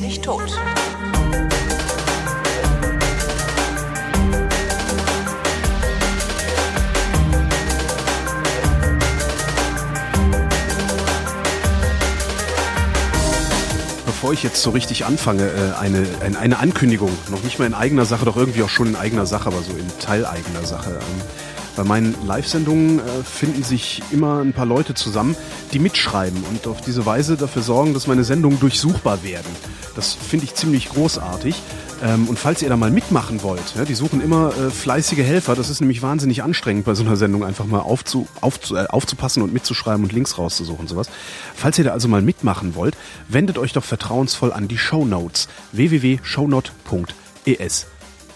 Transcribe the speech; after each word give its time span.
nicht 0.00 0.24
tot. 0.24 0.52
bevor 14.26 14.32
ich 14.34 14.42
jetzt 14.42 14.60
so 14.60 14.70
richtig 14.70 15.04
anfange, 15.04 15.44
äh, 15.44 15.78
eine, 15.78 16.04
eine 16.40 16.58
Ankündigung, 16.58 17.12
noch 17.30 17.44
nicht 17.44 17.60
mal 17.60 17.66
in 17.66 17.74
eigener 17.74 18.06
Sache, 18.06 18.24
doch 18.24 18.36
irgendwie 18.36 18.64
auch 18.64 18.68
schon 18.68 18.88
in 18.88 18.96
eigener 18.96 19.24
Sache, 19.24 19.46
aber 19.46 19.62
so 19.62 19.70
in 19.70 19.86
teileigener 20.00 20.64
Sache. 20.64 20.90
Ähm, 20.90 21.22
bei 21.76 21.84
meinen 21.84 22.16
Live-Sendungen 22.26 22.98
äh, 22.98 23.02
finden 23.22 23.62
sich 23.62 24.02
immer 24.10 24.40
ein 24.40 24.52
paar 24.52 24.66
Leute 24.66 24.94
zusammen, 24.94 25.36
die 25.72 25.78
mitschreiben 25.78 26.42
und 26.50 26.66
auf 26.66 26.80
diese 26.80 27.06
Weise 27.06 27.36
dafür 27.36 27.62
sorgen, 27.62 27.94
dass 27.94 28.08
meine 28.08 28.24
Sendungen 28.24 28.58
durchsuchbar 28.58 29.22
werden. 29.22 29.46
Das 29.96 30.14
finde 30.14 30.44
ich 30.44 30.54
ziemlich 30.54 30.90
großartig. 30.90 31.56
Ähm, 32.04 32.28
und 32.28 32.38
falls 32.38 32.60
ihr 32.60 32.68
da 32.68 32.76
mal 32.76 32.90
mitmachen 32.90 33.42
wollt, 33.42 33.74
ja, 33.74 33.86
die 33.86 33.94
suchen 33.94 34.20
immer 34.20 34.54
äh, 34.56 34.70
fleißige 34.70 35.20
Helfer. 35.20 35.54
Das 35.54 35.70
ist 35.70 35.80
nämlich 35.80 36.02
wahnsinnig 36.02 36.42
anstrengend 36.42 36.84
bei 36.84 36.94
so 36.94 37.02
einer 37.02 37.16
Sendung, 37.16 37.42
einfach 37.42 37.64
mal 37.64 37.80
aufzu, 37.80 38.28
aufzu, 38.42 38.76
äh, 38.76 38.86
aufzupassen 38.86 39.42
und 39.42 39.54
mitzuschreiben 39.54 40.04
und 40.04 40.12
Links 40.12 40.36
rauszusuchen 40.36 40.80
und 40.80 40.88
sowas. 40.88 41.08
Falls 41.54 41.78
ihr 41.78 41.84
da 41.84 41.92
also 41.92 42.08
mal 42.08 42.20
mitmachen 42.20 42.74
wollt, 42.74 42.98
wendet 43.28 43.56
euch 43.56 43.72
doch 43.72 43.84
vertrauensvoll 43.84 44.52
an 44.52 44.68
die 44.68 44.78
Show 44.78 45.06
Notes 45.06 45.48
www.shownote.es. 45.72 47.86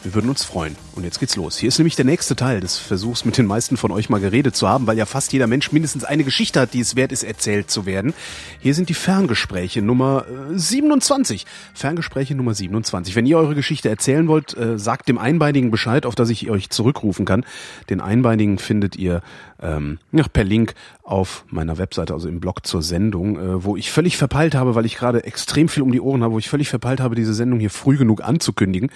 Wir 0.02 0.14
würden 0.14 0.30
uns 0.30 0.42
freuen. 0.42 0.76
Und 1.00 1.04
jetzt 1.04 1.18
geht's 1.18 1.34
los. 1.34 1.56
Hier 1.56 1.68
ist 1.68 1.78
nämlich 1.78 1.96
der 1.96 2.04
nächste 2.04 2.36
Teil 2.36 2.60
des 2.60 2.76
Versuchs, 2.76 3.24
mit 3.24 3.38
den 3.38 3.46
meisten 3.46 3.78
von 3.78 3.90
euch 3.90 4.10
mal 4.10 4.20
geredet 4.20 4.54
zu 4.54 4.68
haben, 4.68 4.86
weil 4.86 4.98
ja 4.98 5.06
fast 5.06 5.32
jeder 5.32 5.46
Mensch 5.46 5.72
mindestens 5.72 6.04
eine 6.04 6.24
Geschichte 6.24 6.60
hat, 6.60 6.74
die 6.74 6.80
es 6.80 6.94
wert 6.94 7.10
ist, 7.10 7.22
erzählt 7.22 7.70
zu 7.70 7.86
werden. 7.86 8.12
Hier 8.58 8.74
sind 8.74 8.90
die 8.90 8.94
Ferngespräche 8.94 9.80
Nummer 9.80 10.26
27. 10.52 11.44
Äh, 11.44 11.46
Ferngespräche 11.72 12.34
Nummer 12.34 12.52
27. 12.52 13.16
Wenn 13.16 13.24
ihr 13.24 13.38
eure 13.38 13.54
Geschichte 13.54 13.88
erzählen 13.88 14.28
wollt, 14.28 14.54
äh, 14.58 14.78
sagt 14.78 15.08
dem 15.08 15.16
Einbeinigen 15.16 15.70
Bescheid, 15.70 16.04
auf 16.04 16.14
das 16.14 16.28
ich 16.28 16.50
euch 16.50 16.68
zurückrufen 16.68 17.24
kann. 17.24 17.46
Den 17.88 18.02
Einbeinigen 18.02 18.58
findet 18.58 18.96
ihr 18.96 19.22
ähm, 19.62 19.98
ja, 20.12 20.24
per 20.30 20.44
Link 20.44 20.74
auf 21.02 21.44
meiner 21.48 21.78
Webseite, 21.78 22.14
also 22.14 22.28
im 22.28 22.40
Blog 22.40 22.66
zur 22.66 22.82
Sendung, 22.82 23.38
äh, 23.38 23.64
wo 23.64 23.76
ich 23.76 23.90
völlig 23.90 24.16
verpeilt 24.16 24.54
habe, 24.54 24.74
weil 24.74 24.86
ich 24.86 24.96
gerade 24.96 25.24
extrem 25.24 25.68
viel 25.68 25.82
um 25.82 25.92
die 25.92 26.00
Ohren 26.00 26.22
habe, 26.22 26.34
wo 26.34 26.38
ich 26.38 26.48
völlig 26.48 26.68
verpeilt 26.68 27.00
habe, 27.00 27.14
diese 27.14 27.34
Sendung 27.34 27.58
hier 27.58 27.70
früh 27.70 27.96
genug 27.96 28.22
anzukündigen. 28.22 28.90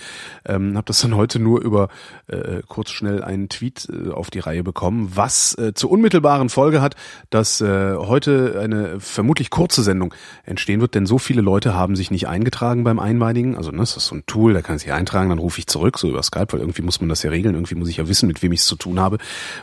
Ähm, 0.45 0.77
habe 0.77 0.87
das 0.87 1.01
dann 1.01 1.17
heute 1.17 1.39
nur 1.39 1.61
über 1.63 1.89
äh, 2.27 2.63
kurz 2.69 2.91
schnell 2.91 3.23
einen 3.23 3.49
Tweet 3.49 3.89
äh, 3.91 4.11
auf 4.11 4.31
die 4.31 4.39
Reihe 4.39 4.63
bekommen, 4.63 5.13
was 5.15 5.57
äh, 5.59 5.75
zur 5.75 5.91
unmittelbaren 5.91 6.49
Folge 6.49 6.81
hat, 6.81 6.97
dass 7.31 7.61
äh, 7.61 7.95
heute 7.97 8.61
eine 8.63 9.01
vermutlich 9.01 9.51
kurze 9.51 9.83
Sendung 9.83 10.15
entstehen 10.45 10.81
wird, 10.81 10.95
denn 10.95 11.07
so 11.07 11.19
viele 11.19 11.43
Leute 11.43 11.75
haben 11.75 11.97
sich 11.97 12.11
nicht 12.11 12.29
eingetragen 12.29 12.85
beim 12.85 12.99
Einbeinigen. 12.99 13.57
Also 13.57 13.71
ne, 13.71 13.79
das 13.79 13.97
ist 13.97 14.07
so 14.07 14.17
ein 14.17 14.27
Tool, 14.27 14.55
da 14.55 14.63
kann 14.63 14.79
sich 14.79 14.93
eintragen, 14.93 15.31
dann 15.31 15.39
rufe 15.39 15.59
ich 15.59 15.67
zurück, 15.67 15.99
so 15.99 16.09
über 16.09 16.23
Skype, 16.23 16.53
weil 16.53 16.61
irgendwie 16.61 16.83
muss 16.83 17.01
man 17.01 17.09
das 17.09 17.23
ja 17.23 17.31
regeln, 17.31 17.55
irgendwie 17.55 17.75
muss 17.75 17.89
ich 17.89 17.99
ja 17.99 18.09
wissen, 18.09 18.27
mit 18.27 18.43
wem 18.43 18.53
ich 18.53 18.61
es 18.61 18.67
zu 18.67 18.77
tun 18.77 19.01
habe, 19.01 19.19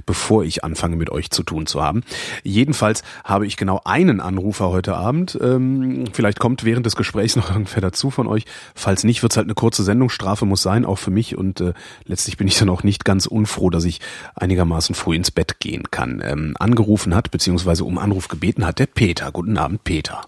bevor 0.05 0.43
ich 0.43 0.63
anfange 0.63 0.95
mit 0.95 1.09
euch 1.09 1.29
zu 1.31 1.43
tun 1.43 1.65
zu 1.65 1.81
haben. 1.81 2.03
Jedenfalls 2.43 3.03
habe 3.23 3.45
ich 3.45 3.57
genau 3.57 3.81
einen 3.85 4.19
Anrufer 4.19 4.69
heute 4.69 4.95
Abend. 4.95 5.37
Ähm, 5.41 6.05
vielleicht 6.13 6.39
kommt 6.39 6.63
während 6.63 6.85
des 6.85 6.95
Gesprächs 6.95 7.35
noch 7.35 7.49
irgendwer 7.49 7.81
dazu 7.81 8.09
von 8.09 8.27
euch. 8.27 8.45
Falls 8.75 9.03
nicht, 9.03 9.23
wird 9.23 9.33
es 9.33 9.37
halt 9.37 9.47
eine 9.47 9.55
kurze 9.55 9.83
Sendungsstrafe 9.83 10.45
muss 10.45 10.61
sein, 10.61 10.85
auch 10.85 10.97
für 10.97 11.11
mich. 11.11 11.37
Und 11.37 11.61
äh, 11.61 11.73
letztlich 12.11 12.37
bin 12.37 12.47
ich 12.47 12.59
dann 12.59 12.69
auch 12.69 12.83
nicht 12.83 13.05
ganz 13.05 13.25
unfroh, 13.25 13.69
dass 13.69 13.85
ich 13.85 14.01
einigermaßen 14.35 14.93
früh 14.93 15.15
ins 15.15 15.31
Bett 15.31 15.59
gehen 15.59 15.89
kann. 15.89 16.21
Ähm, 16.23 16.55
angerufen 16.59 17.15
hat, 17.15 17.31
beziehungsweise 17.31 17.85
um 17.85 17.97
Anruf 17.97 18.27
gebeten 18.27 18.65
hat, 18.65 18.79
der 18.79 18.85
Peter. 18.85 19.31
Guten 19.31 19.57
Abend, 19.57 19.83
Peter. 19.83 20.21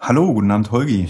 Hallo, 0.00 0.34
guten 0.34 0.50
Abend, 0.50 0.72
Holgi. 0.72 1.08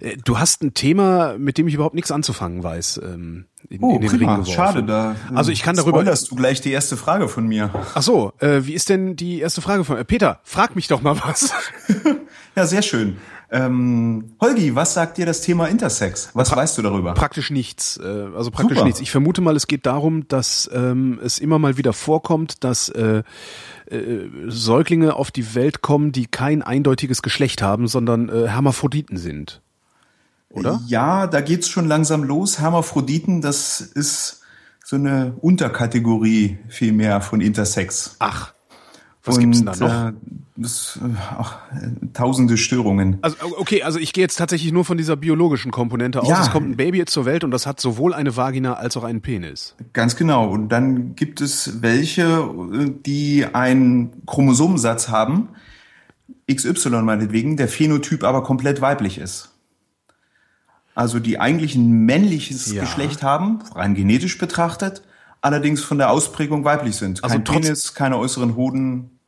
Äh, 0.00 0.18
du 0.22 0.38
hast 0.38 0.62
ein 0.62 0.74
Thema, 0.74 1.36
mit 1.38 1.58
dem 1.58 1.66
ich 1.66 1.74
überhaupt 1.74 1.94
nichts 1.94 2.12
anzufangen 2.12 2.62
weiß. 2.62 3.00
Ähm, 3.02 3.46
in, 3.68 3.82
oh, 3.82 3.94
in 3.94 4.00
den 4.00 4.10
prima. 4.10 4.34
Ring 4.34 4.44
geworfen. 4.44 4.52
Schade, 4.52 4.82
da. 4.82 5.16
Also 5.34 5.52
ich 5.52 5.62
kann 5.62 5.76
darüber. 5.76 5.98
Spoilerst 6.00 6.30
du 6.30 6.36
gleich 6.36 6.60
die 6.60 6.72
erste 6.72 6.96
Frage 6.96 7.28
von 7.28 7.46
mir? 7.46 7.70
Ach 7.94 8.02
so, 8.02 8.32
äh, 8.38 8.60
wie 8.62 8.74
ist 8.74 8.88
denn 8.88 9.16
die 9.16 9.40
erste 9.40 9.60
Frage 9.60 9.84
von 9.84 9.96
äh, 9.96 10.04
Peter? 10.04 10.40
Frag 10.44 10.76
mich 10.76 10.88
doch 10.88 11.02
mal 11.02 11.16
was. 11.24 11.52
ja, 12.56 12.66
sehr 12.66 12.82
schön. 12.82 13.18
Ähm, 13.52 14.36
Holgi, 14.40 14.76
was 14.76 14.94
sagt 14.94 15.18
dir 15.18 15.26
das 15.26 15.40
Thema 15.40 15.66
Intersex? 15.66 16.30
Was 16.34 16.50
pra 16.50 16.58
weißt 16.58 16.78
du 16.78 16.82
darüber? 16.82 17.14
Praktisch 17.14 17.50
nichts. 17.50 17.96
Äh, 17.96 18.28
also 18.36 18.50
praktisch 18.50 18.76
Super. 18.76 18.86
nichts. 18.86 19.00
Ich 19.00 19.10
vermute 19.10 19.40
mal, 19.40 19.56
es 19.56 19.66
geht 19.66 19.86
darum, 19.86 20.28
dass 20.28 20.70
ähm, 20.72 21.18
es 21.22 21.38
immer 21.38 21.58
mal 21.58 21.76
wieder 21.76 21.92
vorkommt, 21.92 22.62
dass 22.62 22.88
äh, 22.90 23.22
äh, 23.90 24.28
Säuglinge 24.46 25.16
auf 25.16 25.32
die 25.32 25.54
Welt 25.56 25.82
kommen, 25.82 26.12
die 26.12 26.26
kein 26.26 26.62
eindeutiges 26.62 27.22
Geschlecht 27.22 27.60
haben, 27.60 27.88
sondern 27.88 28.28
äh, 28.28 28.46
Hermaphroditen 28.46 29.16
sind. 29.16 29.62
Oder? 30.52 30.80
Ja, 30.86 31.26
da 31.26 31.40
geht's 31.40 31.68
schon 31.68 31.86
langsam 31.86 32.24
los. 32.24 32.58
Hermaphroditen, 32.58 33.40
das 33.40 33.80
ist 33.80 34.42
so 34.84 34.96
eine 34.96 35.34
Unterkategorie 35.40 36.58
vielmehr 36.68 37.20
von 37.20 37.40
Intersex. 37.40 38.16
Ach. 38.18 38.52
Was 39.22 39.36
und, 39.36 39.42
gibt's 39.42 39.58
denn 39.58 39.66
da 39.66 39.76
noch? 39.76 40.08
Äh, 40.08 40.12
das, 40.56 40.98
ach, 41.38 41.58
tausende 42.12 42.56
Störungen. 42.56 43.18
Also 43.22 43.36
okay, 43.56 43.82
also 43.82 43.98
ich 43.98 44.12
gehe 44.12 44.22
jetzt 44.22 44.36
tatsächlich 44.36 44.72
nur 44.72 44.84
von 44.84 44.98
dieser 44.98 45.16
biologischen 45.16 45.70
Komponente 45.70 46.20
aus. 46.20 46.28
Ja. 46.28 46.42
Es 46.42 46.50
kommt 46.50 46.68
ein 46.68 46.76
Baby 46.76 46.98
jetzt 46.98 47.12
zur 47.12 47.24
Welt 47.24 47.44
und 47.44 47.50
das 47.50 47.66
hat 47.66 47.80
sowohl 47.80 48.12
eine 48.12 48.36
Vagina 48.36 48.74
als 48.74 48.96
auch 48.96 49.04
einen 49.04 49.22
Penis. 49.22 49.74
Ganz 49.92 50.16
genau. 50.16 50.48
Und 50.50 50.68
dann 50.68 51.14
gibt 51.14 51.40
es 51.40 51.82
welche, 51.82 52.50
die 53.06 53.46
einen 53.52 54.26
Chromosomensatz 54.26 55.08
haben, 55.08 55.48
XY 56.52 57.02
meinetwegen, 57.02 57.56
der 57.56 57.68
Phänotyp 57.68 58.24
aber 58.24 58.42
komplett 58.42 58.80
weiblich 58.80 59.18
ist. 59.18 59.50
Also 60.94 61.18
die 61.18 61.38
eigentlich 61.38 61.74
ein 61.74 61.90
männliches 61.90 62.72
ja. 62.72 62.82
Geschlecht 62.82 63.22
haben, 63.22 63.60
rein 63.74 63.94
genetisch 63.94 64.38
betrachtet, 64.38 65.02
allerdings 65.40 65.82
von 65.82 65.98
der 65.98 66.10
Ausprägung 66.10 66.64
weiblich 66.64 66.96
sind. 66.96 67.22
Also 67.22 67.36
Kein 67.36 67.44
Penis, 67.44 67.94
keine 67.94 68.18
äußeren 68.18 68.56
Hoden, 68.56 69.18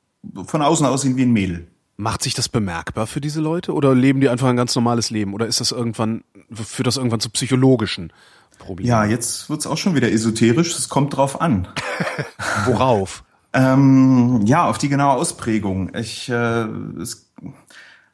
von 0.46 0.62
außen 0.62 0.86
aussehen 0.86 1.16
wie 1.16 1.22
ein 1.22 1.32
Mädel. 1.32 1.68
Macht 1.96 2.22
sich 2.22 2.34
das 2.34 2.48
bemerkbar 2.48 3.06
für 3.06 3.20
diese 3.20 3.40
Leute 3.40 3.74
oder 3.74 3.94
leben 3.94 4.20
die 4.20 4.28
einfach 4.28 4.48
ein 4.48 4.56
ganz 4.56 4.74
normales 4.74 5.10
Leben 5.10 5.34
oder 5.34 5.46
ist 5.46 5.60
das 5.60 5.72
irgendwann, 5.72 6.24
führt 6.52 6.86
das 6.86 6.96
irgendwann 6.96 7.20
zu 7.20 7.30
psychologischen 7.30 8.12
Problemen? 8.58 8.88
Ja, 8.88 9.04
jetzt 9.04 9.48
wird's 9.48 9.66
auch 9.66 9.78
schon 9.78 9.94
wieder 9.94 10.10
esoterisch, 10.10 10.76
es 10.76 10.88
kommt 10.88 11.16
drauf 11.16 11.40
an. 11.40 11.68
Worauf? 12.64 13.24
ähm, 13.54 14.40
ja, 14.44 14.68
auf 14.68 14.78
die 14.78 14.88
genaue 14.88 15.16
Ausprägung. 15.16 15.94
Ich, 15.94 16.28
äh, 16.28 16.64
es, 17.00 17.31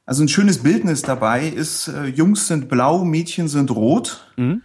also 0.08 0.22
ein 0.22 0.28
schönes 0.28 0.58
Bildnis 0.58 1.02
dabei 1.02 1.46
ist, 1.46 1.88
äh, 1.88 2.06
Jungs 2.06 2.48
sind 2.48 2.69
blau, 2.69 3.04
Mädchen 3.04 3.48
sind 3.48 3.70
rot. 3.70 4.32
Mhm 4.36 4.62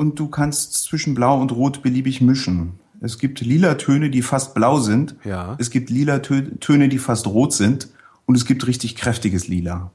und 0.00 0.18
du 0.18 0.28
kannst 0.28 0.84
zwischen 0.84 1.14
Blau 1.14 1.38
und 1.38 1.52
Rot 1.52 1.82
beliebig 1.82 2.22
mischen. 2.22 2.78
Es 3.02 3.18
gibt 3.18 3.42
lila 3.42 3.74
Töne, 3.74 4.08
die 4.08 4.22
fast 4.22 4.54
blau 4.54 4.78
sind. 4.78 5.14
Ja. 5.24 5.56
Es 5.58 5.68
gibt 5.68 5.90
lila 5.90 6.20
Töne, 6.20 6.88
die 6.88 6.96
fast 6.96 7.26
rot 7.26 7.52
sind. 7.52 7.90
Und 8.24 8.34
es 8.34 8.46
gibt 8.46 8.66
richtig 8.66 8.96
kräftiges 8.96 9.46
Lila. 9.46 9.90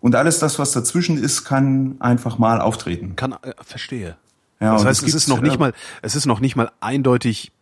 Und 0.00 0.14
alles 0.14 0.38
das, 0.38 0.58
was 0.58 0.72
dazwischen 0.72 1.18
ist, 1.18 1.44
kann 1.44 1.96
einfach 1.98 2.38
mal 2.38 2.62
auftreten. 2.62 3.14
Kann, 3.14 3.32
äh, 3.32 3.52
verstehe. 3.60 4.16
Ja, 4.58 4.72
das 4.72 4.86
heißt, 4.86 5.02
es, 5.02 5.08
es 5.10 5.14
ist 5.14 5.28
noch 5.28 5.42
nicht 5.42 5.56
äh, 5.56 5.58
mal, 5.58 5.74
es 6.00 6.16
ist 6.16 6.24
noch 6.24 6.40
nicht 6.40 6.56
mal 6.56 6.70
eindeutig 6.80 7.52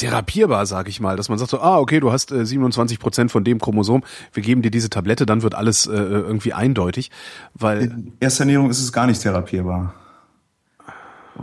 therapierbar, 0.00 0.66
sag 0.66 0.88
ich 0.88 1.00
mal, 1.00 1.16
dass 1.16 1.28
man 1.28 1.38
sagt 1.38 1.50
so, 1.50 1.60
ah, 1.60 1.78
okay, 1.78 2.00
du 2.00 2.12
hast 2.12 2.32
äh, 2.32 2.44
27 2.44 2.98
Prozent 2.98 3.30
von 3.30 3.44
dem 3.44 3.58
Chromosom, 3.58 4.02
wir 4.32 4.42
geben 4.42 4.62
dir 4.62 4.70
diese 4.70 4.90
Tablette, 4.90 5.26
dann 5.26 5.42
wird 5.42 5.54
alles 5.54 5.86
äh, 5.86 5.92
irgendwie 5.92 6.52
eindeutig, 6.52 7.10
weil 7.54 7.82
in 7.82 8.12
erster 8.20 8.42
Ernährung 8.42 8.70
ist 8.70 8.80
es 8.80 8.92
gar 8.92 9.06
nicht 9.06 9.22
therapierbar 9.22 9.94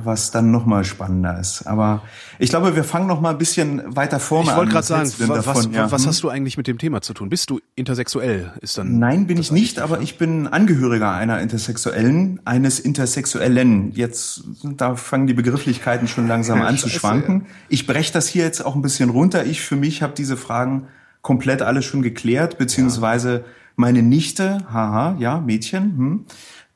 was 0.03 0.31
dann 0.31 0.51
nochmal 0.51 0.83
spannender 0.83 1.39
ist. 1.39 1.67
Aber 1.67 2.01
ich 2.39 2.49
glaube, 2.49 2.75
wir 2.75 2.83
fangen 2.83 3.07
noch 3.07 3.21
mal 3.21 3.31
ein 3.31 3.37
bisschen 3.37 3.83
weiter 3.95 4.19
vorne 4.19 4.49
an. 4.49 4.53
Ich 4.53 4.57
wollte 4.57 4.71
gerade 4.71 4.87
sagen, 4.87 5.11
was, 5.27 5.45
davon, 5.45 5.73
ja. 5.73 5.91
was, 5.91 6.07
hast 6.07 6.23
du 6.23 6.29
eigentlich 6.29 6.57
mit 6.57 6.67
dem 6.67 6.77
Thema 6.77 7.01
zu 7.01 7.13
tun? 7.13 7.29
Bist 7.29 7.49
du 7.49 7.59
intersexuell? 7.75 8.53
Ist 8.61 8.77
dann 8.77 8.99
Nein, 8.99 9.27
bin 9.27 9.37
ich 9.37 9.51
nicht, 9.51 9.79
aber 9.79 10.01
ich 10.01 10.17
bin 10.17 10.47
Angehöriger 10.47 11.11
einer 11.11 11.39
Intersexuellen, 11.39 12.39
eines 12.45 12.79
Intersexuellen. 12.79 13.91
Jetzt, 13.93 14.43
da 14.63 14.95
fangen 14.95 15.27
die 15.27 15.33
Begrifflichkeiten 15.33 16.07
schon 16.07 16.27
langsam 16.27 16.61
an 16.61 16.77
zu 16.77 16.89
schwanken. 16.89 17.45
Ich 17.69 17.87
breche 17.87 18.13
das 18.13 18.27
hier 18.27 18.43
jetzt 18.43 18.65
auch 18.65 18.75
ein 18.75 18.81
bisschen 18.81 19.09
runter. 19.09 19.45
Ich 19.45 19.61
für 19.61 19.75
mich 19.75 20.01
habe 20.01 20.13
diese 20.15 20.37
Fragen 20.37 20.87
komplett 21.21 21.61
alle 21.61 21.81
schon 21.81 22.01
geklärt, 22.01 22.57
beziehungsweise 22.57 23.43
meine 23.75 24.01
Nichte, 24.01 24.65
haha, 24.73 25.15
ja, 25.19 25.39
Mädchen, 25.39 25.83
hm, 25.97 26.25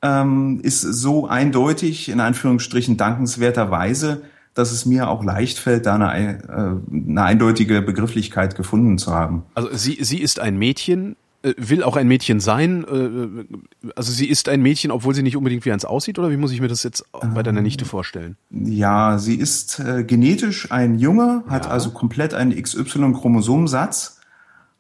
ähm, 0.02 0.60
ist 0.64 0.82
so 0.82 1.28
eindeutig, 1.28 2.10
in 2.10 2.20
Anführungsstrichen 2.20 2.98
dankenswerterweise, 2.98 4.24
dass 4.54 4.72
es 4.72 4.86
mir 4.86 5.10
auch 5.10 5.24
leicht 5.24 5.60
fällt, 5.60 5.86
da 5.86 5.96
eine, 5.96 6.44
äh, 6.44 7.10
eine 7.10 7.24
eindeutige 7.24 7.82
Begrifflichkeit 7.82 8.56
gefunden 8.56 8.98
zu 8.98 9.14
haben. 9.14 9.44
Also 9.54 9.70
sie, 9.74 9.98
sie 10.02 10.20
ist 10.20 10.40
ein 10.40 10.58
Mädchen, 10.58 11.16
äh, 11.44 11.54
will 11.58 11.84
auch 11.84 11.96
ein 11.96 12.08
Mädchen 12.08 12.40
sein. 12.40 12.84
Äh, 12.84 13.90
also 13.96 14.12
sie 14.12 14.28
ist 14.28 14.50
ein 14.50 14.62
Mädchen, 14.62 14.92
obwohl 14.92 15.16
sie 15.16 15.24
nicht 15.24 15.38
unbedingt 15.38 15.66
wie 15.66 15.72
eins 15.72 15.86
aussieht, 15.86 16.20
oder 16.20 16.32
wie 16.32 16.38
muss 16.38 16.52
ich 16.52 16.62
mir 16.62 16.68
das 16.68 16.84
jetzt 16.84 17.06
bei 17.34 17.44
deiner 17.44 17.62
Nichte 17.62 17.86
vorstellen? 17.86 18.36
Ja, 18.50 19.18
sie 19.20 19.36
ist 19.36 19.80
äh, 19.80 20.04
genetisch 20.04 20.72
ein 20.72 21.00
Junge, 21.00 21.44
hat 21.48 21.66
ja. 21.66 21.72
also 21.72 21.92
komplett 21.92 22.34
einen 22.34 22.52
XY-Chromosomensatz 22.52 24.21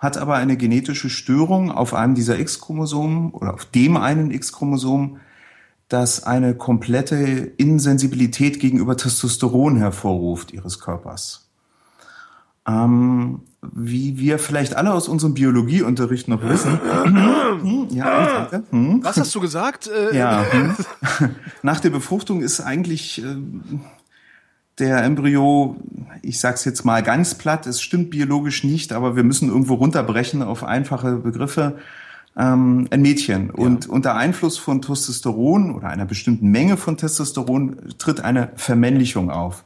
hat 0.02 0.18
aber 0.18 0.36
eine 0.36 0.58
genetische 0.58 1.12
Störung 1.12 1.72
auf 1.72 1.94
einem 1.94 2.16
dieser 2.16 2.40
X-Chromosomen 2.40 3.32
oder 3.32 3.54
auf 3.54 3.66
dem 3.66 3.98
einen 3.98 4.32
X-Chromosom, 4.32 5.20
das 5.90 6.24
eine 6.24 6.56
komplette 6.56 7.16
Insensibilität 7.58 8.60
gegenüber 8.60 8.98
Testosteron 8.98 9.78
hervorruft 9.78 10.54
ihres 10.54 10.80
Körpers. 10.80 11.50
Ähm, 12.68 13.42
wie 13.62 14.18
wir 14.18 14.40
vielleicht 14.40 14.76
alle 14.76 14.92
aus 14.92 15.08
unserem 15.08 15.36
Biologieunterricht 15.36 16.28
noch 16.28 16.42
wissen. 16.42 16.80
ja, 17.92 18.48
danke. 18.50 18.64
Hm. 18.72 19.04
Was 19.04 19.18
hast 19.18 19.36
du 19.36 19.40
gesagt? 19.40 19.88
Äh, 19.88 20.18
ja. 20.18 20.46
Hm. 20.50 20.76
Nach 21.62 21.80
der 21.80 21.92
Befruchtung 21.92 22.42
ist 22.42 22.60
eigentlich 22.60 23.24
äh, 23.24 23.36
der 24.80 25.04
Embryo, 25.04 25.76
ich 26.22 26.40
sag's 26.40 26.66
jetzt 26.66 26.86
mal 26.86 27.04
ganz 27.04 27.36
platt, 27.36 27.68
es 27.68 27.82
stimmt 27.82 28.10
biologisch 28.10 28.64
nicht, 28.64 28.94
aber 28.94 29.16
wir 29.16 29.24
müssen 29.24 29.50
irgendwo 29.50 29.76
runterbrechen 29.76 30.42
auf 30.42 30.64
einfache 30.64 31.18
Begriffe. 31.18 31.78
Ähm, 32.38 32.88
ein 32.92 33.02
Mädchen. 33.02 33.48
Ja. 33.48 33.54
Und 33.66 33.90
unter 33.90 34.16
Einfluss 34.16 34.58
von 34.58 34.82
Testosteron 34.82 35.76
oder 35.76 35.90
einer 35.90 36.06
bestimmten 36.06 36.50
Menge 36.50 36.78
von 36.78 36.96
Testosteron 36.96 37.78
tritt 37.98 38.24
eine 38.24 38.52
Vermännlichung 38.56 39.30
auf. 39.30 39.66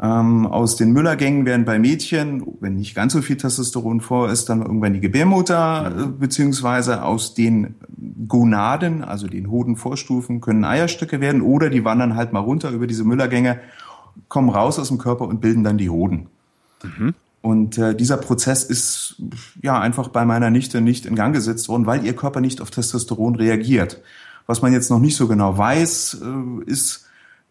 Ähm, 0.00 0.46
aus 0.46 0.76
den 0.76 0.92
Müllergängen 0.92 1.44
werden 1.44 1.64
bei 1.64 1.78
Mädchen, 1.78 2.44
wenn 2.60 2.74
nicht 2.74 2.94
ganz 2.94 3.12
so 3.12 3.20
viel 3.20 3.36
Testosteron 3.36 4.00
vor 4.00 4.30
ist, 4.30 4.48
dann 4.48 4.62
irgendwann 4.62 4.94
die 4.94 5.00
Gebärmutter, 5.00 5.90
mhm. 5.90 6.02
äh, 6.02 6.06
beziehungsweise 6.06 7.02
aus 7.04 7.34
den 7.34 7.74
Gonaden, 8.26 9.04
also 9.04 9.26
den 9.26 9.50
Hodenvorstufen, 9.50 10.40
können 10.40 10.64
Eierstöcke 10.64 11.20
werden 11.20 11.42
oder 11.42 11.68
die 11.68 11.84
wandern 11.84 12.16
halt 12.16 12.32
mal 12.32 12.40
runter 12.40 12.70
über 12.70 12.86
diese 12.86 13.04
Müllergänge 13.04 13.60
kommen 14.28 14.50
raus 14.50 14.78
aus 14.78 14.88
dem 14.88 14.98
Körper 14.98 15.26
und 15.26 15.40
bilden 15.40 15.64
dann 15.64 15.78
die 15.78 15.90
Hoden. 15.90 16.28
Mhm. 16.82 17.14
Und 17.42 17.76
äh, 17.76 17.94
dieser 17.94 18.16
Prozess 18.18 18.62
ist 18.62 19.16
ja 19.60 19.80
einfach 19.80 20.08
bei 20.08 20.24
meiner 20.24 20.50
Nichte 20.50 20.80
nicht 20.80 21.06
in 21.06 21.16
Gang 21.16 21.34
gesetzt 21.34 21.68
worden, 21.68 21.86
weil 21.86 22.04
ihr 22.04 22.14
Körper 22.14 22.40
nicht 22.40 22.60
auf 22.60 22.70
Testosteron 22.70 23.34
reagiert. 23.34 24.00
Was 24.46 24.62
man 24.62 24.72
jetzt 24.72 24.90
noch 24.90 25.00
nicht 25.00 25.16
so 25.16 25.26
genau 25.26 25.58
weiß, 25.58 26.20
äh, 26.22 26.70
ist, 26.70 27.06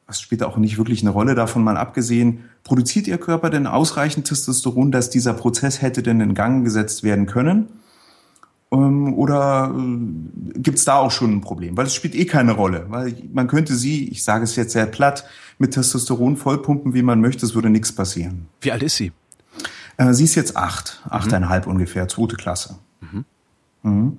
was 0.08 0.22
spielt 0.22 0.44
auch 0.44 0.58
nicht 0.58 0.78
wirklich 0.78 1.02
eine 1.02 1.10
Rolle 1.10 1.36
davon 1.36 1.64
mal 1.64 1.78
abgesehen, 1.78 2.46
produziert 2.64 3.08
ihr 3.08 3.18
Körper 3.18 3.50
denn 3.50 3.68
ausreichend 3.68 4.28
Testosteron, 4.28 4.92
dass 4.92 5.10
dieser 5.10 5.34
Prozess 5.34 5.82
hätte 5.82 6.04
denn 6.04 6.22
in 6.22 6.36
Gang 6.36 6.64
gesetzt 6.64 7.04
werden 7.04 7.26
können? 7.26 7.68
Ähm, 8.74 9.14
oder 9.14 9.74
äh, 9.76 10.60
gibt 10.60 10.78
es 10.78 10.86
da 10.86 10.96
auch 10.96 11.12
schon 11.12 11.32
ein 11.32 11.42
Problem? 11.42 11.76
Weil 11.78 11.86
es 11.86 11.96
spielt 11.96 12.16
eh 12.16 12.26
keine 12.26 12.54
Rolle. 12.54 12.86
Weil 12.90 13.16
man 13.34 13.48
könnte 13.48 13.76
sie, 13.76 14.08
ich 14.10 14.24
sage 14.24 14.44
es 14.44 14.56
jetzt 14.56 14.74
sehr 14.74 14.86
platt, 14.86 15.26
mit 15.58 15.74
Testosteron 15.74 16.38
vollpumpen, 16.38 16.94
wie 16.94 17.04
man 17.04 17.22
möchte, 17.22 17.46
es 17.46 17.54
würde 17.54 17.70
nichts 17.70 17.92
passieren. 17.92 18.48
Wie 18.62 18.72
alt 18.72 18.84
ist 18.84 18.96
sie? 18.96 19.12
Äh, 19.98 20.14
sie 20.14 20.24
ist 20.24 20.36
jetzt 20.36 20.58
acht, 20.58 21.02
mhm. 21.06 21.12
achteinhalb 21.12 21.68
ungefähr, 21.68 22.08
zweite 22.08 22.36
Klasse. 22.36 22.78
Mhm. 23.02 23.26
Mhm. 23.84 24.18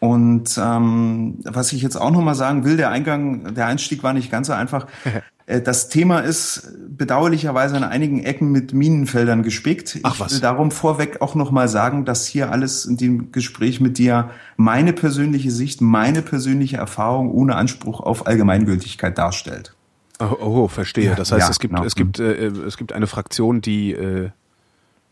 Und 0.00 0.58
ähm, 0.62 1.38
was 1.44 1.72
ich 1.72 1.82
jetzt 1.82 1.96
auch 1.96 2.10
noch 2.10 2.20
mal 2.20 2.34
sagen 2.34 2.64
will, 2.64 2.76
der 2.76 2.90
Eingang, 2.90 3.54
der 3.54 3.66
Einstieg 3.66 4.02
war 4.02 4.12
nicht 4.12 4.30
ganz 4.30 4.46
so 4.46 4.52
einfach. 4.52 4.86
Äh, 5.48 5.62
das 5.62 5.88
Thema 5.88 6.20
ist 6.20 6.70
bedauerlicherweise 6.88 7.76
an 7.76 7.84
einigen 7.84 8.22
Ecken 8.22 8.52
mit 8.52 8.72
Minenfeldern 8.72 9.42
gespickt. 9.42 9.98
Ach, 10.02 10.20
was? 10.20 10.28
Ich 10.28 10.34
will 10.34 10.42
darum 10.42 10.70
vorweg 10.70 11.20
auch 11.20 11.34
noch 11.34 11.50
mal 11.50 11.68
sagen, 11.68 12.04
dass 12.04 12.26
hier 12.26 12.52
alles 12.52 12.84
in 12.84 12.96
dem 12.96 13.32
Gespräch 13.32 13.80
mit 13.80 13.98
dir 13.98 14.30
meine 14.56 14.92
persönliche 14.92 15.50
Sicht, 15.50 15.80
meine 15.80 16.22
persönliche 16.22 16.76
Erfahrung 16.76 17.30
ohne 17.30 17.56
Anspruch 17.56 18.00
auf 18.00 18.26
Allgemeingültigkeit 18.26 19.16
darstellt. 19.16 19.74
Oh, 20.20 20.36
oh 20.40 20.68
verstehe. 20.68 21.14
Das 21.14 21.32
heißt, 21.32 21.46
ja, 21.46 21.50
es 21.50 21.58
gibt 21.60 21.74
genau. 21.74 21.86
es 21.86 21.94
gibt 21.94 22.18
äh, 22.18 22.46
es 22.46 22.76
gibt 22.76 22.92
eine 22.92 23.06
Fraktion, 23.06 23.60
die 23.60 23.92
äh, 23.92 24.30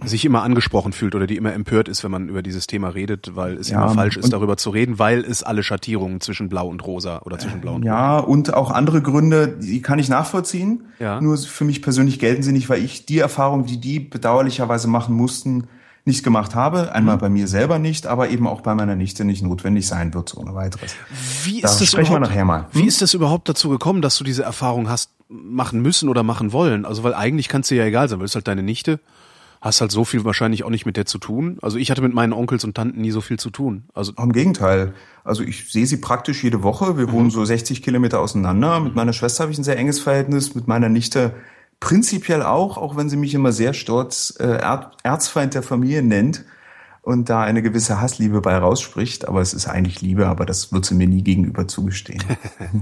sich 0.05 0.25
immer 0.27 0.43
angesprochen 0.43 0.93
fühlt 0.93 1.15
oder 1.15 1.27
die 1.27 1.37
immer 1.37 1.55
empört 1.55 1.89
ist, 1.89 2.05
wenn 2.05 2.11
man 2.11 2.29
über 2.29 2.43
dieses 2.43 2.67
Thema 2.67 2.89
redet, 2.89 3.35
weil 3.35 3.57
es 3.57 3.71
ja, 3.71 3.83
immer 3.83 3.95
falsch 3.95 4.19
ist, 4.19 4.31
darüber 4.33 4.59
zu 4.59 4.71
reden, 4.71 4.99
weil 4.99 5.21
es 5.25 5.43
alle 5.43 5.63
Schattierungen 5.63 6.21
zwischen 6.21 6.51
Blau 6.51 6.69
und 6.69 6.87
Rosa 6.87 7.23
oder 7.25 7.39
zwischen 7.39 7.63
Blau 7.63 7.77
und 7.77 7.85
Ja, 7.85 8.19
Rot. 8.19 8.29
und 8.29 8.55
auch 8.55 8.71
andere 8.71 9.01
Gründe, 9.01 9.49
die 9.49 9.81
kann 9.81 9.99
ich 9.99 10.09
nachvollziehen. 10.09 10.85
Ja. 10.99 11.21
Nur 11.21 11.39
für 11.39 11.65
mich 11.65 11.81
persönlich 11.81 12.19
gelten 12.19 12.43
sie 12.43 12.53
nicht, 12.53 12.69
weil 12.69 12.85
ich 12.85 13.07
die 13.07 13.19
Erfahrung, 13.19 13.65
die 13.65 13.81
die 13.81 14.01
bedauerlicherweise 14.01 14.87
machen 14.87 15.15
mussten, 15.15 15.69
nicht 16.05 16.23
gemacht 16.23 16.55
habe. 16.55 16.93
Einmal 16.93 17.17
mhm. 17.17 17.21
bei 17.21 17.29
mir 17.31 17.49
selber 17.49 17.79
nicht, 17.79 18.07
aber 18.07 18.29
eben 18.29 18.47
auch 18.47 18.61
bei 18.61 18.75
meiner 18.75 18.97
Nichte 18.97 19.25
nicht 19.25 19.43
notwendig 19.43 19.87
sein 19.87 20.13
wird, 20.15 20.37
ohne 20.37 20.55
weiteres. 20.55 20.95
Wie 21.43 21.57
ist 21.57 21.65
da 21.65 21.79
das 21.79 21.87
sprechen 21.87 22.13
wir 22.13 22.21
nachher 22.21 22.45
mal. 22.45 22.67
Hm? 22.71 22.83
Wie 22.83 22.87
ist 22.87 23.03
das 23.03 23.15
überhaupt 23.15 23.49
dazu 23.49 23.71
gekommen, 23.71 24.03
dass 24.03 24.17
du 24.17 24.25
diese 24.25 24.45
Erfahrung 24.45 24.89
hast 24.89 25.11
machen 25.29 25.81
müssen 25.81 26.09
oder 26.09 26.23
machen 26.23 26.53
wollen? 26.53 26.85
Also, 26.85 27.03
weil 27.03 27.15
eigentlich 27.15 27.49
kann 27.49 27.63
es 27.63 27.69
dir 27.69 27.77
ja 27.79 27.85
egal 27.85 28.09
sein, 28.09 28.21
weil 28.21 28.27
es 28.27 28.35
halt 28.37 28.47
deine 28.47 28.63
Nichte 28.63 29.01
hast 29.67 29.81
halt 29.81 29.93
so 29.93 30.05
viel 30.05 30.25
wahrscheinlich 30.25 30.65
auch 30.65 30.71
nicht 30.71 30.87
mit 30.87 30.97
der 30.97 31.07
zu 31.07 31.19
tun. 31.19 31.59
Also 31.61 31.77
ich 31.77 31.91
hatte 31.91 32.03
mit 32.03 32.15
meinen 32.15 32.33
Onkels 32.33 32.65
und 32.65 32.75
Tanten 32.75 33.01
nie 33.01 33.11
so 33.11 33.21
viel 33.21 33.39
zu 33.39 33.51
tun. 33.51 33.85
Also 33.93 34.13
im 34.17 34.33
Gegenteil. 34.33 34.95
Also 35.25 35.43
ich 35.43 35.71
sehe 35.71 35.87
sie 35.87 35.99
praktisch 35.99 36.43
jede 36.43 36.63
Woche. 36.63 36.97
Wir 36.97 37.09
mhm. 37.09 37.13
wohnen 37.13 37.31
so 37.31 37.45
60 37.45 37.83
Kilometer 37.83 38.21
auseinander. 38.21 38.81
Mit 38.81 38.95
meiner 38.95 39.13
Schwester 39.13 39.43
habe 39.43 39.53
ich 39.53 39.59
ein 39.59 39.65
sehr 39.65 39.79
enges 39.79 40.01
Verhältnis. 40.01 40.55
Mit 40.55 40.69
meiner 40.69 40.89
Nichte 40.89 41.35
prinzipiell 41.81 42.43
auch, 42.43 42.79
auch 42.79 42.97
wenn 42.97 43.11
sie 43.11 43.17
mich 43.17 43.35
immer 43.35 43.53
sehr 43.53 43.75
stolz 43.75 44.35
äh, 44.39 44.59
Erzfeind 45.03 45.55
der 45.55 45.63
Familie 45.63 46.03
nennt 46.03 46.45
und 47.07 47.31
da 47.31 47.43
eine 47.43 47.63
gewisse 47.63 48.01
Hassliebe 48.01 48.41
bei 48.41 48.59
rausspricht, 48.59 49.29
aber 49.29 49.41
es 49.41 49.55
ist 49.55 49.69
eigentlich 49.69 50.01
Liebe, 50.01 50.27
aber 50.27 50.45
das 50.45 50.73
wird 50.73 50.85
sie 50.85 50.97
mir 50.97 51.07
nie 51.07 51.23
gegenüber 51.23 51.69
zugestehen. 51.69 52.21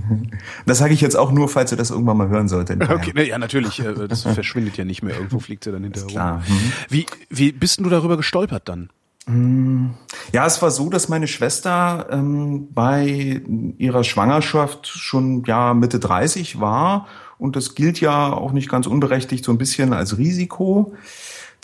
das 0.66 0.78
sage 0.78 0.94
ich 0.94 1.02
jetzt 1.02 1.14
auch 1.14 1.30
nur, 1.30 1.46
falls 1.50 1.72
ihr 1.72 1.76
das 1.76 1.90
irgendwann 1.90 2.16
mal 2.16 2.28
hören 2.28 2.48
solltet. 2.48 2.88
Okay, 2.88 3.28
ja, 3.28 3.36
natürlich, 3.36 3.80
äh, 3.80 4.08
das 4.08 4.22
verschwindet 4.22 4.78
ja 4.78 4.86
nicht 4.86 5.02
mehr, 5.02 5.14
irgendwo 5.14 5.40
fliegt 5.40 5.64
sie 5.64 5.72
dann 5.72 5.82
hinterher 5.82 6.08
rum. 6.08 6.42
Mhm. 6.48 6.72
Wie, 6.88 7.04
wie 7.28 7.52
bist 7.52 7.80
du 7.80 7.90
darüber 7.90 8.16
gestolpert 8.16 8.66
dann? 8.66 8.88
Mm, 9.26 9.88
ja, 10.32 10.46
es 10.46 10.62
war 10.62 10.70
so, 10.70 10.88
dass 10.88 11.10
meine 11.10 11.28
Schwester 11.28 12.06
ähm, 12.10 12.68
bei 12.72 13.42
ihrer 13.76 14.04
Schwangerschaft 14.04 14.86
schon 14.86 15.44
ja 15.44 15.74
Mitte 15.74 15.98
30 15.98 16.60
war 16.60 17.08
und 17.36 17.56
das 17.56 17.74
gilt 17.74 18.00
ja 18.00 18.32
auch 18.32 18.52
nicht 18.52 18.70
ganz 18.70 18.86
unberechtigt 18.86 19.44
so 19.44 19.52
ein 19.52 19.58
bisschen 19.58 19.92
als 19.92 20.16
Risiko. 20.16 20.94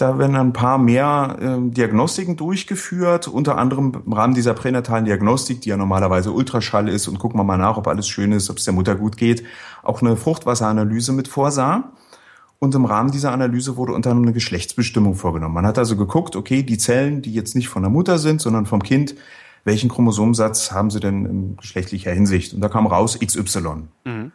Da 0.01 0.19
werden 0.19 0.35
ein 0.35 0.55
paar 0.55 0.79
mehr 0.79 1.37
äh, 1.41 1.71
Diagnostiken 1.71 2.37
durchgeführt, 2.37 3.29
unter 3.29 3.59
anderem 3.59 3.93
im 4.07 4.13
Rahmen 4.15 4.33
dieser 4.33 4.55
pränatalen 4.55 5.05
Diagnostik, 5.05 5.61
die 5.61 5.69
ja 5.69 5.77
normalerweise 5.77 6.33
Ultraschall 6.33 6.89
ist 6.89 7.07
und 7.07 7.19
gucken 7.19 7.39
wir 7.39 7.45
mal 7.45 7.59
nach, 7.59 7.77
ob 7.77 7.87
alles 7.87 8.09
schön 8.09 8.33
ist, 8.33 8.49
ob 8.49 8.57
es 8.57 8.65
der 8.65 8.73
Mutter 8.73 8.95
gut 8.95 9.19
geht, 9.19 9.45
auch 9.83 10.01
eine 10.01 10.17
Fruchtwasseranalyse 10.17 11.13
mit 11.13 11.29
vorsah. 11.29 11.93
Und 12.59 12.75
im 12.75 12.87
Rahmen 12.87 13.11
dieser 13.11 13.33
Analyse 13.33 13.77
wurde 13.77 13.93
unter 13.93 14.11
anderem 14.11 14.29
eine 14.29 14.33
Geschlechtsbestimmung 14.33 15.17
vorgenommen. 15.17 15.55
Man 15.55 15.67
hat 15.67 15.77
also 15.77 15.97
geguckt, 15.97 16.35
okay, 16.35 16.63
die 16.63 16.79
Zellen, 16.79 17.21
die 17.21 17.35
jetzt 17.35 17.55
nicht 17.55 17.69
von 17.69 17.83
der 17.83 17.91
Mutter 17.91 18.19
sind, 18.19 18.41
sondern 18.41 18.65
vom 18.65 18.83
Kind, 18.83 19.15
welchen 19.65 19.91
Chromosomsatz 19.91 20.73
haben 20.73 20.91
sie 20.91 21.01
denn 21.01 21.27
in 21.27 21.57
geschlechtlicher 21.57 22.13
Hinsicht? 22.13 22.55
Und 22.55 22.63
da 22.63 22.71
kam 22.71 22.87
raus 22.87 23.19
XY. 23.19 23.89
Mhm. 24.05 24.33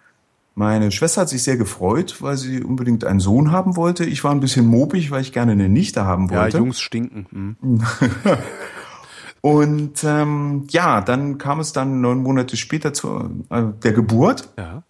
Meine 0.58 0.90
Schwester 0.92 1.22
hat 1.22 1.30
sich 1.30 1.44
sehr 1.44 1.58
gefreut, 1.58 2.22
weil 2.22 2.38
sie 2.38 2.64
unbedingt 2.64 3.04
einen 3.04 3.20
Sohn 3.20 3.52
haben 3.52 3.76
wollte. 3.76 4.06
Ich 4.06 4.24
war 4.24 4.32
ein 4.32 4.40
bisschen 4.40 4.66
mopig, 4.66 5.12
weil 5.12 5.22
ich 5.22 5.34
gerne 5.34 5.52
eine 5.52 5.68
Nichte 5.68 6.06
haben 6.06 6.30
wollte. 6.30 6.58
Ja, 6.58 6.64
Jungs 6.64 6.80
stinken. 6.80 7.58
Mhm. 7.62 7.84
Und 9.42 10.04
ähm, 10.06 10.66
ja, 10.70 11.02
dann 11.02 11.38
kam 11.38 11.60
es 11.60 11.74
dann 11.74 12.02
neun 12.02 12.24
Monate 12.24 12.56
später 12.58 12.94
zu 12.94 13.44
äh, 13.50 13.64
der 13.84 13.92
Geburt. 13.92 14.50
Ja. 14.58 14.82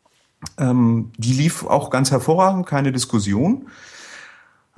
Ähm, 0.57 1.11
die 1.17 1.33
lief 1.33 1.65
auch 1.65 1.89
ganz 1.89 2.11
hervorragend, 2.11 2.67
keine 2.67 2.91
Diskussion. 2.91 3.67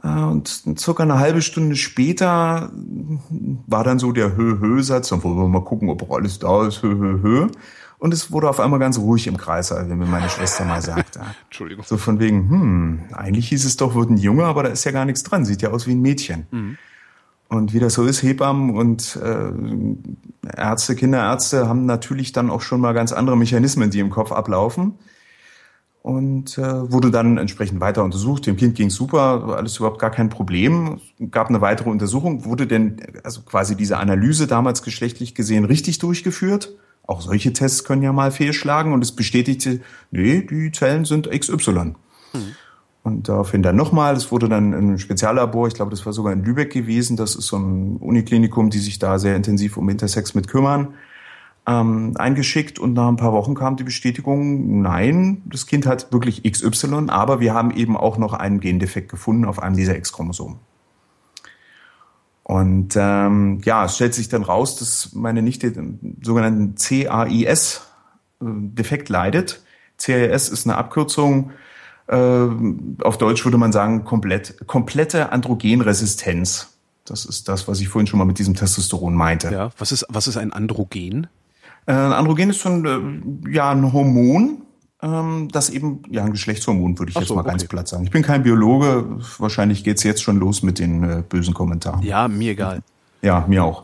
Äh, 0.02 0.08
und 0.08 0.64
circa 0.78 1.04
eine 1.04 1.20
halbe 1.20 1.42
Stunde 1.42 1.76
später 1.76 2.72
war 3.68 3.84
dann 3.84 4.00
so 4.00 4.14
der 4.14 4.38
Hö-Hö-Satz, 4.38 5.10
dann 5.10 5.24
wollen 5.24 5.38
wir 5.38 5.48
mal 5.48 5.64
gucken, 5.64 5.90
ob 5.90 6.02
auch 6.04 6.16
alles 6.16 6.40
da 6.40 6.66
ist, 6.66 6.82
Hö-Hö-Hö. 6.82 7.48
Und 8.00 8.14
es 8.14 8.32
wurde 8.32 8.48
auf 8.50 8.60
einmal 8.60 8.80
ganz 8.80 9.00
ruhig 9.00 9.26
im 9.26 9.38
Kreis, 9.38 9.72
wie 9.72 9.96
mir 9.96 10.06
meine 10.06 10.30
Schwester 10.30 10.66
mal 10.66 10.82
sagte. 10.82 11.22
Entschuldigung. 11.46 11.84
So 11.88 11.98
von 11.98 12.20
wegen, 12.20 12.50
hm, 12.50 13.00
eigentlich 13.14 13.50
hieß 13.50 13.66
es 13.66 13.78
doch, 13.78 13.96
wird 13.96 14.12
ein 14.12 14.18
Junge, 14.18 14.46
aber 14.46 14.64
da 14.64 14.70
ist 14.70 14.84
ja 14.84 14.92
gar 14.92 15.06
nichts 15.06 15.24
dran, 15.24 15.46
sieht 15.46 15.64
ja 15.64 15.72
aus 15.72 15.88
wie 15.88 15.94
ein 15.94 16.02
Mädchen. 16.02 16.46
Mhm. 16.52 16.78
Und 17.50 17.74
wie 17.74 17.80
das 17.80 17.94
so 17.94 18.06
ist, 18.06 18.24
Hebammen 18.24 18.76
und 18.76 19.16
äh, 19.24 19.52
Ärzte, 20.56 20.96
Kinderärzte 20.96 21.68
haben 21.68 21.86
natürlich 21.86 22.34
dann 22.34 22.50
auch 22.50 22.62
schon 22.62 22.82
mal 22.82 22.94
ganz 22.94 23.14
andere 23.14 23.38
Mechanismen, 23.38 23.90
die 23.90 24.00
im 24.00 24.10
Kopf 24.10 24.32
ablaufen. 24.32 24.96
Und 26.02 26.58
äh, 26.58 26.92
wurde 26.92 27.12
dann 27.12 27.38
entsprechend 27.38 27.82
weiter 27.82 28.04
untersucht. 28.04 28.46
Dem 28.46 28.56
Kind 28.56 28.76
ging 28.76 28.90
super, 28.90 29.56
alles 29.58 29.78
überhaupt 29.78 30.00
gar 30.00 30.12
kein 30.12 30.30
Problem. 30.30 31.02
Gab 31.32 31.50
eine 31.50 31.60
weitere 31.60 31.90
Untersuchung. 31.90 32.46
Wurde 32.46 32.66
denn 32.66 32.98
also 33.24 33.42
quasi 33.42 33.76
diese 33.76 33.98
Analyse 33.98 34.48
damals 34.48 34.84
geschlechtlich 34.84 35.36
gesehen 35.36 35.66
richtig 35.66 36.00
durchgeführt? 36.00 36.78
Auch 37.08 37.22
solche 37.22 37.54
Tests 37.54 37.86
können 37.86 38.04
ja 38.04 38.14
mal 38.14 38.32
fehlschlagen 38.32 38.94
und 38.94 39.02
es 39.02 39.14
bestätigte, 39.14 39.80
nee, 40.12 40.42
die 40.42 40.72
Zellen 40.72 41.06
sind 41.06 41.32
XY. 41.32 41.72
Mhm. 41.72 41.96
Und 43.04 43.30
daraufhin 43.30 43.64
dann 43.64 43.78
nochmal, 43.78 44.16
das 44.16 44.34
wurde 44.34 44.50
dann 44.50 44.74
in 44.74 44.80
einem 44.80 45.00
Speziallabor, 45.00 45.70
ich 45.70 45.74
glaube, 45.74 45.92
das 45.92 46.06
war 46.06 46.12
sogar 46.12 46.34
in 46.34 46.44
Lübeck 46.44 46.74
gewesen, 46.74 47.16
das 47.16 47.36
ist 47.36 47.48
so 47.48 47.58
ein 47.58 47.96
Uniklinikum, 47.96 48.70
die 48.70 48.80
sich 48.80 49.00
da 49.00 49.18
sehr 49.18 49.38
intensiv 49.38 49.78
um 49.78 49.88
Intersex 49.88 50.36
mit 50.36 50.50
kümmern, 50.50 50.90
ähm, 51.66 52.12
eingeschickt 52.18 52.80
und 52.80 52.92
nach 52.92 53.08
ein 53.08 53.16
paar 53.16 53.32
Wochen 53.32 53.56
kam 53.56 53.78
die 53.78 53.86
Bestätigung, 53.86 54.82
nein, 54.82 55.42
das 55.46 55.68
Kind 55.68 55.86
hat 55.86 56.12
wirklich 56.12 56.44
XY, 56.44 57.06
aber 57.08 57.40
wir 57.40 57.54
haben 57.54 57.72
eben 57.72 57.96
auch 57.96 58.18
noch 58.18 58.34
einen 58.34 58.60
Gendefekt 58.60 59.10
gefunden 59.10 59.46
auf 59.46 59.64
einem 59.64 59.78
dieser 59.78 59.96
X-Chromosomen. 59.96 60.58
Und 62.48 62.96
ähm, 62.96 63.60
ja, 63.66 63.84
es 63.84 63.96
stellt 63.96 64.14
sich 64.14 64.30
dann 64.30 64.42
raus, 64.42 64.78
dass 64.78 65.12
meine 65.12 65.42
Nichte 65.42 65.70
den 65.74 66.18
sogenannten 66.24 66.76
CAIS 66.76 67.82
defekt 68.40 69.10
leidet. 69.10 69.62
CRS 69.98 70.48
ist 70.48 70.66
eine 70.66 70.78
Abkürzung, 70.78 71.52
äh, 72.08 72.16
auf 73.04 73.18
Deutsch 73.18 73.44
würde 73.44 73.58
man 73.58 73.74
sagen, 73.74 74.06
komplett, 74.06 74.66
komplette 74.66 75.34
Androgenresistenz. 75.34 76.78
Das 77.04 77.26
ist 77.26 77.50
das, 77.50 77.68
was 77.68 77.82
ich 77.82 77.90
vorhin 77.90 78.08
schon 78.08 78.18
mal 78.18 78.24
mit 78.24 78.40
diesem 78.40 78.56
Testosteron 78.56 79.14
meinte. 79.14 79.52
Ja, 79.52 79.72
was 79.78 79.92
ist, 79.92 80.06
was 80.08 80.28
ist 80.28 80.38
ein 80.38 80.54
Androgen? 80.54 81.28
Äh, 81.86 81.92
Androgen 81.92 82.52
ist 82.52 82.62
so 82.62 82.70
ein, 82.70 83.44
äh, 83.46 83.52
ja, 83.52 83.72
ein 83.72 83.92
Hormon, 83.92 84.62
ähm, 85.02 85.50
das 85.52 85.70
eben, 85.70 86.02
ja, 86.10 86.24
ein 86.24 86.32
Geschlechtshormon, 86.32 86.98
würde 86.98 87.12
ich 87.12 87.18
Ach 87.18 87.22
jetzt 87.22 87.30
so, 87.30 87.36
mal 87.36 87.42
okay. 87.42 87.52
ganz 87.52 87.66
platt 87.66 87.88
sagen. 87.88 88.04
Ich 88.04 88.12
bin 88.12 88.24
kein 88.24 88.44
Biologe, 88.44 89.20
wahrscheinlich 89.38 89.84
geht's 89.84 90.04
jetzt 90.04 90.24
schon 90.24 90.38
los 90.38 90.64
mit 90.64 90.80
den 90.80 91.04
äh, 91.04 91.24
bösen 91.28 91.54
Kommentaren. 91.54 92.02
Ja, 92.02 92.28
mir 92.28 92.52
egal. 92.52 92.82
Ja, 93.22 93.46
mir 93.48 93.64
auch. 93.64 93.84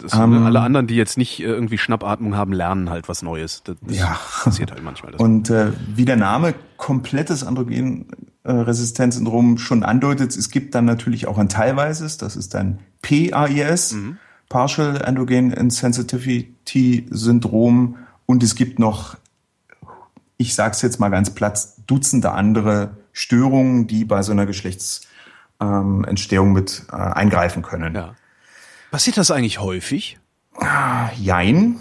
Das, 0.00 0.14
ähm, 0.14 0.44
alle 0.44 0.60
anderen, 0.60 0.86
die 0.86 0.96
jetzt 0.96 1.16
nicht 1.16 1.40
äh, 1.40 1.44
irgendwie 1.44 1.78
Schnappatmung 1.78 2.36
haben, 2.36 2.52
lernen 2.52 2.90
halt 2.90 3.08
was 3.08 3.22
Neues. 3.22 3.62
Das, 3.64 3.76
das 3.80 3.96
ja. 3.96 4.18
passiert 4.44 4.72
halt 4.72 4.84
manchmal. 4.84 5.14
Und 5.14 5.50
äh, 5.50 5.72
wie 5.94 6.04
der 6.04 6.16
Name 6.16 6.54
komplettes 6.76 7.44
Androgenresistenzsyndrom 7.44 9.58
schon 9.58 9.82
andeutet, 9.82 10.36
es 10.36 10.50
gibt 10.50 10.74
dann 10.74 10.84
natürlich 10.84 11.26
auch 11.26 11.38
ein 11.38 11.48
teilweises, 11.48 12.18
das 12.18 12.36
ist 12.36 12.54
dann 12.54 12.78
PAIS, 13.02 13.92
mhm. 13.92 14.18
Partial 14.48 15.02
Androgen 15.02 15.50
Insensitivity 15.50 17.06
Syndrom. 17.10 17.96
Und 18.26 18.42
es 18.42 18.54
gibt 18.54 18.78
noch, 18.78 19.16
ich 20.38 20.54
sag's 20.54 20.80
jetzt 20.82 20.98
mal 20.98 21.10
ganz 21.10 21.30
platt, 21.30 21.68
Dutzende 21.86 22.32
andere 22.32 22.96
Störungen, 23.12 23.86
die 23.86 24.06
bei 24.06 24.22
so 24.22 24.32
einer 24.32 24.46
Geschlechtsentstehung 24.46 26.48
ähm, 26.48 26.52
mit 26.52 26.82
äh, 26.90 26.96
eingreifen 26.96 27.62
können. 27.62 27.94
Ja. 27.94 28.16
Passiert 28.90 29.18
das 29.18 29.30
eigentlich 29.30 29.60
häufig? 29.60 30.18
Jein. 31.20 31.76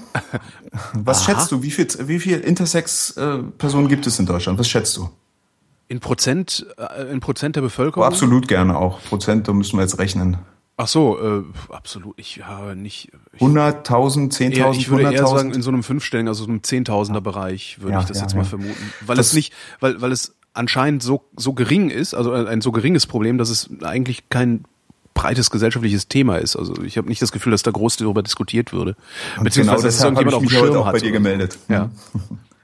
Was 0.94 1.20
Aha. 1.20 1.26
schätzt 1.26 1.52
du? 1.52 1.64
Wie 1.64 1.72
viel, 1.72 1.88
wie 2.08 2.20
viel 2.20 2.40
Intersex-Personen 2.40 3.86
äh, 3.86 3.90
gibt 3.90 4.08
es 4.08 4.20
in 4.20 4.26
Deutschland? 4.26 4.60
Was 4.60 4.68
schätzt 4.68 4.98
du? 4.98 5.10
In 5.88 6.00
Prozent, 6.00 6.66
äh, 6.78 7.12
in 7.12 7.20
Prozent 7.20 7.56
der 7.56 7.62
Bevölkerung? 7.62 8.04
Oh, 8.04 8.08
absolut 8.08 8.48
gerne 8.48 8.78
auch. 8.78 9.02
Prozent, 9.04 9.48
da 9.48 9.54
müssen 9.54 9.78
wir 9.78 9.84
jetzt 9.84 10.00
rechnen. 10.00 10.38
Ach 10.80 10.88
so, 10.88 11.20
äh, 11.20 11.44
absolut. 11.74 12.20
Ich 12.20 12.44
habe 12.46 12.76
nicht. 12.76 13.12
100.000, 13.40 14.32
10.000, 14.32 14.78
Ich 14.78 14.90
würde 14.90 15.12
eher 15.12 15.26
sagen, 15.26 15.52
in 15.52 15.64
so 15.64 15.72
einem 15.72 15.82
fünfstelligen, 15.82 16.28
also 16.28 16.44
so 16.44 16.50
einem 16.52 16.62
Zehntausender 16.62 17.20
Bereich 17.20 17.82
würde 17.82 17.94
ja, 17.94 18.00
ich 18.02 18.06
das 18.06 18.18
ja, 18.18 18.24
jetzt 18.24 18.36
mal 18.36 18.46
vermuten. 18.46 18.94
Weil 19.02 19.18
das 19.18 19.28
es 19.28 19.34
nicht, 19.34 19.54
weil, 19.80 20.00
weil 20.02 20.12
es 20.12 20.36
anscheinend 20.54 21.02
so, 21.02 21.26
so 21.36 21.54
gering 21.54 21.90
ist, 21.90 22.14
also 22.14 22.32
ein 22.32 22.62
so 22.62 22.72
geringes 22.72 23.08
Problem, 23.08 23.40
dass 23.40 23.50
es 23.50 23.70
eigentlich 23.82 24.30
kein 24.30 24.66
breites 25.16 25.50
gesellschaftliches 25.50 26.10
Thema 26.10 26.38
ist. 26.38 26.56
Also 26.56 26.84
ich 26.84 26.96
habe 27.00 27.08
nicht 27.08 27.24
das 27.24 27.32
Gefühl, 27.32 27.52
dass 27.52 27.64
da 27.64 27.72
groß 27.72 27.98
darüber 27.98 28.22
diskutiert 28.22 28.72
würde. 28.72 28.96
Und 29.38 29.46
Beziehungsweise, 29.46 29.78
genau 29.78 29.88
dass 29.88 30.04
irgendjemand 30.04 30.36
auf 30.36 30.44
dem 30.44 30.50
Schirm 30.50 30.76
auch 30.76 30.86
hat. 30.86 30.94
bei 30.94 31.00
dir 31.00 31.12
gemeldet. 31.12 31.58
Ja. 31.70 31.90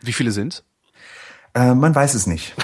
Wie 0.02 0.14
viele 0.14 0.32
sind's? 0.32 0.64
Äh, 1.56 1.74
man 1.74 1.96
weiß 1.96 2.14
es 2.14 2.28
nicht. 2.28 2.54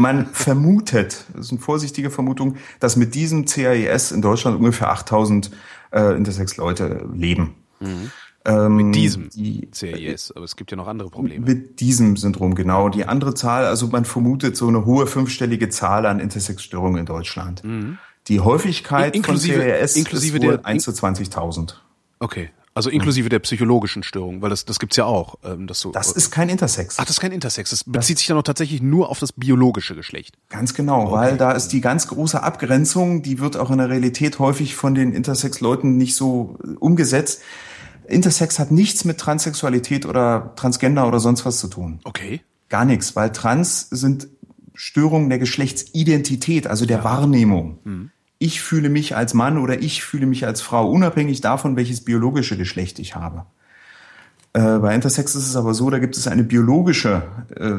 man 0.00 0.26
vermutet, 0.26 1.26
das 1.34 1.46
ist 1.46 1.52
eine 1.52 1.60
vorsichtige 1.60 2.10
Vermutung, 2.10 2.56
dass 2.80 2.96
mit 2.96 3.14
diesem 3.14 3.44
CAES 3.44 4.12
in 4.12 4.22
Deutschland 4.22 4.58
ungefähr 4.58 4.90
8000 4.90 5.50
äh, 5.92 6.16
Intersex-Leute 6.16 7.08
leben. 7.12 7.54
Mhm. 7.80 8.10
Ähm, 8.46 8.76
mit 8.76 8.94
diesem 8.94 9.28
die, 9.28 9.68
CAES, 9.70 10.32
aber 10.34 10.46
es 10.46 10.56
gibt 10.56 10.70
ja 10.70 10.76
noch 10.78 10.88
andere 10.88 11.10
Probleme. 11.10 11.44
Mit 11.44 11.80
diesem 11.80 12.16
Syndrom, 12.16 12.54
genau. 12.54 12.88
Die 12.88 13.04
andere 13.04 13.34
Zahl, 13.34 13.66
also 13.66 13.88
man 13.88 14.06
vermutet 14.06 14.56
so 14.56 14.68
eine 14.68 14.86
hohe 14.86 15.06
fünfstellige 15.06 15.68
Zahl 15.68 16.06
an 16.06 16.20
Intersex-Störungen 16.20 17.00
in 17.00 17.06
Deutschland. 17.06 17.62
Mhm. 17.62 17.98
Die 18.28 18.40
Häufigkeit 18.40 19.14
inklusive, 19.14 19.58
von 19.58 19.62
CRS 19.62 19.96
inklusive 19.96 20.38
ist 20.38 20.42
wohl 20.42 20.56
der, 20.56 20.66
1 20.66 20.84
zu 20.84 20.90
20.000. 20.92 21.74
Okay. 22.20 22.50
Also 22.72 22.88
inklusive 22.88 23.28
der 23.28 23.40
psychologischen 23.40 24.04
Störung, 24.04 24.42
weil 24.42 24.50
das, 24.50 24.64
das 24.64 24.78
gibt's 24.78 24.96
ja 24.96 25.04
auch. 25.04 25.36
Ähm, 25.44 25.66
dass 25.66 25.80
so, 25.80 25.90
das 25.90 26.12
ist 26.12 26.30
kein 26.30 26.48
Intersex. 26.48 26.96
Ach, 26.98 27.04
das 27.04 27.16
ist 27.16 27.20
kein 27.20 27.32
Intersex. 27.32 27.70
Das 27.70 27.82
bezieht 27.82 28.16
das 28.16 28.20
sich 28.20 28.28
ja 28.28 28.36
noch 28.36 28.44
tatsächlich 28.44 28.80
nur 28.80 29.08
auf 29.08 29.18
das 29.18 29.32
biologische 29.32 29.96
Geschlecht. 29.96 30.36
Ganz 30.48 30.72
genau, 30.74 31.06
okay. 31.06 31.12
weil 31.12 31.36
da 31.36 31.50
ist 31.50 31.68
die 31.68 31.80
ganz 31.80 32.06
große 32.06 32.40
Abgrenzung, 32.40 33.22
die 33.22 33.40
wird 33.40 33.56
auch 33.56 33.70
in 33.70 33.78
der 33.78 33.88
Realität 33.88 34.38
häufig 34.38 34.76
von 34.76 34.94
den 34.94 35.12
Intersex-Leuten 35.12 35.96
nicht 35.96 36.14
so 36.14 36.58
äh, 36.62 36.76
umgesetzt. 36.78 37.42
Intersex 38.06 38.58
hat 38.58 38.70
nichts 38.70 39.04
mit 39.04 39.18
Transsexualität 39.18 40.06
oder 40.06 40.52
Transgender 40.54 41.08
oder 41.08 41.18
sonst 41.18 41.44
was 41.44 41.58
zu 41.58 41.68
tun. 41.68 42.00
Okay. 42.04 42.40
Gar 42.68 42.84
nichts, 42.84 43.16
weil 43.16 43.32
Trans 43.32 43.88
sind 43.90 44.28
Störungen 44.74 45.28
der 45.28 45.38
Geschlechtsidentität, 45.38 46.66
also 46.66 46.86
der 46.86 46.98
ja. 46.98 47.04
Wahrnehmung. 47.04 47.78
Mhm. 47.84 48.10
Ich 48.42 48.62
fühle 48.62 48.88
mich 48.88 49.14
als 49.14 49.34
Mann 49.34 49.58
oder 49.58 49.82
ich 49.82 50.02
fühle 50.02 50.24
mich 50.24 50.46
als 50.46 50.62
Frau, 50.62 50.90
unabhängig 50.90 51.42
davon, 51.42 51.76
welches 51.76 52.00
biologische 52.00 52.56
Geschlecht 52.56 52.98
ich 52.98 53.14
habe. 53.14 53.44
Äh, 54.54 54.78
bei 54.78 54.94
Intersex 54.94 55.34
ist 55.34 55.46
es 55.46 55.56
aber 55.56 55.74
so, 55.74 55.90
da 55.90 55.98
gibt 55.98 56.16
es 56.16 56.26
eine 56.26 56.42
biologische 56.42 57.22
äh, 57.54 57.72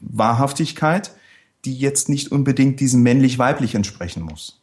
Wahrhaftigkeit, 0.00 1.12
die 1.66 1.76
jetzt 1.76 2.08
nicht 2.08 2.32
unbedingt 2.32 2.80
diesem 2.80 3.02
männlich-weiblich 3.02 3.74
entsprechen 3.74 4.22
muss. 4.22 4.62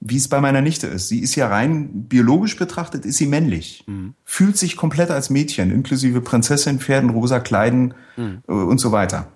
Wie 0.00 0.18
es 0.18 0.28
bei 0.28 0.42
meiner 0.42 0.60
Nichte 0.60 0.86
ist. 0.86 1.08
Sie 1.08 1.20
ist 1.20 1.34
ja 1.34 1.48
rein 1.48 2.04
biologisch 2.08 2.58
betrachtet, 2.58 3.06
ist 3.06 3.16
sie 3.16 3.26
männlich. 3.26 3.84
Mhm. 3.86 4.12
Fühlt 4.22 4.58
sich 4.58 4.76
komplett 4.76 5.10
als 5.10 5.30
Mädchen, 5.30 5.70
inklusive 5.70 6.20
Prinzessin, 6.20 6.78
Pferden, 6.78 7.08
rosa 7.08 7.40
Kleiden 7.40 7.94
mhm. 8.18 8.42
äh, 8.46 8.52
und 8.52 8.76
so 8.76 8.92
weiter. 8.92 9.28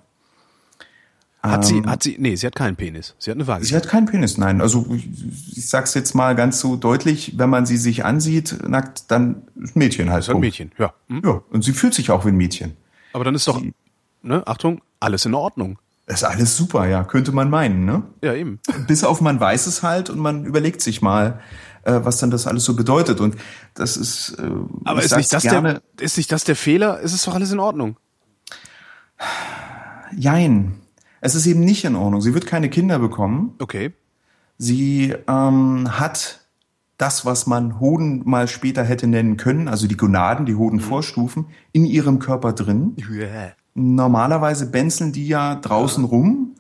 Hat 1.51 1.65
sie, 1.65 1.79
ähm, 1.79 1.87
hat 1.91 2.03
sie, 2.03 2.17
nee, 2.19 2.37
sie 2.37 2.47
hat 2.47 2.55
keinen 2.55 2.77
Penis. 2.77 3.15
Sie 3.19 3.31
hat 3.31 3.37
eine 3.37 3.47
Waage. 3.47 3.65
Sie 3.65 3.77
hat 3.77 3.89
keinen 3.89 4.07
Penis, 4.07 4.39
nein. 4.39 4.61
Also 4.61 4.87
ich 4.91 5.69
sag's 5.69 5.95
jetzt 5.95 6.15
mal 6.15 6.35
ganz 6.35 6.61
so 6.61 6.77
deutlich, 6.77 7.35
wenn 7.37 7.51
man 7.51 7.67
sie 7.67 7.77
sich 7.77 8.05
ansieht, 8.05 8.69
nackt, 8.69 9.11
dann 9.11 9.43
Mädchen 9.75 10.11
halt. 10.11 10.25
Ist 10.25 10.31
ein 10.31 10.41
Mädchen, 10.41 10.73
ja. 10.79 10.95
Hm? 11.09 11.23
Ja, 11.25 11.43
und 11.51 11.63
sie 11.63 11.73
fühlt 11.73 11.95
sich 11.95 12.11
auch 12.11 12.25
wie 12.25 12.31
ein 12.31 12.37
Mädchen. 12.37 12.77
Aber 13.13 13.25
dann 13.25 13.35
ist 13.35 13.49
doch, 13.49 13.61
sie, 13.61 13.75
ne, 14.23 14.47
Achtung, 14.47 14.83
alles 15.01 15.25
in 15.25 15.35
Ordnung. 15.35 15.79
Ist 16.07 16.25
alles 16.25 16.57
super, 16.57 16.87
ja, 16.87 17.03
könnte 17.03 17.33
man 17.33 17.51
meinen, 17.51 17.85
ne? 17.85 18.03
Ja, 18.23 18.33
eben. 18.35 18.61
Bis 18.87 19.03
auf 19.03 19.21
man 19.21 19.41
weiß 19.41 19.67
es 19.67 19.83
halt 19.83 20.09
und 20.09 20.19
man 20.19 20.45
überlegt 20.45 20.81
sich 20.81 21.03
mal, 21.03 21.41
äh, 21.83 22.01
was 22.05 22.19
dann 22.19 22.31
das 22.31 22.47
alles 22.47 22.65
so 22.65 22.77
bedeutet. 22.77 23.21
Und 23.21 23.37
das 23.75 23.97
ist. 23.97 24.37
Äh, 24.39 24.49
Aber 24.85 25.03
ist 25.03 25.17
nicht, 25.17 25.33
das 25.33 25.43
gerne, 25.43 25.83
der, 25.99 26.05
ist 26.05 26.17
nicht 26.17 26.31
das 26.31 26.45
der 26.45 26.57
Fehler? 26.57 27.01
Ist 27.01 27.13
es 27.13 27.25
doch 27.25 27.35
alles 27.35 27.51
in 27.51 27.59
Ordnung? 27.59 27.97
Jein. 30.17 30.75
Es 31.21 31.35
ist 31.35 31.47
eben 31.47 31.61
nicht 31.61 31.85
in 31.85 31.97
Ordnung. 31.97 32.21
Sie 32.21 32.35
wird 32.35 32.47
keine 32.47 32.69
Kinder 32.69 32.99
bekommen. 32.99 33.55
Okay. 33.59 33.93
Sie 34.59 35.15
ähm, 35.29 35.99
hat 35.99 36.47
das, 36.99 37.27
was 37.27 37.47
man 37.47 37.79
Hoden 37.79 38.23
mal 38.25 38.49
später 38.49 38.83
hätte 38.83 39.07
nennen 39.07 39.37
können, 39.37 39.69
also 39.69 39.87
die 39.87 39.97
Gonaden, 39.97 40.47
die 40.47 40.55
Hodenvorstufen, 40.55 41.43
mhm. 41.43 41.49
in 41.73 41.85
ihrem 41.85 42.19
Körper 42.19 42.53
drin. 42.53 42.97
Yeah. 43.11 43.53
Normalerweise 43.75 44.71
benzeln 44.71 45.13
die 45.13 45.29
ja 45.29 45.57
draußen 45.57 46.05
ja. 46.05 46.11
rum. 46.11 46.55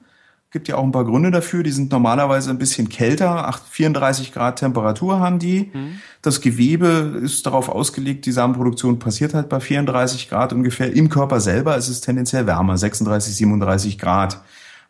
Gibt 0.52 0.68
ja 0.68 0.76
auch 0.76 0.84
ein 0.84 0.92
paar 0.92 1.04
Gründe 1.04 1.30
dafür. 1.30 1.62
Die 1.62 1.72
sind 1.72 1.90
normalerweise 1.90 2.50
ein 2.50 2.58
bisschen 2.58 2.88
kälter. 2.88 3.52
34 3.70 4.32
Grad 4.32 4.60
Temperatur 4.60 5.18
haben 5.18 5.38
die. 5.38 5.70
Mhm. 5.72 6.00
Das 6.22 6.40
Gewebe 6.40 7.20
ist 7.22 7.44
darauf 7.46 7.68
ausgelegt, 7.68 8.26
die 8.26 8.32
Samenproduktion 8.32 8.98
passiert 8.98 9.34
halt 9.34 9.48
bei 9.48 9.60
34 9.60 10.28
Grad 10.28 10.52
ungefähr. 10.52 10.92
Im 10.92 11.08
Körper 11.08 11.40
selber 11.40 11.76
ist 11.76 11.88
es 11.88 12.00
tendenziell 12.00 12.46
wärmer, 12.46 12.78
36, 12.78 13.34
37 13.34 13.98
Grad. 13.98 14.40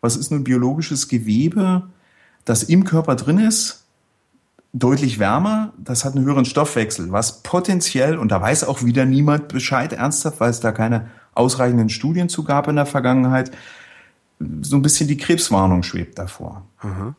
Was 0.00 0.16
ist 0.16 0.30
nun 0.30 0.44
biologisches 0.44 1.08
Gewebe, 1.08 1.84
das 2.44 2.62
im 2.62 2.84
Körper 2.84 3.16
drin 3.16 3.38
ist? 3.38 3.84
Deutlich 4.72 5.18
wärmer, 5.18 5.72
das 5.78 6.04
hat 6.04 6.16
einen 6.16 6.26
höheren 6.26 6.44
Stoffwechsel, 6.44 7.10
was 7.10 7.42
potenziell, 7.42 8.18
und 8.18 8.30
da 8.30 8.42
weiß 8.42 8.64
auch 8.64 8.84
wieder 8.84 9.06
niemand 9.06 9.48
Bescheid 9.48 9.94
ernsthaft, 9.94 10.38
weil 10.38 10.50
es 10.50 10.60
da 10.60 10.70
keine 10.70 11.06
ausreichenden 11.34 11.88
Studien 11.88 12.28
zu 12.28 12.44
gab 12.44 12.68
in 12.68 12.76
der 12.76 12.84
Vergangenheit, 12.84 13.52
so 14.62 14.76
ein 14.76 14.82
bisschen 14.82 15.08
die 15.08 15.16
Krebswarnung 15.16 15.82
schwebt 15.82 16.18
davor. 16.18 16.66
Mhm. 16.82 17.14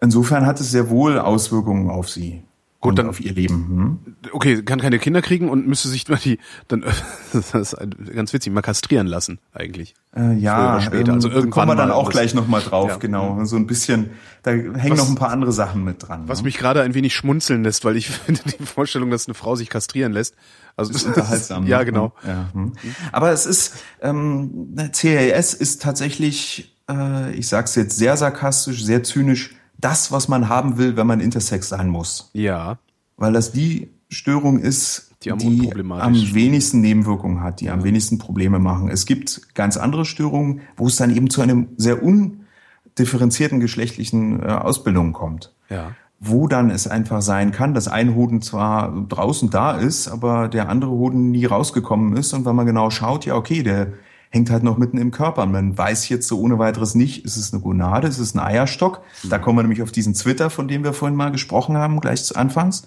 Insofern 0.00 0.46
hat 0.46 0.60
es 0.60 0.70
sehr 0.70 0.88
wohl 0.90 1.18
Auswirkungen 1.18 1.90
auf 1.90 2.08
sie. 2.08 2.42
Gut, 2.82 2.98
dann 2.98 3.10
auf 3.10 3.20
ihr 3.20 3.34
Leben. 3.34 3.66
Hm? 3.68 4.32
Okay, 4.32 4.62
kann 4.62 4.80
keine 4.80 4.98
Kinder 4.98 5.20
kriegen 5.20 5.50
und 5.50 5.66
müsste 5.66 5.88
sich 5.88 6.04
die 6.04 6.38
dann 6.66 6.82
das 7.34 7.52
ist 7.54 7.76
ganz 8.14 8.32
witzig 8.32 8.54
mal 8.54 8.62
kastrieren 8.62 9.06
lassen 9.06 9.38
eigentlich. 9.52 9.94
Äh, 10.16 10.32
ja, 10.36 10.76
oder 10.76 10.80
später. 10.80 11.12
Also 11.12 11.28
ähm, 11.28 11.34
irgendwann 11.34 11.50
kommen 11.50 11.68
wir 11.72 11.76
dann 11.76 11.90
auch 11.90 12.08
gleich 12.08 12.34
noch 12.34 12.48
mal 12.48 12.62
drauf, 12.62 12.88
ja. 12.88 12.96
genau. 12.96 13.44
So 13.44 13.56
ein 13.56 13.66
bisschen, 13.66 14.12
da 14.42 14.52
hängen 14.52 14.92
was, 14.92 14.98
noch 14.98 15.10
ein 15.10 15.14
paar 15.14 15.28
andere 15.28 15.52
Sachen 15.52 15.84
mit 15.84 16.08
dran. 16.08 16.22
Was 16.26 16.38
ne? 16.38 16.44
mich 16.44 16.56
gerade 16.56 16.80
ein 16.80 16.94
wenig 16.94 17.14
schmunzeln 17.14 17.64
lässt, 17.64 17.84
weil 17.84 17.98
ich 17.98 18.08
finde 18.08 18.40
die 18.46 18.64
Vorstellung, 18.64 19.10
dass 19.10 19.26
eine 19.26 19.34
Frau 19.34 19.56
sich 19.56 19.68
kastrieren 19.68 20.12
lässt, 20.12 20.34
also 20.74 20.90
ist 20.90 21.04
unterhaltsam. 21.04 21.66
ja, 21.66 21.80
ne? 21.80 21.84
genau. 21.84 22.14
Ja, 22.26 22.48
hm. 22.54 22.72
Aber 23.12 23.30
es 23.30 23.44
ist 23.44 23.74
ähm, 24.00 24.74
CAS 24.74 25.52
ist 25.52 25.82
tatsächlich, 25.82 26.74
äh, 26.90 27.30
ich 27.34 27.46
sag's 27.46 27.74
jetzt 27.74 27.98
sehr 27.98 28.16
sarkastisch, 28.16 28.82
sehr 28.82 29.02
zynisch 29.02 29.54
das, 29.80 30.12
was 30.12 30.28
man 30.28 30.48
haben 30.48 30.76
will, 30.78 30.96
wenn 30.96 31.06
man 31.06 31.20
intersex 31.20 31.68
sein 31.68 31.88
muss. 31.88 32.30
Ja. 32.32 32.78
Weil 33.16 33.32
das 33.32 33.52
die 33.52 33.90
Störung 34.08 34.58
ist, 34.58 35.12
die 35.22 35.32
am, 35.32 35.38
die 35.38 35.70
am 35.74 36.14
wenigsten 36.34 36.80
Nebenwirkungen 36.80 37.42
hat, 37.42 37.60
die 37.60 37.66
ja. 37.66 37.74
am 37.74 37.84
wenigsten 37.84 38.18
Probleme 38.18 38.58
machen. 38.58 38.88
Es 38.88 39.04
gibt 39.04 39.54
ganz 39.54 39.76
andere 39.76 40.04
Störungen, 40.04 40.62
wo 40.76 40.86
es 40.86 40.96
dann 40.96 41.14
eben 41.14 41.28
zu 41.28 41.42
einem 41.42 41.68
sehr 41.76 42.02
undifferenzierten 42.02 43.60
geschlechtlichen 43.60 44.42
äh, 44.42 44.46
Ausbildung 44.46 45.12
kommt. 45.12 45.54
Ja. 45.68 45.92
wo 46.18 46.48
dann 46.48 46.68
es 46.68 46.88
einfach 46.88 47.22
sein 47.22 47.52
kann, 47.52 47.74
dass 47.74 47.86
ein 47.86 48.16
Hoden 48.16 48.42
zwar 48.42 49.06
draußen 49.08 49.50
da 49.50 49.78
ist, 49.78 50.08
aber 50.08 50.48
der 50.48 50.68
andere 50.68 50.90
Hoden 50.90 51.30
nie 51.30 51.46
rausgekommen 51.46 52.16
ist. 52.16 52.34
Und 52.34 52.44
wenn 52.44 52.56
man 52.56 52.66
genau 52.66 52.90
schaut, 52.90 53.24
ja, 53.24 53.36
okay, 53.36 53.62
der 53.62 53.92
hängt 54.30 54.48
halt 54.50 54.62
noch 54.62 54.78
mitten 54.78 54.96
im 54.96 55.10
Körper. 55.10 55.44
Man 55.46 55.76
weiß 55.76 56.08
jetzt 56.08 56.28
so 56.28 56.40
ohne 56.40 56.58
weiteres 56.58 56.94
nicht, 56.94 57.24
ist 57.24 57.36
es 57.36 57.52
eine 57.52 57.60
Gonade, 57.60 58.08
ist 58.08 58.18
es 58.18 58.34
ein 58.34 58.40
Eierstock? 58.40 59.02
Da 59.24 59.38
kommen 59.38 59.58
wir 59.58 59.62
nämlich 59.62 59.82
auf 59.82 59.92
diesen 59.92 60.14
Twitter, 60.14 60.50
von 60.50 60.68
dem 60.68 60.84
wir 60.84 60.92
vorhin 60.92 61.16
mal 61.16 61.32
gesprochen 61.32 61.76
haben, 61.76 62.00
gleich 62.00 62.24
zu 62.24 62.36
Anfangs. 62.36 62.86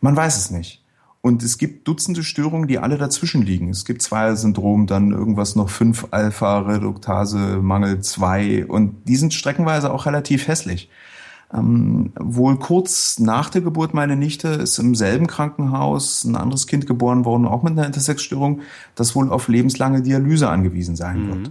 Man 0.00 0.16
weiß 0.16 0.36
es 0.36 0.50
nicht. 0.50 0.82
Und 1.20 1.42
es 1.42 1.56
gibt 1.56 1.88
Dutzende 1.88 2.22
Störungen, 2.22 2.68
die 2.68 2.78
alle 2.78 2.98
dazwischen 2.98 3.42
liegen. 3.42 3.70
Es 3.70 3.86
gibt 3.86 4.02
Zweier-Syndrom, 4.02 4.86
dann 4.86 5.12
irgendwas 5.12 5.56
noch 5.56 5.70
5 5.70 6.08
Alpha, 6.10 6.58
Reduktase, 6.60 7.58
Mangel 7.62 8.00
2 8.00 8.66
und 8.66 9.08
die 9.08 9.16
sind 9.16 9.32
streckenweise 9.32 9.90
auch 9.92 10.04
relativ 10.04 10.48
hässlich. 10.48 10.90
Ähm, 11.54 12.12
wohl 12.18 12.58
kurz 12.58 13.18
nach 13.20 13.48
der 13.48 13.60
Geburt 13.60 13.94
meiner 13.94 14.16
Nichte 14.16 14.48
ist 14.48 14.78
im 14.78 14.94
selben 14.94 15.26
Krankenhaus 15.26 16.24
ein 16.24 16.36
anderes 16.36 16.66
Kind 16.66 16.86
geboren 16.86 17.24
worden, 17.24 17.46
auch 17.46 17.62
mit 17.62 17.72
einer 17.72 17.86
Intersexstörung, 17.86 18.62
das 18.96 19.14
wohl 19.14 19.30
auf 19.30 19.48
lebenslange 19.48 20.02
Dialyse 20.02 20.48
angewiesen 20.48 20.96
sein 20.96 21.22
mhm. 21.22 21.28
wird. 21.28 21.50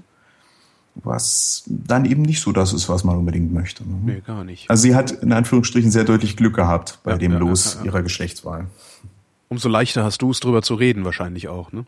Was 0.96 1.64
dann 1.68 2.06
eben 2.06 2.22
nicht 2.22 2.42
so 2.42 2.52
das 2.52 2.74
ist, 2.74 2.88
was 2.88 3.04
man 3.04 3.18
unbedingt 3.18 3.52
möchte. 3.52 3.84
Ne? 3.84 4.00
Nee, 4.04 4.22
gar 4.26 4.44
nicht. 4.44 4.70
Also 4.70 4.84
sie 4.84 4.94
hat 4.94 5.12
in 5.12 5.32
Anführungsstrichen 5.32 5.90
sehr 5.90 6.04
deutlich 6.04 6.38
Glück 6.38 6.56
gehabt 6.56 7.00
bei 7.04 7.12
ja, 7.12 7.18
dem 7.18 7.32
ja, 7.32 7.38
Los 7.40 7.78
ja, 7.80 7.86
ihrer 7.86 8.04
Geschlechtswahl. 8.04 8.68
Umso 9.48 9.70
leichter 9.70 10.04
hast 10.04 10.22
du 10.22 10.32
es 10.32 10.40
drüber 10.40 10.62
zu 10.62 10.76
reden, 10.76 11.06
wahrscheinlich 11.06 11.48
auch, 11.48 11.72
ne? 11.72 11.86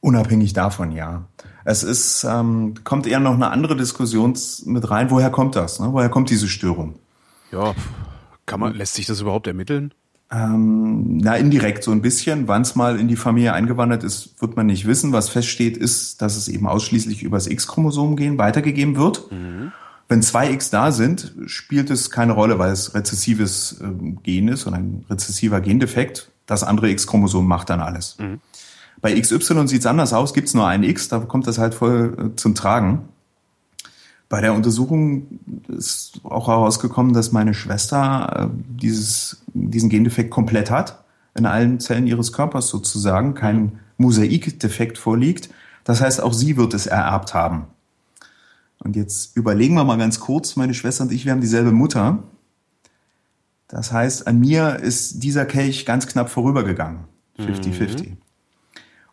Unabhängig 0.00 0.52
davon, 0.52 0.92
ja. 0.92 1.24
Es 1.64 1.82
ist, 1.82 2.24
ähm, 2.28 2.74
kommt 2.84 3.06
eher 3.06 3.18
noch 3.18 3.34
eine 3.34 3.50
andere 3.50 3.76
Diskussion 3.76 4.36
mit 4.66 4.90
rein. 4.90 5.10
Woher 5.10 5.30
kommt 5.30 5.56
das? 5.56 5.80
Ne? 5.80 5.88
Woher 5.92 6.10
kommt 6.10 6.28
diese 6.30 6.48
Störung? 6.48 6.96
Ja, 7.52 7.74
kann 8.46 8.60
man, 8.60 8.74
lässt 8.74 8.94
sich 8.94 9.06
das 9.06 9.20
überhaupt 9.20 9.46
ermitteln? 9.46 9.92
Ähm, 10.30 11.18
na, 11.18 11.36
indirekt 11.36 11.84
so 11.84 11.92
ein 11.92 12.02
bisschen. 12.02 12.48
Wann 12.48 12.62
es 12.62 12.74
mal 12.74 12.98
in 12.98 13.06
die 13.06 13.16
Familie 13.16 13.52
eingewandert 13.52 14.02
ist, 14.02 14.40
wird 14.40 14.56
man 14.56 14.66
nicht 14.66 14.86
wissen. 14.86 15.12
Was 15.12 15.28
feststeht, 15.28 15.76
ist, 15.76 16.20
dass 16.20 16.36
es 16.36 16.48
eben 16.48 16.66
ausschließlich 16.66 17.22
übers 17.22 17.46
X-Chromosom 17.46 18.16
gehen 18.16 18.38
weitergegeben 18.38 18.96
wird. 18.96 19.30
Mhm. 19.30 19.72
Wenn 20.08 20.22
zwei 20.22 20.50
X 20.50 20.70
da 20.70 20.92
sind, 20.92 21.32
spielt 21.46 21.90
es 21.90 22.10
keine 22.10 22.32
Rolle, 22.32 22.58
weil 22.58 22.72
es 22.72 22.94
rezessives 22.94 23.80
äh, 23.80 23.86
Gen 24.22 24.48
ist 24.48 24.66
und 24.66 24.74
ein 24.74 25.04
rezessiver 25.10 25.60
Gendefekt. 25.60 26.30
Das 26.46 26.62
andere 26.62 26.90
X-Chromosom 26.90 27.46
macht 27.46 27.70
dann 27.70 27.80
alles. 27.80 28.16
Mhm. 28.18 28.40
Bei 29.00 29.18
XY 29.18 29.68
sieht 29.68 29.80
es 29.80 29.86
anders 29.86 30.12
aus, 30.12 30.32
gibt 30.32 30.48
es 30.48 30.54
nur 30.54 30.66
ein 30.66 30.82
X, 30.82 31.08
da 31.08 31.18
kommt 31.18 31.46
das 31.46 31.58
halt 31.58 31.74
voll 31.74 32.16
äh, 32.18 32.36
zum 32.36 32.54
Tragen. 32.54 33.08
Bei 34.28 34.40
der 34.40 34.54
Untersuchung 34.54 35.38
ist 35.68 36.20
auch 36.24 36.48
herausgekommen, 36.48 37.12
dass 37.12 37.30
meine 37.30 37.54
Schwester 37.54 38.50
äh, 38.50 38.56
dieses, 38.80 39.42
diesen 39.54 39.88
Gendefekt 39.88 40.30
komplett 40.30 40.70
hat, 40.70 41.04
in 41.34 41.46
allen 41.46 41.78
Zellen 41.78 42.06
ihres 42.06 42.32
Körpers 42.32 42.68
sozusagen, 42.68 43.34
kein 43.34 43.78
Mosaikdefekt 43.98 44.98
vorliegt. 44.98 45.50
Das 45.84 46.00
heißt, 46.00 46.20
auch 46.20 46.32
sie 46.32 46.56
wird 46.56 46.74
es 46.74 46.86
ererbt 46.86 47.34
haben. 47.34 47.66
Und 48.80 48.96
jetzt 48.96 49.36
überlegen 49.36 49.74
wir 49.74 49.84
mal 49.84 49.98
ganz 49.98 50.18
kurz, 50.18 50.56
meine 50.56 50.74
Schwester 50.74 51.04
und 51.04 51.12
ich, 51.12 51.24
wir 51.24 51.32
haben 51.32 51.40
dieselbe 51.40 51.72
Mutter. 51.72 52.24
Das 53.68 53.92
heißt, 53.92 54.26
an 54.26 54.40
mir 54.40 54.76
ist 54.76 55.22
dieser 55.22 55.46
Kelch 55.46 55.86
ganz 55.86 56.06
knapp 56.06 56.30
vorübergegangen. 56.30 57.04
50-50. 57.38 58.10
Mhm. 58.10 58.16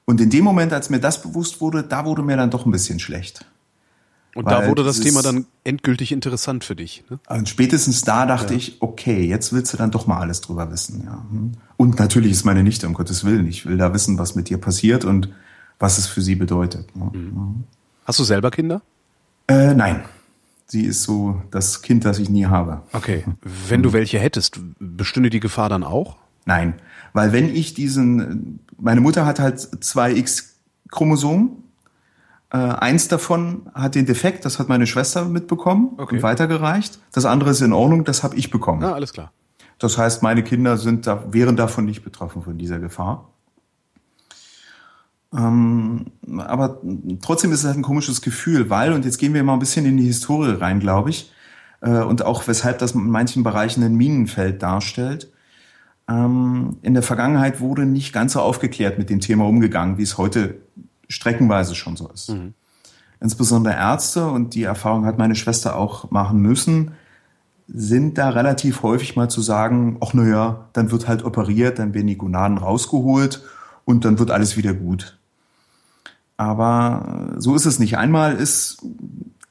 Und 0.06 0.22
in 0.22 0.30
dem 0.30 0.44
Moment, 0.44 0.74
als 0.74 0.90
mir 0.90 1.00
das 1.00 1.22
bewusst 1.22 1.62
wurde, 1.62 1.84
da 1.84 2.06
wurde 2.06 2.24
mir 2.24 2.38
dann 2.38 2.50
doch 2.50 2.66
ein 2.66 2.72
bisschen 2.72 3.00
schlecht. 3.00 3.46
Und 4.36 4.50
da 4.50 4.68
wurde 4.68 4.84
das 4.84 5.00
Thema 5.00 5.22
dann 5.22 5.46
endgültig 5.64 6.12
interessant 6.12 6.64
für 6.64 6.76
dich. 6.76 7.04
Ne? 7.10 7.20
Und 7.28 7.48
spätestens 7.48 8.02
da 8.02 8.26
dachte 8.26 8.54
ja. 8.54 8.60
ich, 8.60 8.82
okay, 8.82 9.26
jetzt 9.26 9.54
willst 9.54 9.74
du 9.74 9.78
dann 9.78 9.92
doch 9.92 10.08
mal 10.08 10.20
alles 10.20 10.42
drüber 10.42 10.72
wissen. 10.72 11.04
Ja. 11.06 11.24
Hm. 11.30 11.52
Und 11.78 12.00
natürlich 12.00 12.32
ist 12.32 12.44
meine 12.44 12.64
Nichte, 12.64 12.88
um 12.88 12.94
Gottes 12.94 13.26
Willen. 13.26 13.48
Ich 13.48 13.66
will 13.66 13.78
da 13.78 13.94
wissen, 13.94 14.18
was 14.18 14.36
mit 14.36 14.50
dir 14.50 14.58
passiert 14.58 15.06
und 15.06 15.30
was 15.80 15.98
es 15.98 16.08
für 16.08 16.22
sie 16.22 16.36
bedeutet. 16.36 16.96
Ne? 16.96 17.12
Mhm. 17.14 17.64
Hast 18.06 18.20
du 18.20 18.24
selber 18.24 18.52
Kinder? 18.52 18.82
Äh, 19.48 19.74
nein. 19.74 20.04
Sie 20.66 20.86
ist 20.86 21.04
so 21.04 21.42
das 21.52 21.82
Kind, 21.82 22.06
das 22.06 22.20
ich 22.20 22.30
nie 22.30 22.46
habe. 22.46 22.82
Okay. 22.94 23.26
Wenn 23.68 23.84
du 23.84 23.94
welche 23.94 24.18
hättest, 24.18 24.60
bestünde 24.80 25.30
die 25.30 25.40
Gefahr 25.40 25.70
dann 25.70 25.84
auch? 25.84 26.18
Nein. 26.46 26.76
Weil 27.14 27.32
wenn 27.32 27.54
ich 27.54 27.74
diesen, 27.74 28.60
meine 28.80 29.02
Mutter 29.02 29.26
hat 29.26 29.40
halt 29.40 29.60
zwei 29.84 30.16
X-Chromosomen 30.16 31.63
äh, 32.54 32.58
eins 32.58 33.08
davon 33.08 33.64
hat 33.74 33.96
den 33.96 34.06
Defekt, 34.06 34.46
das 34.46 34.60
hat 34.60 34.70
meine 34.70 34.86
Schwester 34.86 35.26
mitbekommen 35.26 35.94
okay. 35.98 36.16
und 36.16 36.24
weitergereicht. 36.24 37.00
Das 37.12 37.26
andere 37.26 37.50
ist 37.50 37.62
in 37.62 37.74
Ordnung, 37.74 38.04
das 38.04 38.22
habe 38.22 38.36
ich 38.36 38.52
bekommen. 38.52 38.84
Ah, 38.84 38.94
alles 38.94 39.12
klar. 39.12 39.32
Das 39.80 39.98
heißt, 39.98 40.22
meine 40.22 40.44
Kinder 40.44 40.78
sind 40.78 41.08
da, 41.08 41.26
wären 41.34 41.56
davon 41.56 41.86
nicht 41.86 42.04
betroffen 42.04 42.44
von 42.44 42.60
dieser 42.60 42.80
Gefahr. 42.80 43.32
Ähm, 45.36 46.12
aber 46.38 46.80
trotzdem 47.24 47.52
ist 47.52 47.62
es 47.62 47.66
halt 47.66 47.78
ein 47.78 47.82
komisches 47.82 48.22
Gefühl, 48.22 48.70
weil, 48.70 48.94
und 48.94 49.04
jetzt 49.04 49.18
gehen 49.18 49.34
wir 49.34 49.44
mal 49.44 49.54
ein 49.54 49.60
bisschen 49.60 49.88
in 49.88 49.98
die 49.98 50.06
Historie 50.06 50.52
rein, 50.52 50.80
glaube 50.80 51.10
ich, 51.10 51.32
äh, 51.82 52.02
und 52.02 52.24
auch 52.24 52.48
weshalb 52.48 52.78
das 52.78 52.92
in 52.92 53.10
manchen 53.10 53.42
Bereichen 53.42 53.84
ein 53.84 53.96
Minenfeld 53.96 54.62
darstellt. 54.62 55.32
Ähm, 56.08 56.78
in 56.84 56.94
der 56.94 57.02
Vergangenheit 57.02 57.62
wurde 57.62 57.88
nicht 57.88 58.14
ganz 58.14 58.34
so 58.34 58.42
aufgeklärt 58.42 59.00
mit 59.00 59.10
dem 59.10 59.22
Thema 59.22 59.48
umgegangen, 59.48 59.98
wie 59.98 60.04
es 60.04 60.20
heute 60.20 60.60
streckenweise 61.08 61.76
schon 61.76 61.96
so 61.96 62.08
ist. 62.10 62.30
Mhm. 62.30 62.54
Insbesondere 63.20 63.76
Ärzte, 63.76 64.28
und 64.28 64.54
die 64.54 64.64
Erfahrung 64.64 65.06
hat 65.06 65.18
meine 65.18 65.36
Schwester 65.36 65.78
auch 65.78 66.12
machen 66.12 66.42
müssen, 66.42 66.92
sind 67.68 68.18
da 68.18 68.30
relativ 68.30 68.84
häufig 68.84 69.16
mal 69.16 69.30
zu 69.30 69.42
sagen, 69.42 69.98
ach 70.02 70.14
naja, 70.14 70.66
dann 70.74 70.92
wird 70.92 71.08
halt 71.08 71.24
operiert, 71.24 71.80
dann 71.80 71.94
werden 71.94 72.08
die 72.08 72.18
Gonaden 72.18 72.58
rausgeholt 72.58 73.42
und 73.86 74.04
dann 74.04 74.20
wird 74.20 74.32
alles 74.32 74.58
wieder 74.58 74.74
gut. 74.74 75.18
Aber 76.36 77.36
so 77.38 77.56
ist 77.56 77.66
es 77.66 77.80
nicht. 77.80 77.98
Einmal 77.98 78.36
ist 78.36 78.86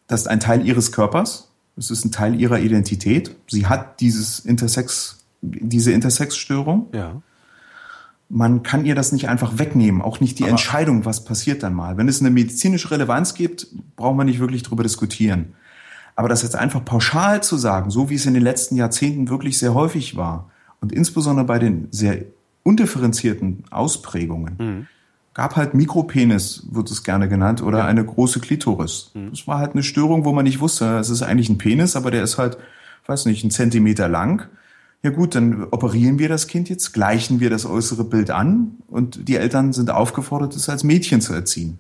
das 0.06 0.26
ein 0.26 0.40
Teil 0.40 0.66
ihres 0.66 0.92
Körpers, 0.92 1.48
es 1.76 1.90
ist 1.90 2.04
ein 2.04 2.10
Teil 2.10 2.38
ihrer 2.38 2.58
Identität. 2.58 3.34
Sie 3.48 3.66
hat 3.66 4.00
dieses 4.00 4.40
Intersex, 4.40 5.24
diese 5.40 5.92
Intersexstörung. 5.92 6.88
Ja 6.92 7.22
man 8.34 8.62
kann 8.62 8.86
ihr 8.86 8.94
das 8.94 9.12
nicht 9.12 9.28
einfach 9.28 9.58
wegnehmen, 9.58 10.00
auch 10.00 10.20
nicht 10.20 10.38
die 10.38 10.44
Aber 10.44 10.52
Entscheidung, 10.52 11.04
was 11.04 11.22
passiert 11.24 11.62
dann 11.62 11.74
mal. 11.74 11.98
Wenn 11.98 12.08
es 12.08 12.20
eine 12.20 12.30
medizinische 12.30 12.90
Relevanz 12.90 13.34
gibt, 13.34 13.66
braucht 13.94 14.16
man 14.16 14.26
nicht 14.26 14.40
wirklich 14.40 14.62
drüber 14.62 14.82
diskutieren. 14.82 15.52
Aber 16.16 16.30
das 16.30 16.42
jetzt 16.42 16.56
einfach 16.56 16.82
pauschal 16.82 17.42
zu 17.42 17.58
sagen, 17.58 17.90
so 17.90 18.08
wie 18.08 18.14
es 18.14 18.24
in 18.24 18.32
den 18.32 18.42
letzten 18.42 18.76
Jahrzehnten 18.76 19.28
wirklich 19.28 19.58
sehr 19.58 19.74
häufig 19.74 20.16
war 20.16 20.50
und 20.80 20.92
insbesondere 20.92 21.46
bei 21.46 21.58
den 21.58 21.88
sehr 21.90 22.24
undifferenzierten 22.62 23.64
Ausprägungen, 23.70 24.56
mhm. 24.58 24.86
gab 25.34 25.56
halt 25.56 25.74
Mikropenis, 25.74 26.66
wird 26.70 26.90
es 26.90 27.02
gerne 27.02 27.28
genannt, 27.28 27.62
oder 27.62 27.80
ja. 27.80 27.86
eine 27.86 28.02
große 28.02 28.40
Klitoris. 28.40 29.10
Mhm. 29.12 29.30
Das 29.30 29.46
war 29.46 29.58
halt 29.58 29.72
eine 29.72 29.82
Störung, 29.82 30.24
wo 30.24 30.32
man 30.32 30.44
nicht 30.44 30.60
wusste, 30.60 30.96
es 30.96 31.10
ist 31.10 31.20
eigentlich 31.20 31.50
ein 31.50 31.58
Penis, 31.58 31.96
aber 31.96 32.10
der 32.10 32.22
ist 32.22 32.38
halt, 32.38 32.56
weiß 33.06 33.26
nicht, 33.26 33.44
einen 33.44 33.50
Zentimeter 33.50 34.08
lang 34.08 34.48
ja 35.02 35.10
gut, 35.10 35.34
dann 35.34 35.64
operieren 35.70 36.18
wir 36.18 36.28
das 36.28 36.46
Kind 36.46 36.68
jetzt, 36.68 36.92
gleichen 36.92 37.40
wir 37.40 37.50
das 37.50 37.66
äußere 37.66 38.04
Bild 38.04 38.30
an 38.30 38.76
und 38.88 39.28
die 39.28 39.36
Eltern 39.36 39.72
sind 39.72 39.90
aufgefordert, 39.90 40.54
es 40.54 40.68
als 40.68 40.84
Mädchen 40.84 41.20
zu 41.20 41.32
erziehen. 41.32 41.78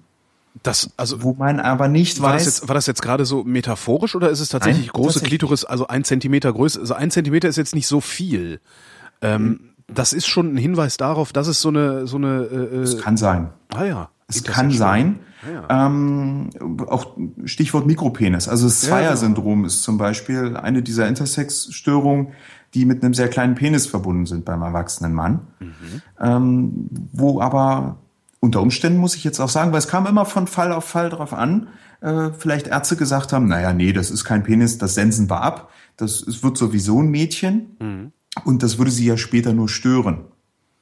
Das, 0.62 0.90
also, 0.96 1.22
wo 1.22 1.32
man 1.32 1.60
aber 1.60 1.88
nicht 1.88 2.20
war 2.20 2.34
weiß. 2.34 2.44
Das 2.44 2.58
jetzt, 2.58 2.68
war 2.68 2.74
das 2.74 2.86
jetzt 2.86 3.00
gerade 3.00 3.24
so 3.24 3.42
metaphorisch 3.42 4.14
oder 4.14 4.28
ist 4.28 4.40
es 4.40 4.50
tatsächlich 4.50 4.86
Nein, 4.86 4.92
große 4.92 5.14
tatsächlich. 5.14 5.38
Klitoris, 5.38 5.64
also 5.64 5.86
ein 5.86 6.04
Zentimeter 6.04 6.52
Größe? 6.52 6.80
Also 6.80 6.94
ein 6.94 7.10
Zentimeter 7.10 7.48
ist 7.48 7.56
jetzt 7.56 7.74
nicht 7.74 7.86
so 7.86 8.00
viel. 8.00 8.60
Ähm, 9.22 9.42
mhm. 9.42 9.60
Das 9.86 10.12
ist 10.12 10.26
schon 10.26 10.54
ein 10.54 10.56
Hinweis 10.58 10.98
darauf, 10.98 11.32
dass 11.32 11.46
es 11.46 11.60
so 11.60 11.68
eine, 11.68 12.06
so 12.06 12.16
eine. 12.16 12.42
Äh, 12.44 12.76
es 12.78 12.98
kann 12.98 13.16
sein. 13.16 13.50
Ah 13.70 13.84
ja. 13.84 14.10
Es 14.28 14.44
kann 14.44 14.70
sein. 14.70 15.20
Ah, 15.44 15.50
ja. 15.50 15.86
Ähm, 15.86 16.50
auch 16.86 17.16
Stichwort 17.44 17.86
Mikropenis. 17.86 18.48
Also 18.48 18.66
das 18.66 18.82
Zweier-Syndrom 18.82 19.64
ist 19.64 19.82
zum 19.82 19.98
Beispiel 19.98 20.56
eine 20.56 20.82
dieser 20.82 21.08
Intersex-Störungen, 21.08 22.28
die 22.74 22.86
mit 22.86 23.02
einem 23.02 23.14
sehr 23.14 23.28
kleinen 23.28 23.54
Penis 23.54 23.86
verbunden 23.86 24.26
sind 24.26 24.44
beim 24.44 24.62
erwachsenen 24.62 25.12
Mann. 25.12 25.40
Mhm. 25.60 26.02
Ähm, 26.20 26.88
wo 27.12 27.40
aber 27.40 27.98
unter 28.40 28.60
Umständen 28.60 28.98
muss 28.98 29.14
ich 29.14 29.24
jetzt 29.24 29.40
auch 29.40 29.48
sagen, 29.48 29.72
weil 29.72 29.78
es 29.78 29.88
kam 29.88 30.06
immer 30.06 30.24
von 30.24 30.46
Fall 30.46 30.72
auf 30.72 30.84
Fall 30.84 31.10
drauf 31.10 31.32
an, 31.32 31.68
äh, 32.00 32.30
vielleicht 32.36 32.66
Ärzte 32.66 32.96
gesagt 32.96 33.32
haben, 33.32 33.46
naja, 33.46 33.72
nee, 33.72 33.92
das 33.92 34.10
ist 34.10 34.24
kein 34.24 34.42
Penis, 34.42 34.78
das 34.78 34.94
sensen 34.94 35.30
wir 35.30 35.42
ab. 35.42 35.70
Das 35.96 36.26
es 36.26 36.42
wird 36.42 36.56
sowieso 36.56 37.00
ein 37.00 37.10
Mädchen 37.10 37.76
mhm. 37.78 38.12
und 38.44 38.62
das 38.62 38.78
würde 38.78 38.90
sie 38.90 39.06
ja 39.06 39.16
später 39.16 39.52
nur 39.52 39.68
stören. 39.68 40.24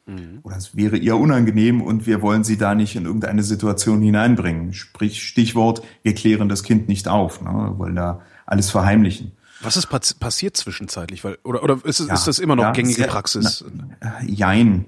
Mhm. 0.07 0.41
Oder 0.43 0.57
es 0.57 0.75
wäre 0.77 0.97
ihr 0.97 1.17
unangenehm 1.17 1.83
und 1.83 2.07
wir 2.07 2.23
wollen 2.23 2.45
sie 2.45 2.57
da 2.57 2.75
nicht 2.75 2.97
in 2.97 3.05
irgendeine 3.05 3.43
Situation 3.43 4.01
hineinbringen. 4.01 4.73
Sprich, 4.73 5.23
Stichwort, 5.23 5.83
wir 6.03 6.15
klären 6.15 6.49
das 6.49 6.63
Kind 6.63 6.89
nicht 6.89 7.09
auf, 7.09 7.43
ne? 7.43 7.51
wir 7.51 7.79
wollen 7.79 7.97
da 7.97 8.21
alles 8.47 8.71
verheimlichen. 8.71 9.33
Was 9.63 9.77
ist 9.77 9.89
passiert 9.89 10.57
zwischenzeitlich? 10.57 11.25
Weil, 11.25 11.39
oder 11.45 11.63
oder 11.63 11.79
ist, 11.85 12.01
ja, 12.01 12.15
ist 12.15 12.27
das 12.27 12.39
immer 12.39 12.57
noch 12.57 12.65
ja, 12.65 12.71
gängige 12.73 13.01
sehr, 13.03 13.09
Praxis? 13.09 13.65
Na, 14.01 14.21
jein. 14.25 14.87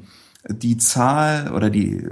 Die 0.48 0.76
Zahl 0.76 1.52
oder 1.52 1.70
die, 1.70 2.04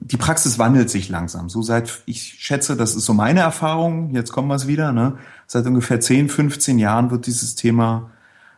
die 0.00 0.18
Praxis 0.18 0.58
wandelt 0.58 0.90
sich 0.90 1.08
langsam. 1.08 1.48
So 1.48 1.62
seit, 1.62 2.02
ich 2.04 2.34
schätze, 2.38 2.76
das 2.76 2.94
ist 2.94 3.06
so 3.06 3.14
meine 3.14 3.40
Erfahrung, 3.40 4.10
jetzt 4.10 4.30
kommen 4.30 4.48
wir 4.48 4.56
es 4.56 4.66
wieder, 4.66 4.92
ne? 4.92 5.16
seit 5.46 5.66
ungefähr 5.66 6.00
10, 6.00 6.28
15 6.28 6.78
Jahren 6.78 7.10
wird 7.10 7.26
dieses 7.26 7.54
Thema 7.54 8.10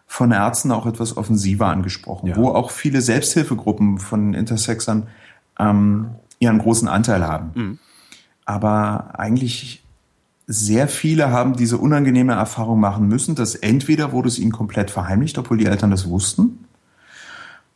von 0.07 0.33
Ärzten 0.33 0.73
auch 0.73 0.87
etwas 0.87 1.17
offensiver 1.17 1.69
angesprochen, 1.69 2.29
ja. 2.29 2.37
wo 2.37 2.49
auch 2.49 2.71
viele 2.71 3.01
Selbsthilfegruppen 3.03 3.99
von 3.99 4.35
Intersexern 4.35 5.09
ähm, 5.59 6.11
ihren 6.39 6.59
großen 6.59 6.89
Anteil 6.89 7.27
haben. 7.27 7.51
Mhm. 7.55 7.79
Aber 8.45 9.19
eigentlich 9.19 9.84
sehr 10.47 10.89
viele 10.89 11.31
haben 11.31 11.57
diese 11.57 11.79
unangenehme 11.79 12.35
Erfahrung 12.35 12.79
machen 12.79 13.09
müssen, 13.09 13.35
dass 13.35 13.55
entweder 13.55 14.13
wurde 14.13 14.29
es 14.29 14.39
ihnen 14.39 14.53
komplett 14.53 14.91
verheimlicht, 14.91 15.39
obwohl 15.39 15.59
die 15.59 15.67
Eltern 15.67 15.91
das 15.91 16.09
wussten, 16.09 16.67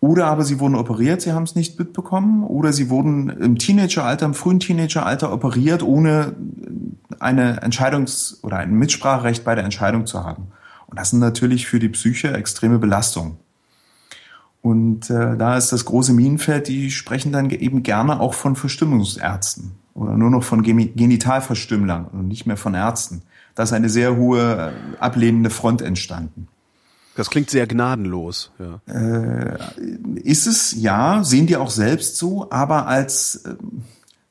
oder 0.01 0.27
aber 0.27 0.45
sie 0.45 0.61
wurden 0.61 0.77
operiert, 0.77 1.23
sie 1.23 1.33
haben 1.33 1.43
es 1.43 1.57
nicht 1.57 1.79
mitbekommen, 1.79 2.45
oder 2.45 2.73
sie 2.73 2.89
wurden 2.89 3.31
im 3.31 3.59
Teenageralter, 3.59 4.27
im 4.27 4.35
frühen 4.35 4.61
Teenageralter 4.61 5.33
operiert, 5.33 5.83
ohne 5.83 6.37
eine 7.19 7.63
Entscheidungs- 7.65 8.43
oder 8.43 8.59
ein 8.59 8.75
Mitspracherecht 8.75 9.45
bei 9.45 9.57
der 9.57 9.65
Entscheidung 9.65 10.07
zu 10.07 10.23
haben. 10.23 10.49
Und 10.87 10.99
das 10.99 11.11
sind 11.11 11.19
natürlich 11.19 11.67
für 11.67 11.81
die 11.81 11.89
Psyche 11.89 12.33
extreme 12.33 12.79
Belastungen. 12.79 13.39
Und 14.63 15.11
äh, 15.11 15.37
da 15.37 15.57
ist 15.57 15.73
das 15.73 15.85
große 15.85 16.13
Minenfeld, 16.13 16.69
die 16.69 16.91
sprechen 16.91 17.33
dann 17.33 17.51
eben 17.51 17.83
gerne 17.83 18.21
auch 18.21 18.35
von 18.35 18.55
Verstimmungsärzten 18.55 19.78
oder 19.99 20.17
nur 20.17 20.31
noch 20.31 20.45
von 20.45 20.63
Genitalverstümmlern 20.63 22.07
und 22.07 22.29
nicht 22.29 22.47
mehr 22.47 22.57
von 22.57 22.75
Ärzten. 22.75 23.23
Da 23.55 23.65
ist 23.65 23.73
eine 23.73 23.89
sehr 23.89 24.17
hohe 24.17 24.73
äh, 24.73 24.97
ablehnende 25.01 25.51
Front 25.51 25.83
entstanden. 25.83 26.47
Das 27.17 27.31
klingt 27.31 27.51
sehr 27.51 27.67
gnadenlos. 27.67 28.53
Ja. 28.61 28.81
Äh, 28.95 29.59
ist 30.23 30.47
es, 30.47 30.81
ja, 30.81 31.25
sehen 31.25 31.49
die 31.49 31.57
auch 31.57 31.71
selbst 31.71 32.17
so, 32.17 32.49
aber 32.51 32.87
als 32.87 33.45
äh, 33.45 33.55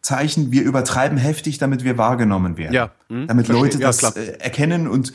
Zeichen, 0.02 0.54
wir 0.54 0.64
übertreiben 0.64 1.18
heftig, 1.18 1.58
damit 1.58 1.84
wir 1.84 1.98
wahrgenommen 1.98 2.58
werden. 2.58 2.74
Ja. 2.74 2.92
Hm, 3.10 3.28
damit 3.28 3.48
verstehe. 3.48 3.66
Leute 3.66 3.80
das 3.80 4.02
ja, 4.02 4.10
äh, 4.12 4.40
erkennen 4.40 4.88
und 4.88 5.12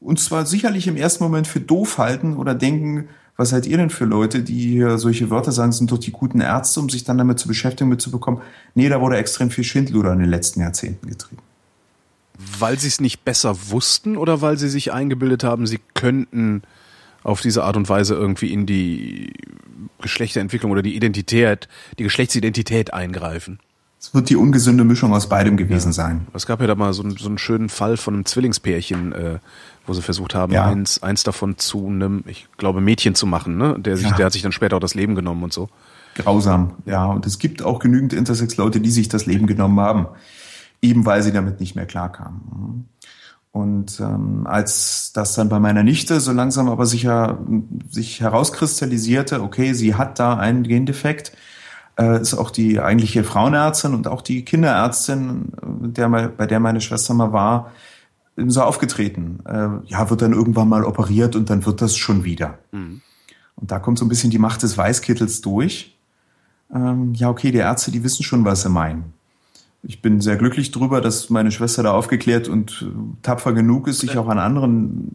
uns 0.00 0.24
zwar 0.24 0.46
sicherlich 0.46 0.88
im 0.88 0.96
ersten 0.96 1.22
Moment 1.22 1.46
für 1.46 1.60
doof 1.60 1.98
halten 1.98 2.36
oder 2.36 2.56
denken, 2.56 3.08
was 3.36 3.50
seid 3.50 3.66
ihr 3.66 3.76
denn 3.76 3.90
für 3.90 4.04
Leute, 4.04 4.42
die 4.42 4.60
hier 4.60 4.98
solche 4.98 5.30
Wörter 5.30 5.52
sagen, 5.52 5.72
sind 5.72 5.90
doch 5.90 5.98
die 5.98 6.12
guten 6.12 6.40
Ärzte, 6.40 6.80
um 6.80 6.90
sich 6.90 7.04
dann 7.04 7.18
damit 7.18 7.38
zu 7.38 7.48
beschäftigen, 7.48 7.88
mitzubekommen? 7.88 8.42
Nee, 8.74 8.88
da 8.88 9.00
wurde 9.00 9.16
extrem 9.16 9.50
viel 9.50 9.64
Schindluder 9.64 10.12
in 10.12 10.18
den 10.18 10.28
letzten 10.28 10.60
Jahrzehnten 10.60 11.08
getrieben. 11.08 11.42
Weil 12.58 12.78
sie 12.78 12.88
es 12.88 13.00
nicht 13.00 13.24
besser 13.24 13.56
wussten 13.70 14.16
oder 14.16 14.42
weil 14.42 14.58
sie 14.58 14.68
sich 14.68 14.92
eingebildet 14.92 15.44
haben, 15.44 15.66
sie 15.66 15.80
könnten 15.94 16.62
auf 17.22 17.40
diese 17.40 17.64
Art 17.64 17.76
und 17.76 17.88
Weise 17.88 18.14
irgendwie 18.14 18.52
in 18.52 18.66
die 18.66 19.32
Geschlechterentwicklung 20.00 20.70
oder 20.70 20.82
die 20.82 20.96
Identität, 20.96 21.68
die 21.98 22.02
Geschlechtsidentität 22.02 22.92
eingreifen. 22.92 23.60
Es 24.00 24.12
wird 24.12 24.30
die 24.30 24.36
ungesunde 24.36 24.82
Mischung 24.82 25.14
aus 25.14 25.28
beidem 25.28 25.56
gewesen 25.56 25.90
ja. 25.90 25.92
sein. 25.92 26.26
Es 26.34 26.46
gab 26.46 26.60
ja 26.60 26.66
da 26.66 26.74
mal 26.74 26.92
so, 26.92 27.08
so 27.10 27.28
einen 27.28 27.38
schönen 27.38 27.68
Fall 27.68 27.96
von 27.96 28.14
einem 28.14 28.24
Zwillingspärchen, 28.24 29.12
äh, 29.12 29.38
wo 29.86 29.94
sie 29.94 30.02
versucht 30.02 30.34
haben, 30.34 30.52
ja. 30.52 30.66
eins, 30.66 31.02
eins 31.02 31.22
davon 31.22 31.58
zu 31.58 31.86
einem, 31.86 32.24
ich 32.26 32.48
glaube, 32.56 32.80
Mädchen 32.80 33.14
zu 33.14 33.26
machen, 33.26 33.56
ne? 33.56 33.76
Der 33.78 33.96
sich, 33.96 34.10
ja. 34.10 34.16
der 34.16 34.26
hat 34.26 34.32
sich 34.32 34.42
dann 34.42 34.52
später 34.52 34.76
auch 34.76 34.80
das 34.80 34.94
Leben 34.94 35.14
genommen 35.14 35.42
und 35.42 35.52
so. 35.52 35.68
Grausam, 36.14 36.74
ja. 36.84 37.06
Und 37.06 37.26
es 37.26 37.38
gibt 37.38 37.62
auch 37.62 37.78
genügend 37.78 38.12
Intersex-Leute, 38.12 38.80
die 38.80 38.90
sich 38.90 39.08
das 39.08 39.26
Leben 39.26 39.46
genommen 39.46 39.80
haben, 39.80 40.06
eben 40.80 41.04
weil 41.06 41.22
sie 41.22 41.32
damit 41.32 41.60
nicht 41.60 41.74
mehr 41.74 41.86
klarkamen. 41.86 42.88
Und 43.50 44.00
ähm, 44.00 44.46
als 44.46 45.12
das 45.12 45.34
dann 45.34 45.50
bei 45.50 45.58
meiner 45.60 45.82
Nichte 45.82 46.20
so 46.20 46.32
langsam 46.32 46.70
aber 46.70 46.86
sicher 46.86 47.38
sich 47.90 48.20
herauskristallisierte, 48.22 49.42
okay, 49.42 49.74
sie 49.74 49.94
hat 49.94 50.18
da 50.18 50.38
einen 50.38 50.62
Gendefekt, 50.62 51.32
äh, 51.98 52.20
ist 52.20 52.32
auch 52.32 52.50
die 52.50 52.80
eigentliche 52.80 53.24
Frauenärztin 53.24 53.92
und 53.92 54.08
auch 54.08 54.22
die 54.22 54.44
Kinderärztin, 54.46 55.52
der, 55.62 56.08
bei 56.08 56.46
der 56.46 56.60
meine 56.60 56.80
Schwester 56.80 57.12
mal 57.12 57.34
war, 57.34 57.72
so 58.36 58.62
aufgetreten. 58.62 59.40
Äh, 59.44 59.68
ja, 59.86 60.10
wird 60.10 60.22
dann 60.22 60.32
irgendwann 60.32 60.68
mal 60.68 60.84
operiert 60.84 61.36
und 61.36 61.50
dann 61.50 61.66
wird 61.66 61.82
das 61.82 61.96
schon 61.96 62.24
wieder. 62.24 62.58
Mhm. 62.72 63.00
Und 63.56 63.70
da 63.70 63.78
kommt 63.78 63.98
so 63.98 64.04
ein 64.04 64.08
bisschen 64.08 64.30
die 64.30 64.38
Macht 64.38 64.62
des 64.62 64.76
Weißkittels 64.76 65.40
durch. 65.42 65.96
Ähm, 66.74 67.14
ja, 67.14 67.28
okay, 67.28 67.52
die 67.52 67.58
Ärzte, 67.58 67.90
die 67.90 68.02
wissen 68.02 68.22
schon, 68.22 68.44
was 68.44 68.62
sie 68.62 68.70
meinen 68.70 69.12
ich 69.82 70.00
bin 70.00 70.20
sehr 70.20 70.36
glücklich 70.36 70.70
drüber, 70.70 71.00
dass 71.00 71.28
meine 71.28 71.50
Schwester 71.50 71.82
da 71.82 71.92
aufgeklärt 71.92 72.48
und 72.48 72.82
äh, 72.82 72.92
tapfer 73.22 73.52
genug 73.52 73.88
ist, 73.88 74.00
sich 74.00 74.16
auch 74.16 74.28
an 74.28 74.38
anderen 74.38 75.10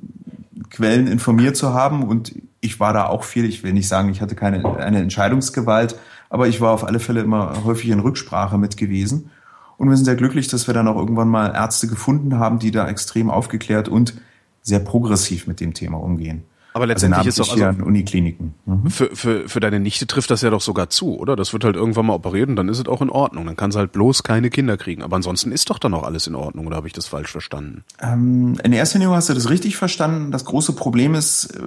Quellen 0.70 1.08
informiert 1.08 1.56
zu 1.56 1.74
haben. 1.74 2.04
Und 2.04 2.36
ich 2.60 2.80
war 2.80 2.94
da 2.94 3.08
auch 3.08 3.24
viel. 3.24 3.46
Ich 3.46 3.64
will 3.64 3.74
nicht 3.74 3.88
sagen, 3.88 4.10
ich 4.10 4.22
hatte 4.22 4.36
keine 4.36 4.78
eine 4.78 5.00
Entscheidungsgewalt, 5.00 5.98
aber 6.30 6.48
ich 6.48 6.60
war 6.60 6.74
auf 6.74 6.84
alle 6.84 7.00
Fälle 7.00 7.22
immer 7.22 7.64
häufig 7.64 7.90
in 7.90 8.00
Rücksprache 8.00 8.58
mit 8.58 8.76
gewesen. 8.76 9.30
Und 9.78 9.90
wir 9.90 9.96
sind 9.96 10.06
sehr 10.06 10.16
glücklich, 10.16 10.48
dass 10.48 10.68
wir 10.68 10.74
dann 10.74 10.88
auch 10.88 10.98
irgendwann 10.98 11.28
mal 11.28 11.54
Ärzte 11.54 11.88
gefunden 11.88 12.40
haben, 12.40 12.60
die 12.60 12.72
da 12.72 12.88
extrem 12.88 13.30
aufgeklärt 13.30 13.88
und 13.88 14.16
sehr 14.62 14.80
progressiv 14.80 15.48
mit 15.48 15.60
dem 15.60 15.74
Thema 15.74 15.98
umgehen. 15.98 16.44
Aber 16.78 16.86
letztendlich 16.86 17.26
also 17.26 17.42
ist 17.42 17.52
doch 17.52 17.60
also 17.60 17.84
Unikliniken. 17.84 18.54
Mhm. 18.68 18.92
Für, 18.92 19.10
für, 19.16 19.50
für 19.50 19.60
deine 19.60 19.80
Nichte 19.80 20.06
trifft 20.06 20.30
das 20.30 20.44
ja 20.44 20.52
doch 20.52 20.62
sogar 20.62 20.92
zu, 20.92 21.18
oder? 21.18 21.36
Das 21.36 21.52
wird 21.52 21.64
halt 21.64 21.76
irgendwann 21.76 22.06
mal 22.06 22.14
operiert 22.14 22.50
und 22.50 22.56
dann 22.56 22.70
ist 22.70 22.78
es 22.78 22.86
auch 22.86 23.02
in 23.02 23.10
Ordnung. 23.10 23.48
Dann 23.48 23.56
kann 23.56 23.72
sie 23.72 23.80
halt 23.80 23.94
bloß 23.94 24.22
keine 24.22 24.52
Kinder 24.52 24.78
kriegen. 24.78 25.02
Aber 25.02 25.16
ansonsten 25.16 25.52
ist 25.52 25.72
doch 25.72 25.80
dann 25.80 25.96
auch 25.96 26.04
alles 26.04 26.28
in 26.28 26.36
Ordnung, 26.36 26.68
oder 26.68 26.76
habe 26.76 26.86
ich 26.86 26.94
das 26.94 27.08
falsch 27.08 27.32
verstanden? 27.32 27.84
Ähm, 28.00 28.60
in 28.64 28.74
erster 28.74 29.00
Linie 29.00 29.16
hast 29.16 29.28
du 29.28 29.34
das 29.34 29.50
richtig 29.50 29.76
verstanden. 29.76 30.32
Das 30.32 30.46
große 30.46 30.74
Problem 30.74 31.16
ist, 31.16 31.46
äh, 31.46 31.62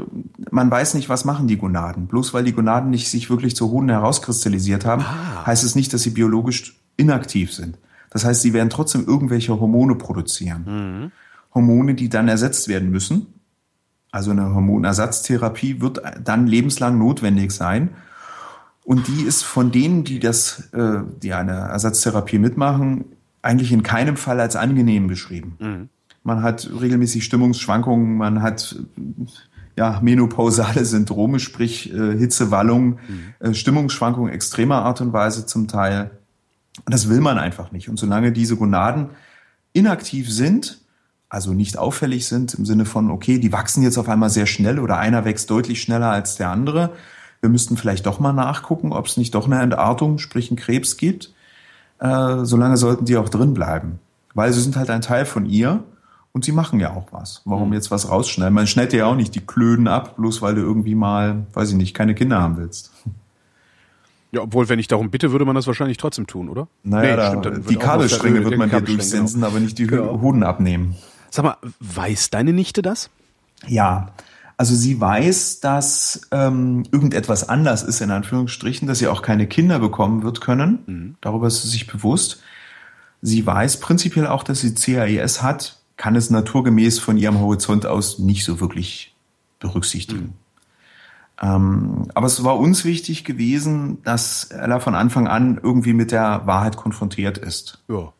man 0.53 0.71
weiß 0.71 0.95
nicht, 0.95 1.09
was 1.09 1.25
machen 1.25 1.49
die 1.49 1.57
Gonaden. 1.57 2.07
Bloß 2.07 2.33
weil 2.33 2.45
die 2.45 2.53
Gonaden 2.53 2.91
nicht 2.91 3.11
sich 3.11 3.31
wirklich 3.31 3.57
zu 3.57 3.73
Hoden 3.73 3.89
herauskristallisiert 3.89 4.85
haben, 4.85 5.03
ah. 5.03 5.45
heißt 5.45 5.65
es 5.65 5.75
nicht, 5.75 5.93
dass 5.93 6.03
sie 6.03 6.11
biologisch 6.11 6.79
inaktiv 6.97 7.53
sind. 7.53 7.79
Das 8.11 8.25
heißt, 8.25 8.43
sie 8.43 8.53
werden 8.53 8.71
trotzdem 8.71 9.07
irgendwelche 9.07 9.59
Hormone 9.59 9.95
produzieren. 9.95 10.65
Mhm. 10.67 11.13
Hormone, 11.55 11.95
die 11.95 12.09
dann 12.09 12.29
ersetzt 12.29 12.69
werden 12.69 12.91
müssen 12.91 13.27
also 14.13 14.33
eine 14.33 14.55
Hormonersatztherapie 14.55 15.81
wird 15.81 16.03
dann 16.23 16.47
lebenslang 16.47 16.99
notwendig 16.99 17.53
sein. 17.53 17.91
Und 18.85 19.07
die 19.07 19.23
ist 19.23 19.45
von 19.45 19.71
denen, 19.71 20.05
die 20.05 20.19
das, 20.19 20.73
äh, 20.73 21.01
die 21.23 21.33
eine 21.33 21.53
Ersatztherapie 21.53 22.39
mitmachen, 22.39 23.05
eigentlich 23.43 23.73
in 23.73 23.83
keinem 23.83 24.17
Fall 24.17 24.41
als 24.41 24.57
angenehm 24.57 25.07
beschrieben. 25.07 25.57
Mhm. 25.61 25.89
Man 26.25 26.43
hat 26.43 26.69
regelmäßig 26.81 27.25
Stimmungsschwankungen, 27.25 28.17
man 28.17 28.43
hat 28.43 28.77
ja, 29.77 30.01
menopausale 30.03 30.85
Syndrome, 30.85 31.39
sprich 31.39 31.93
äh, 31.95 32.19
Hitzewallung, 32.19 32.87
mhm. 32.89 32.99
äh, 33.39 33.55
Stimmungsschwankungen 33.55 34.33
extremer 34.33 34.83
Art 34.83 35.01
und 35.01 35.13
Weise 35.13 35.47
zum 35.47 35.69
Teil. 35.69 36.11
Und 36.85 36.93
das 36.95 37.09
will 37.09 37.21
man 37.21 37.39
einfach 37.39 37.73
nicht. 37.73 37.89
Und 37.89 37.99
solange 37.99 38.33
diese 38.33 38.57
Gonaden 38.57 39.11
inaktiv 39.73 40.31
sind, 40.31 40.81
also 41.29 41.53
nicht 41.53 41.79
auffällig 41.79 42.27
sind 42.27 42.55
im 42.55 42.67
Sinne 42.67 42.85
von, 42.85 43.11
okay, 43.11 43.39
die 43.39 43.53
wachsen 43.53 43.83
jetzt 43.83 43.99
auf 43.99 44.09
einmal 44.09 44.31
sehr 44.31 44.47
schnell 44.47 44.79
oder 44.79 44.99
einer 44.99 45.25
wächst 45.25 45.49
deutlich 45.51 45.81
schneller 45.81 46.11
als 46.11 46.37
der 46.37 46.51
andere. 46.51 46.91
Wir 47.41 47.49
müssten 47.49 47.77
vielleicht 47.77 48.07
doch 48.07 48.19
mal 48.19 48.33
nachgucken, 48.33 48.93
ob 48.93 49.07
es 49.07 49.17
nicht 49.17 49.35
doch 49.35 49.47
eine 49.47 49.63
Entartung, 49.63 50.19
sprich 50.19 50.51
einen 50.51 50.59
Krebs 50.59 50.97
gibt. 50.97 51.33
Äh, 52.01 52.45
solange 52.45 52.77
sollten 52.77 53.05
die 53.05 53.17
auch 53.17 53.29
drin 53.29 53.55
bleiben. 53.55 54.01
Weil 54.35 54.53
sie 54.53 54.61
sind 54.61 54.77
halt 54.77 54.91
ein 54.91 55.03
Teil 55.03 55.25
von 55.25 55.47
ihr 55.47 55.85
und 56.33 56.45
sie 56.45 56.53
machen 56.53 56.81
ja 56.81 56.93
auch 56.95 57.07
was. 57.13 57.43
Warum 57.45 57.69
mhm. 57.69 57.75
jetzt 57.75 57.91
was 57.91 58.09
rausschneiden? 58.09 58.55
Man 58.55 58.67
schneidet 58.67 58.95
ja 58.95 59.07
auch 59.07 59.17
nicht 59.17 59.35
die 59.35 59.47
Klöden 59.47 59.89
ab, 59.89 60.17
bloß 60.17 60.43
weil 60.43 60.55
du 60.55 60.61
irgendwie 60.61 60.95
mal, 60.95 61.47
weiß 61.53 61.71
ich 61.71 61.77
nicht, 61.77 61.95
keine 61.95 62.15
Kinder 62.15 62.41
haben 62.41 62.57
willst. 62.57 62.91
Ja, 64.33 64.43
obwohl, 64.43 64.69
wenn 64.69 64.79
ich 64.79 64.87
darum 64.87 65.11
bitte, 65.11 65.33
würde 65.33 65.45
man 65.45 65.57
das 65.57 65.67
wahrscheinlich 65.67 65.97
trotzdem 65.97 66.27
tun, 66.27 66.49
oder? 66.49 66.69
Naja, 66.85 67.35
nee, 67.35 67.43
da, 67.43 67.51
die 67.51 67.77
Kabelstränge 67.77 68.45
wird 68.45 68.57
man 68.57 68.71
dir 68.71 68.81
durchsensen, 68.81 69.41
genau. 69.41 69.47
aber 69.49 69.61
nicht 69.61 69.79
die 69.79 69.87
genau. 69.87 70.21
Hoden 70.21 70.45
abnehmen. 70.45 70.95
Sag 71.31 71.45
mal, 71.45 71.57
weiß 71.81 72.31
deine 72.31 72.53
Nichte 72.53 72.83
das? 72.83 73.11
Ja. 73.67 74.13
Also 74.57 74.75
sie 74.75 75.01
weiß, 75.01 75.61
dass 75.61 76.29
ähm, 76.33 76.85
irgendetwas 76.93 77.49
anders 77.49 77.83
ist, 77.83 78.01
in 78.03 78.11
Anführungsstrichen, 78.11 78.87
dass 78.87 78.99
sie 78.99 79.09
auch 79.09 79.23
keine 79.23 79.47
Kinder 79.47 79.79
bekommen 79.79 80.23
wird 80.23 80.41
können. 80.41 80.79
Mhm. 80.87 81.15
Darüber 81.21 81.47
ist 81.47 81.63
sie 81.63 81.69
sich 81.69 81.87
bewusst. 81.87 82.43
Sie 83.23 83.45
weiß 83.45 83.81
prinzipiell 83.81 84.27
auch, 84.27 84.43
dass 84.43 84.61
sie 84.61 84.75
CAES 84.75 85.43
hat, 85.43 85.79
kann 85.97 86.15
es 86.15 86.31
naturgemäß 86.31 86.99
von 86.99 87.17
ihrem 87.17 87.41
Horizont 87.41 87.87
aus 87.87 88.19
nicht 88.19 88.45
so 88.45 88.61
wirklich 88.61 89.15
berücksichtigen. 89.59 90.23
Mhm. 90.23 90.33
Ähm, 91.43 92.09
aber 92.15 92.27
es 92.27 92.43
war 92.45 92.59
uns 92.59 92.85
wichtig 92.85 93.25
gewesen, 93.25 94.03
dass 94.05 94.45
Ella 94.45 94.79
von 94.79 94.95
Anfang 94.95 95.27
an 95.27 95.59
irgendwie 95.63 95.95
mit 95.95 96.13
der 96.13 96.43
Wahrheit 96.47 96.77
konfrontiert 96.77 97.39
ist. 97.39 97.83
Ja. 97.89 98.13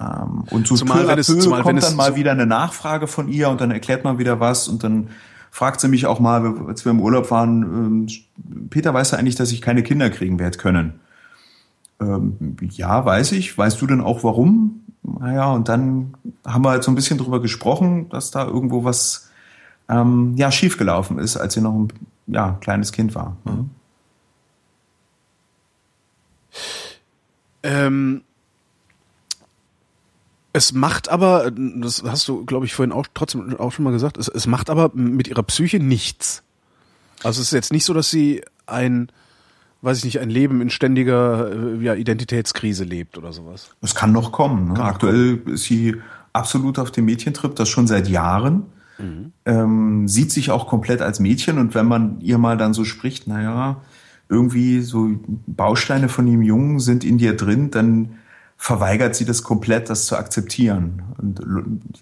Ähm, 0.00 0.44
und 0.50 0.66
so 0.66 0.74
zumal, 0.76 1.06
wenn 1.06 1.18
es, 1.18 1.26
zumal, 1.26 1.62
kommt 1.62 1.76
wenn 1.76 1.82
dann 1.82 1.96
mal 1.96 2.16
wieder 2.16 2.32
eine 2.32 2.46
Nachfrage 2.46 3.06
von 3.06 3.28
ihr 3.28 3.50
und 3.50 3.60
dann 3.60 3.70
erklärt 3.70 4.04
man 4.04 4.18
wieder 4.18 4.40
was 4.40 4.66
und 4.68 4.82
dann 4.82 5.10
fragt 5.50 5.80
sie 5.80 5.88
mich 5.88 6.06
auch 6.06 6.20
mal, 6.20 6.66
als 6.66 6.86
wir 6.86 6.90
im 6.90 7.00
Urlaub 7.00 7.30
waren, 7.30 7.62
ähm, 7.62 8.68
Peter, 8.70 8.94
weißt 8.94 9.12
du 9.12 9.16
eigentlich, 9.18 9.34
dass 9.34 9.52
ich 9.52 9.60
keine 9.60 9.82
Kinder 9.82 10.08
kriegen 10.08 10.38
werde 10.38 10.56
können? 10.56 11.00
Ähm, 12.00 12.56
ja, 12.70 13.04
weiß 13.04 13.32
ich. 13.32 13.56
Weißt 13.58 13.80
du 13.80 13.86
denn 13.86 14.00
auch 14.00 14.24
warum? 14.24 14.80
Naja, 15.02 15.52
und 15.52 15.68
dann 15.68 16.14
haben 16.46 16.64
wir 16.64 16.70
halt 16.70 16.84
so 16.84 16.90
ein 16.90 16.94
bisschen 16.94 17.18
drüber 17.18 17.42
gesprochen, 17.42 18.08
dass 18.08 18.30
da 18.30 18.46
irgendwo 18.46 18.84
was 18.84 19.30
ähm, 19.90 20.34
ja, 20.36 20.50
schiefgelaufen 20.50 21.18
ist, 21.18 21.36
als 21.36 21.52
sie 21.52 21.60
noch 21.60 21.74
ein 21.74 21.88
ja, 22.26 22.52
kleines 22.60 22.92
Kind 22.92 23.14
war. 23.14 23.36
Mhm. 23.44 23.70
Ähm, 27.62 28.22
Es 30.54 30.72
macht 30.72 31.08
aber, 31.08 31.50
das 31.50 32.02
hast 32.04 32.28
du, 32.28 32.44
glaube 32.44 32.66
ich, 32.66 32.74
vorhin 32.74 32.92
auch 32.92 33.06
trotzdem 33.14 33.58
auch 33.58 33.72
schon 33.72 33.84
mal 33.84 33.92
gesagt, 33.92 34.18
es, 34.18 34.28
es 34.28 34.46
macht 34.46 34.68
aber 34.68 34.90
mit 34.94 35.28
ihrer 35.28 35.42
Psyche 35.44 35.78
nichts. 35.80 36.42
Also 37.22 37.40
es 37.40 37.48
ist 37.48 37.52
jetzt 37.52 37.72
nicht 37.72 37.84
so, 37.86 37.94
dass 37.94 38.10
sie 38.10 38.42
ein, 38.66 39.08
weiß 39.80 39.98
ich 39.98 40.04
nicht, 40.04 40.20
ein 40.20 40.28
Leben 40.28 40.60
in 40.60 40.68
ständiger 40.68 41.50
äh, 41.50 41.82
ja, 41.82 41.94
Identitätskrise 41.94 42.84
lebt 42.84 43.16
oder 43.16 43.32
sowas. 43.32 43.70
Es 43.80 43.94
kann 43.94 44.12
noch 44.12 44.30
kommen. 44.32 44.68
Ne? 44.68 44.74
Kann 44.74 44.86
Aktuell 44.86 45.38
kommen. 45.38 45.54
ist 45.54 45.64
sie 45.64 45.96
absolut 46.34 46.78
auf 46.78 46.90
dem 46.90 47.06
Mädchentrip, 47.06 47.54
das 47.56 47.68
schon 47.70 47.86
seit 47.86 48.08
Jahren. 48.08 48.64
Mhm. 49.02 49.32
Ähm, 49.44 50.08
sieht 50.08 50.32
sich 50.32 50.50
auch 50.50 50.66
komplett 50.66 51.02
als 51.02 51.20
Mädchen 51.20 51.58
und 51.58 51.74
wenn 51.74 51.86
man 51.86 52.20
ihr 52.20 52.38
mal 52.38 52.56
dann 52.56 52.72
so 52.74 52.84
spricht, 52.84 53.26
naja, 53.26 53.82
irgendwie 54.28 54.80
so 54.80 55.10
Bausteine 55.46 56.08
von 56.08 56.24
dem 56.24 56.42
Jungen 56.42 56.80
sind 56.80 57.04
in 57.04 57.18
dir 57.18 57.36
drin, 57.36 57.70
dann 57.70 58.16
verweigert 58.56 59.16
sie 59.16 59.24
das 59.24 59.42
komplett, 59.42 59.90
das 59.90 60.06
zu 60.06 60.16
akzeptieren. 60.16 61.02
Und 61.18 61.40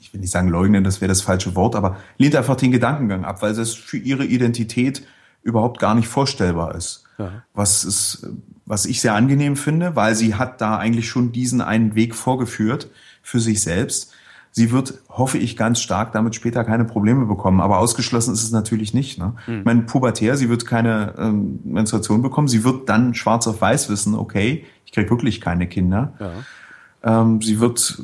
ich 0.01 0.13
will 0.13 0.21
nicht 0.21 0.31
sagen 0.31 0.49
leugnen, 0.49 0.85
das 0.85 1.01
wäre 1.01 1.09
das 1.09 1.23
falsche 1.23 1.57
Wort, 1.57 1.75
aber 1.75 1.97
lehnt 2.19 2.37
einfach 2.37 2.55
den 2.55 2.71
Gedankengang 2.71 3.25
ab, 3.25 3.41
weil 3.41 3.55
das 3.55 3.73
für 3.73 3.97
ihre 3.97 4.27
Identität 4.27 5.07
überhaupt 5.43 5.81
gar 5.81 5.95
nicht 5.95 6.07
vorstellbar 6.07 6.75
ist. 6.75 7.05
Ja. 7.19 7.43
Was 7.55 7.85
ist, 7.85 8.29
was 8.67 8.85
ich 8.85 9.01
sehr 9.01 9.15
angenehm 9.15 9.57
finde, 9.57 9.97
weil 9.97 10.15
sie 10.15 10.35
hat 10.35 10.61
da 10.61 10.77
eigentlich 10.77 11.09
schon 11.09 11.33
diesen 11.33 11.63
einen 11.63 11.95
Weg 11.95 12.15
vorgeführt 12.15 12.91
für 13.23 13.41
sich 13.41 13.63
selbst. 13.63 14.13
Sie 14.53 14.73
wird, 14.73 14.95
hoffe 15.09 15.39
ich, 15.39 15.57
ganz 15.57 15.81
stark 15.81 16.13
damit 16.13 16.35
später 16.35 16.65
keine 16.65 16.85
Probleme 16.85 17.27
bekommen. 17.27 17.61
Aber 17.61 17.79
ausgeschlossen 17.79 18.35
ist 18.35 18.43
es 18.43 18.51
natürlich 18.51 18.95
nicht. 18.95 19.19
Ne? 19.19 19.35
Mhm. 19.47 19.59
Ich 19.61 19.65
meine, 19.65 19.83
pubertär, 19.83 20.37
sie 20.37 20.49
wird 20.49 20.67
keine 20.67 21.15
ähm, 21.19 21.61
Menstruation 21.65 22.21
bekommen. 22.21 22.49
Sie 22.49 22.65
wird 22.65 22.89
dann 22.89 23.15
schwarz 23.15 23.47
auf 23.47 23.61
weiß 23.61 23.89
wissen, 23.91 24.15
okay, 24.15 24.65
ich 24.85 24.93
kriege 24.93 25.09
wirklich 25.09 25.41
keine 25.41 25.69
Kinder. 25.69 26.15
Ja. 26.19 27.23
Ähm, 27.23 27.41
sie 27.41 27.61
wird 27.61 28.03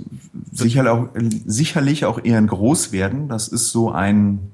sicherlich 0.52 0.90
auch, 0.90 1.08
sicherlich 1.44 2.04
auch 2.04 2.20
eher 2.22 2.38
ein 2.38 2.46
groß 2.46 2.92
werden. 2.92 3.28
Das 3.28 3.48
ist 3.48 3.70
so 3.70 3.90
ein 3.90 4.52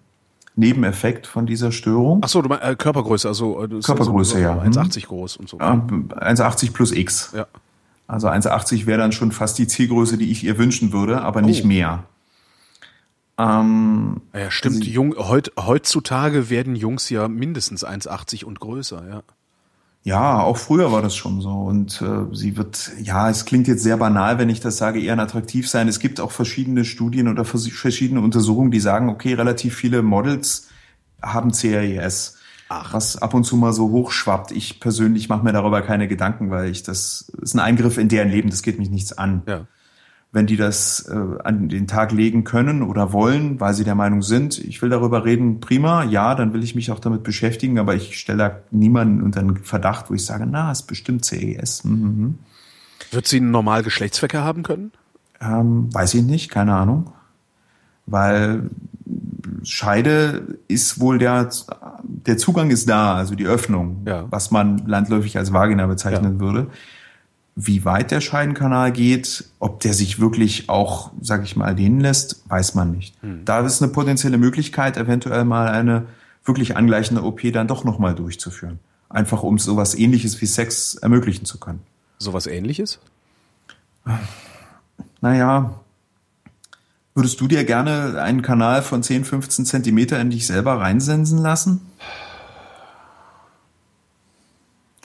Nebeneffekt 0.56 1.26
von 1.26 1.46
dieser 1.46 1.72
Störung. 1.72 2.20
Ach 2.22 2.28
so, 2.28 2.42
du 2.42 2.48
meinst 2.48 2.64
äh, 2.64 2.74
Körpergröße, 2.74 3.28
also 3.28 3.64
äh, 3.64 3.68
Körpergröße, 3.68 4.36
also, 4.36 4.80
ja. 4.80 4.82
1,80 4.82 5.06
groß 5.06 5.36
und 5.36 5.48
so. 5.48 5.58
Äh, 5.58 5.62
1,80 5.62 6.72
plus 6.72 6.92
X. 6.92 7.32
Ja. 7.34 7.46
Also 8.12 8.28
1,80 8.28 8.84
wäre 8.84 8.98
dann 8.98 9.12
schon 9.12 9.32
fast 9.32 9.58
die 9.58 9.66
Zielgröße, 9.66 10.18
die 10.18 10.30
ich 10.30 10.44
ihr 10.44 10.58
wünschen 10.58 10.92
würde, 10.92 11.22
aber 11.22 11.40
nicht 11.40 11.64
oh. 11.64 11.68
mehr. 11.68 12.04
Ähm, 13.38 14.20
ja, 14.34 14.50
stimmt. 14.50 14.84
Jung, 14.84 15.16
heut, 15.16 15.52
heutzutage 15.58 16.50
werden 16.50 16.76
Jungs 16.76 17.08
ja 17.08 17.26
mindestens 17.26 17.86
1,80 17.86 18.44
und 18.44 18.60
größer, 18.60 19.02
ja. 19.08 19.22
Ja, 20.04 20.42
auch 20.42 20.58
früher 20.58 20.92
war 20.92 21.00
das 21.00 21.16
schon 21.16 21.40
so. 21.40 21.52
Und 21.52 22.02
äh, 22.02 22.34
sie 22.34 22.58
wird, 22.58 22.90
ja, 23.00 23.30
es 23.30 23.46
klingt 23.46 23.66
jetzt 23.66 23.82
sehr 23.82 23.96
banal, 23.96 24.36
wenn 24.36 24.50
ich 24.50 24.60
das 24.60 24.76
sage, 24.76 25.00
eher 25.00 25.18
attraktiv 25.18 25.70
sein. 25.70 25.88
Es 25.88 25.98
gibt 25.98 26.20
auch 26.20 26.32
verschiedene 26.32 26.84
Studien 26.84 27.28
oder 27.28 27.46
verschiedene 27.46 28.20
Untersuchungen, 28.20 28.72
die 28.72 28.80
sagen, 28.80 29.08
okay, 29.08 29.32
relativ 29.32 29.74
viele 29.74 30.02
Models 30.02 30.68
haben 31.22 31.52
CRES. 31.52 32.36
Ach. 32.72 32.94
was 32.94 33.20
ab 33.20 33.34
und 33.34 33.44
zu 33.44 33.56
mal 33.56 33.72
so 33.72 33.90
hochschwappt. 33.90 34.50
Ich 34.52 34.80
persönlich 34.80 35.28
mache 35.28 35.44
mir 35.44 35.52
darüber 35.52 35.82
keine 35.82 36.08
Gedanken, 36.08 36.50
weil 36.50 36.70
ich 36.70 36.82
das, 36.82 37.30
ist 37.40 37.54
ein 37.54 37.60
Eingriff 37.60 37.98
in 37.98 38.08
deren 38.08 38.30
Leben, 38.30 38.50
das 38.50 38.62
geht 38.62 38.78
mich 38.78 38.90
nichts 38.90 39.16
an. 39.16 39.42
Ja. 39.46 39.66
Wenn 40.34 40.46
die 40.46 40.56
das 40.56 41.06
äh, 41.10 41.42
an 41.44 41.68
den 41.68 41.86
Tag 41.86 42.10
legen 42.10 42.44
können 42.44 42.82
oder 42.82 43.12
wollen, 43.12 43.60
weil 43.60 43.74
sie 43.74 43.84
der 43.84 43.94
Meinung 43.94 44.22
sind, 44.22 44.58
ich 44.58 44.80
will 44.80 44.88
darüber 44.88 45.26
reden, 45.26 45.60
prima, 45.60 46.04
ja, 46.04 46.34
dann 46.34 46.54
will 46.54 46.64
ich 46.64 46.74
mich 46.74 46.90
auch 46.90 47.00
damit 47.00 47.22
beschäftigen, 47.22 47.78
aber 47.78 47.94
ich 47.94 48.18
stelle 48.18 48.38
da 48.38 48.58
niemanden 48.70 49.22
unter 49.22 49.40
einen 49.40 49.58
Verdacht, 49.58 50.08
wo 50.08 50.14
ich 50.14 50.24
sage, 50.24 50.46
na, 50.46 50.72
ist 50.72 50.84
bestimmt 50.84 51.26
CES. 51.26 51.84
Mhm. 51.84 52.38
Wird 53.10 53.28
sie 53.28 53.36
einen 53.36 53.50
normal 53.50 53.82
Geschlechtsverkehr 53.82 54.42
haben 54.42 54.62
können? 54.62 54.92
Ähm, 55.42 55.92
weiß 55.92 56.14
ich 56.14 56.22
nicht, 56.22 56.50
keine 56.50 56.74
Ahnung. 56.74 57.12
Weil 58.06 58.70
Scheide 59.64 60.58
ist 60.68 61.00
wohl 61.00 61.18
der, 61.18 61.50
der 62.02 62.38
Zugang 62.38 62.70
ist 62.70 62.88
da, 62.88 63.14
also 63.14 63.34
die 63.34 63.46
Öffnung, 63.46 64.02
ja. 64.06 64.26
was 64.30 64.50
man 64.50 64.86
landläufig 64.86 65.38
als 65.38 65.52
Vagina 65.52 65.86
bezeichnen 65.86 66.34
ja. 66.34 66.40
würde. 66.40 66.66
Wie 67.54 67.84
weit 67.84 68.10
der 68.10 68.20
Scheidenkanal 68.20 68.92
geht, 68.92 69.44
ob 69.58 69.80
der 69.80 69.92
sich 69.92 70.18
wirklich 70.20 70.68
auch, 70.68 71.10
sag 71.20 71.44
ich 71.44 71.54
mal, 71.54 71.74
dehnen 71.74 72.00
lässt, 72.00 72.48
weiß 72.48 72.74
man 72.74 72.92
nicht. 72.92 73.14
Hm. 73.20 73.44
Da 73.44 73.60
ist 73.60 73.82
eine 73.82 73.92
potenzielle 73.92 74.38
Möglichkeit, 74.38 74.96
eventuell 74.96 75.44
mal 75.44 75.68
eine 75.68 76.06
wirklich 76.44 76.76
angleichende 76.76 77.22
OP 77.22 77.40
dann 77.52 77.68
doch 77.68 77.84
nochmal 77.84 78.14
durchzuführen. 78.14 78.78
Einfach 79.08 79.42
um 79.42 79.58
sowas 79.58 79.94
ähnliches 79.94 80.40
wie 80.40 80.46
Sex 80.46 80.94
ermöglichen 80.94 81.44
zu 81.44 81.58
können. 81.58 81.80
Sowas 82.18 82.46
ähnliches? 82.46 82.98
Naja, 85.20 85.81
Würdest 87.14 87.40
du 87.40 87.48
dir 87.48 87.64
gerne 87.64 88.22
einen 88.22 88.42
Kanal 88.42 88.82
von 88.82 89.02
10, 89.02 89.24
15 89.24 89.66
Zentimeter 89.66 90.18
in 90.20 90.30
dich 90.30 90.46
selber 90.46 90.80
reinsensen 90.80 91.38
lassen? 91.38 91.82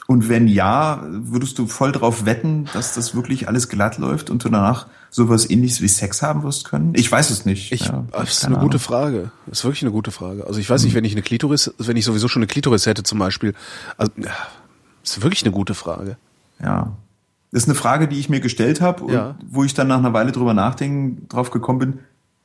Und 0.06 0.30
wenn 0.30 0.48
ja, 0.48 1.02
würdest 1.06 1.58
du 1.58 1.66
voll 1.66 1.92
drauf 1.92 2.24
wetten, 2.24 2.66
dass 2.72 2.94
das 2.94 3.14
wirklich 3.14 3.46
alles 3.46 3.68
glatt 3.68 3.98
läuft 3.98 4.30
und 4.30 4.42
du 4.42 4.48
danach 4.48 4.86
sowas 5.10 5.50
ähnliches 5.50 5.82
wie 5.82 5.88
Sex 5.88 6.22
haben 6.22 6.44
wirst 6.44 6.64
können? 6.64 6.94
Ich 6.96 7.12
weiß 7.12 7.28
es 7.28 7.44
nicht. 7.44 7.72
Ich, 7.72 7.82
ja, 7.82 8.06
das 8.12 8.30
ist 8.30 8.44
eine 8.46 8.56
Ahnung. 8.56 8.70
gute 8.70 8.78
Frage. 8.78 9.30
Das 9.44 9.58
ist 9.58 9.64
wirklich 9.64 9.82
eine 9.82 9.90
gute 9.90 10.10
Frage. 10.10 10.46
Also 10.46 10.60
ich 10.60 10.70
weiß 10.70 10.82
nicht, 10.84 10.92
hm. 10.92 10.96
wenn 10.96 11.04
ich 11.04 11.12
eine 11.12 11.20
Klitoris, 11.20 11.74
wenn 11.76 11.98
ich 11.98 12.06
sowieso 12.06 12.26
schon 12.26 12.40
eine 12.40 12.46
Klitoris 12.46 12.86
hätte 12.86 13.02
zum 13.02 13.18
Beispiel, 13.18 13.52
also, 13.98 14.10
ja, 14.16 14.32
ist 15.04 15.22
wirklich 15.22 15.42
eine 15.42 15.52
gute 15.52 15.74
Frage. 15.74 16.16
Ja. 16.58 16.96
Das 17.50 17.62
ist 17.62 17.68
eine 17.68 17.74
Frage, 17.74 18.08
die 18.08 18.18
ich 18.18 18.28
mir 18.28 18.40
gestellt 18.40 18.80
habe 18.80 19.04
und 19.04 19.12
ja. 19.12 19.36
wo 19.46 19.64
ich 19.64 19.74
dann 19.74 19.88
nach 19.88 19.98
einer 19.98 20.12
Weile 20.12 20.32
drüber 20.32 20.54
nachdenken 20.54 21.28
drauf 21.28 21.50
gekommen 21.50 21.78
bin, 21.78 21.98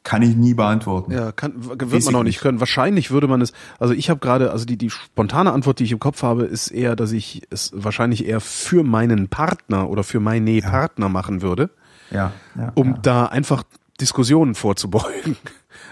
kann 0.03 0.21
ich 0.21 0.35
nie 0.35 0.53
beantworten. 0.53 1.11
Ja, 1.11 1.31
kann, 1.31 1.53
wird 1.57 2.05
man 2.05 2.15
auch 2.15 2.23
nicht 2.23 2.39
können. 2.39 2.59
Wahrscheinlich 2.59 3.11
würde 3.11 3.27
man 3.27 3.41
es, 3.41 3.53
also 3.79 3.93
ich 3.93 4.09
habe 4.09 4.19
gerade, 4.19 4.51
also 4.51 4.65
die, 4.65 4.77
die 4.77 4.89
spontane 4.89 5.51
Antwort, 5.51 5.79
die 5.79 5.85
ich 5.85 5.93
im 5.93 5.99
Kopf 5.99 6.23
habe, 6.23 6.43
ist 6.43 6.69
eher, 6.69 6.95
dass 6.95 7.11
ich 7.13 7.43
es 7.49 7.71
wahrscheinlich 7.73 8.27
eher 8.27 8.41
für 8.41 8.83
meinen 8.83 9.29
Partner 9.29 9.89
oder 9.89 10.03
für 10.03 10.19
meine 10.19 10.51
ja. 10.51 10.69
Partner 10.69 11.09
machen 11.09 11.41
würde. 11.41 11.69
Ja. 12.11 12.33
ja 12.55 12.71
um 12.75 12.91
ja. 12.91 12.97
da 13.01 13.25
einfach 13.25 13.63
Diskussionen 13.99 14.55
vorzubeugen. 14.55 15.37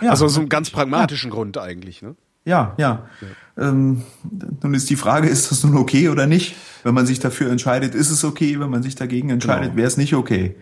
Ja, 0.01 0.11
also 0.11 0.25
aus 0.25 0.37
einem 0.37 0.49
ganz 0.49 0.69
pragmatischen 0.69 1.31
Grund 1.31 1.57
eigentlich, 1.57 2.01
ne? 2.01 2.15
Ja, 2.43 2.73
ja. 2.77 3.03
Ähm, 3.57 4.03
nun 4.63 4.73
ist 4.73 4.89
die 4.89 4.95
Frage, 4.95 5.27
ist 5.27 5.51
das 5.51 5.63
nun 5.63 5.77
okay 5.77 6.09
oder 6.09 6.27
nicht? 6.27 6.55
Wenn 6.83 6.93
man 6.93 7.05
sich 7.05 7.19
dafür 7.19 7.51
entscheidet, 7.51 7.95
ist 7.95 8.09
es 8.09 8.23
okay. 8.23 8.59
Wenn 8.59 8.69
man 8.69 8.83
sich 8.83 8.95
dagegen 8.95 9.29
entscheidet, 9.29 9.69
genau. 9.69 9.77
wäre 9.77 9.87
es 9.87 9.97
nicht 9.97 10.15
okay. 10.15 10.55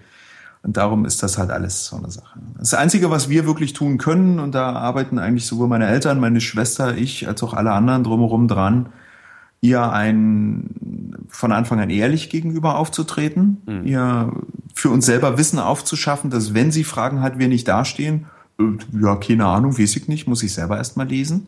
Und 0.62 0.76
darum 0.76 1.06
ist 1.06 1.24
das 1.24 1.38
halt 1.38 1.52
alles 1.52 1.86
so 1.86 1.96
eine 1.96 2.12
Sache. 2.12 2.38
Das 2.58 2.74
Einzige, 2.74 3.10
was 3.10 3.30
wir 3.30 3.46
wirklich 3.46 3.74
tun 3.74 3.98
können, 3.98 4.40
und 4.40 4.54
da 4.54 4.74
arbeiten 4.74 5.18
eigentlich 5.18 5.46
sowohl 5.46 5.70
meine 5.70 5.88
Eltern, 5.88 6.20
meine 6.20 6.42
Schwester, 6.42 6.98
ich, 6.98 7.28
als 7.28 7.42
auch 7.44 7.54
alle 7.54 7.72
anderen 7.72 8.04
drumherum 8.04 8.50
dran, 8.50 8.90
ihr 9.62 9.92
ein 9.92 10.70
von 11.30 11.52
Anfang 11.52 11.80
an 11.80 11.90
ehrlich 11.90 12.30
gegenüber 12.30 12.78
aufzutreten, 12.78 13.62
mhm. 13.66 13.86
ihr 13.86 14.34
für 14.74 14.90
uns 14.90 15.06
selber 15.06 15.38
Wissen 15.38 15.60
aufzuschaffen, 15.60 16.30
dass 16.30 16.54
wenn 16.54 16.72
sie 16.72 16.84
Fragen 16.84 17.22
hat, 17.22 17.40
wir 17.40 17.48
nicht 17.48 17.68
dastehen, 17.68 18.26
äh, 18.60 18.64
ja, 19.02 19.16
keine 19.16 19.46
Ahnung, 19.46 19.78
weiß 19.78 19.96
ich 19.96 20.08
nicht, 20.08 20.28
muss 20.28 20.44
ich 20.44 20.54
selber 20.54 20.78
erstmal 20.78 21.08
lesen 21.08 21.48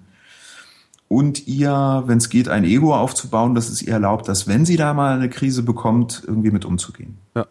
und 1.11 1.45
ihr, 1.45 2.03
wenn 2.05 2.19
es 2.19 2.29
geht, 2.29 2.47
ein 2.47 2.63
Ego 2.63 2.95
aufzubauen, 2.95 3.53
dass 3.53 3.67
es 3.67 3.81
ihr 3.81 3.91
erlaubt, 3.91 4.29
dass 4.29 4.47
wenn 4.47 4.63
sie 4.63 4.77
da 4.77 4.93
mal 4.93 5.13
eine 5.13 5.27
Krise 5.27 5.61
bekommt, 5.61 6.23
irgendwie 6.25 6.51
mit 6.51 6.63
umzugehen. 6.63 7.17
Ja. 7.35 7.47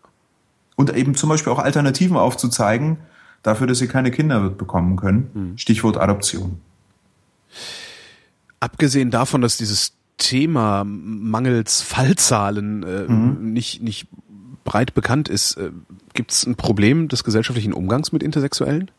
Und 0.77 0.97
eben 0.97 1.15
zum 1.15 1.29
Beispiel 1.29 1.53
auch 1.53 1.59
Alternativen 1.59 2.17
aufzuzeigen, 2.17 2.97
dafür, 3.43 3.67
dass 3.67 3.79
sie 3.79 3.87
keine 3.87 4.11
Kinder 4.11 4.43
wird 4.43 4.57
bekommen 4.57 4.97
können. 4.97 5.31
Mhm. 5.35 5.59
Stichwort 5.59 5.99
Adoption. 5.99 6.59
Abgesehen 8.61 9.11
davon, 9.11 9.43
dass 9.43 9.59
dieses 9.59 9.93
Thema 10.17 10.85
mangels 10.87 11.83
Fallzahlen 11.83 12.83
äh, 12.83 13.13
mhm. 13.13 13.53
nicht, 13.53 13.83
nicht 13.83 14.09
breit 14.65 14.95
bekannt 14.95 15.29
ist, 15.29 15.59
äh, 15.59 15.71
gibt 16.15 16.33
es 16.33 16.47
ein 16.47 16.55
Problem 16.55 17.09
des 17.09 17.25
gesellschaftlichen 17.25 17.75
Umgangs 17.75 18.11
mit 18.11 18.23
Intersexuellen? 18.23 18.91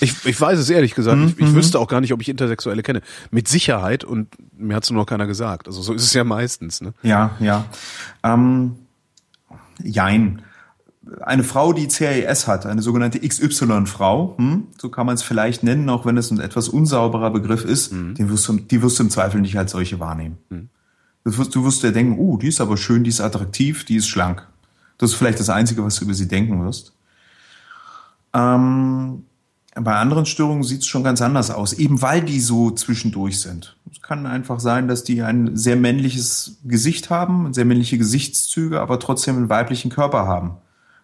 Ich, 0.00 0.24
ich 0.24 0.40
weiß 0.40 0.58
es 0.58 0.70
ehrlich 0.70 0.94
gesagt. 0.94 1.18
Mhm. 1.18 1.34
Ich, 1.36 1.38
ich 1.38 1.54
wüsste 1.54 1.78
auch 1.78 1.88
gar 1.88 2.00
nicht, 2.00 2.12
ob 2.12 2.20
ich 2.20 2.28
Intersexuelle 2.28 2.82
kenne. 2.82 3.02
Mit 3.30 3.48
Sicherheit 3.48 4.04
und 4.04 4.28
mir 4.56 4.76
hat 4.76 4.84
es 4.84 4.90
nur 4.90 5.00
noch 5.00 5.06
keiner 5.06 5.26
gesagt. 5.26 5.66
Also 5.66 5.82
so 5.82 5.92
ist 5.92 6.02
es 6.02 6.12
ja 6.14 6.24
meistens. 6.24 6.80
Ne? 6.80 6.94
Ja, 7.02 7.36
ja. 7.40 7.66
Ähm, 8.22 8.76
jein. 9.82 10.42
Eine 11.20 11.44
Frau, 11.44 11.74
die 11.74 11.86
CAS 11.86 12.48
hat, 12.48 12.64
eine 12.64 12.80
sogenannte 12.80 13.20
XY-Frau, 13.20 14.36
hm, 14.38 14.68
so 14.78 14.88
kann 14.88 15.04
man 15.04 15.16
es 15.16 15.22
vielleicht 15.22 15.62
nennen, 15.62 15.90
auch 15.90 16.06
wenn 16.06 16.16
es 16.16 16.30
ein 16.30 16.40
etwas 16.40 16.70
unsauberer 16.70 17.30
Begriff 17.30 17.64
ist, 17.64 17.92
mhm. 17.92 18.14
den 18.14 18.30
wirst 18.30 18.48
du, 18.48 18.54
die 18.54 18.80
wirst 18.80 18.98
du 18.98 19.02
im 19.02 19.10
Zweifel 19.10 19.42
nicht 19.42 19.58
als 19.58 19.72
solche 19.72 20.00
wahrnehmen. 20.00 20.38
Mhm. 20.48 20.70
Du, 21.24 21.36
wirst, 21.36 21.54
du 21.54 21.64
wirst 21.64 21.82
dir 21.82 21.92
denken, 21.92 22.18
uh, 22.18 22.38
die 22.38 22.48
ist 22.48 22.60
aber 22.60 22.78
schön, 22.78 23.04
die 23.04 23.10
ist 23.10 23.20
attraktiv, 23.20 23.84
die 23.84 23.96
ist 23.96 24.08
schlank. 24.08 24.46
Das 24.96 25.10
ist 25.10 25.16
vielleicht 25.16 25.40
das 25.40 25.50
Einzige, 25.50 25.84
was 25.84 25.96
du 25.96 26.04
über 26.04 26.14
sie 26.14 26.28
denken 26.28 26.64
wirst. 26.64 26.94
Ähm, 28.32 29.24
bei 29.74 29.94
anderen 29.96 30.26
Störungen 30.26 30.62
sieht 30.62 30.80
es 30.80 30.86
schon 30.86 31.02
ganz 31.02 31.20
anders 31.20 31.50
aus, 31.50 31.72
eben 31.72 32.00
weil 32.00 32.22
die 32.22 32.40
so 32.40 32.70
zwischendurch 32.70 33.40
sind. 33.40 33.76
Es 33.90 34.00
kann 34.00 34.26
einfach 34.26 34.60
sein, 34.60 34.86
dass 34.86 35.02
die 35.02 35.22
ein 35.22 35.56
sehr 35.56 35.76
männliches 35.76 36.58
Gesicht 36.64 37.10
haben, 37.10 37.52
sehr 37.52 37.64
männliche 37.64 37.98
Gesichtszüge, 37.98 38.80
aber 38.80 39.00
trotzdem 39.00 39.36
einen 39.36 39.48
weiblichen 39.48 39.90
Körper 39.90 40.26
haben. 40.26 40.52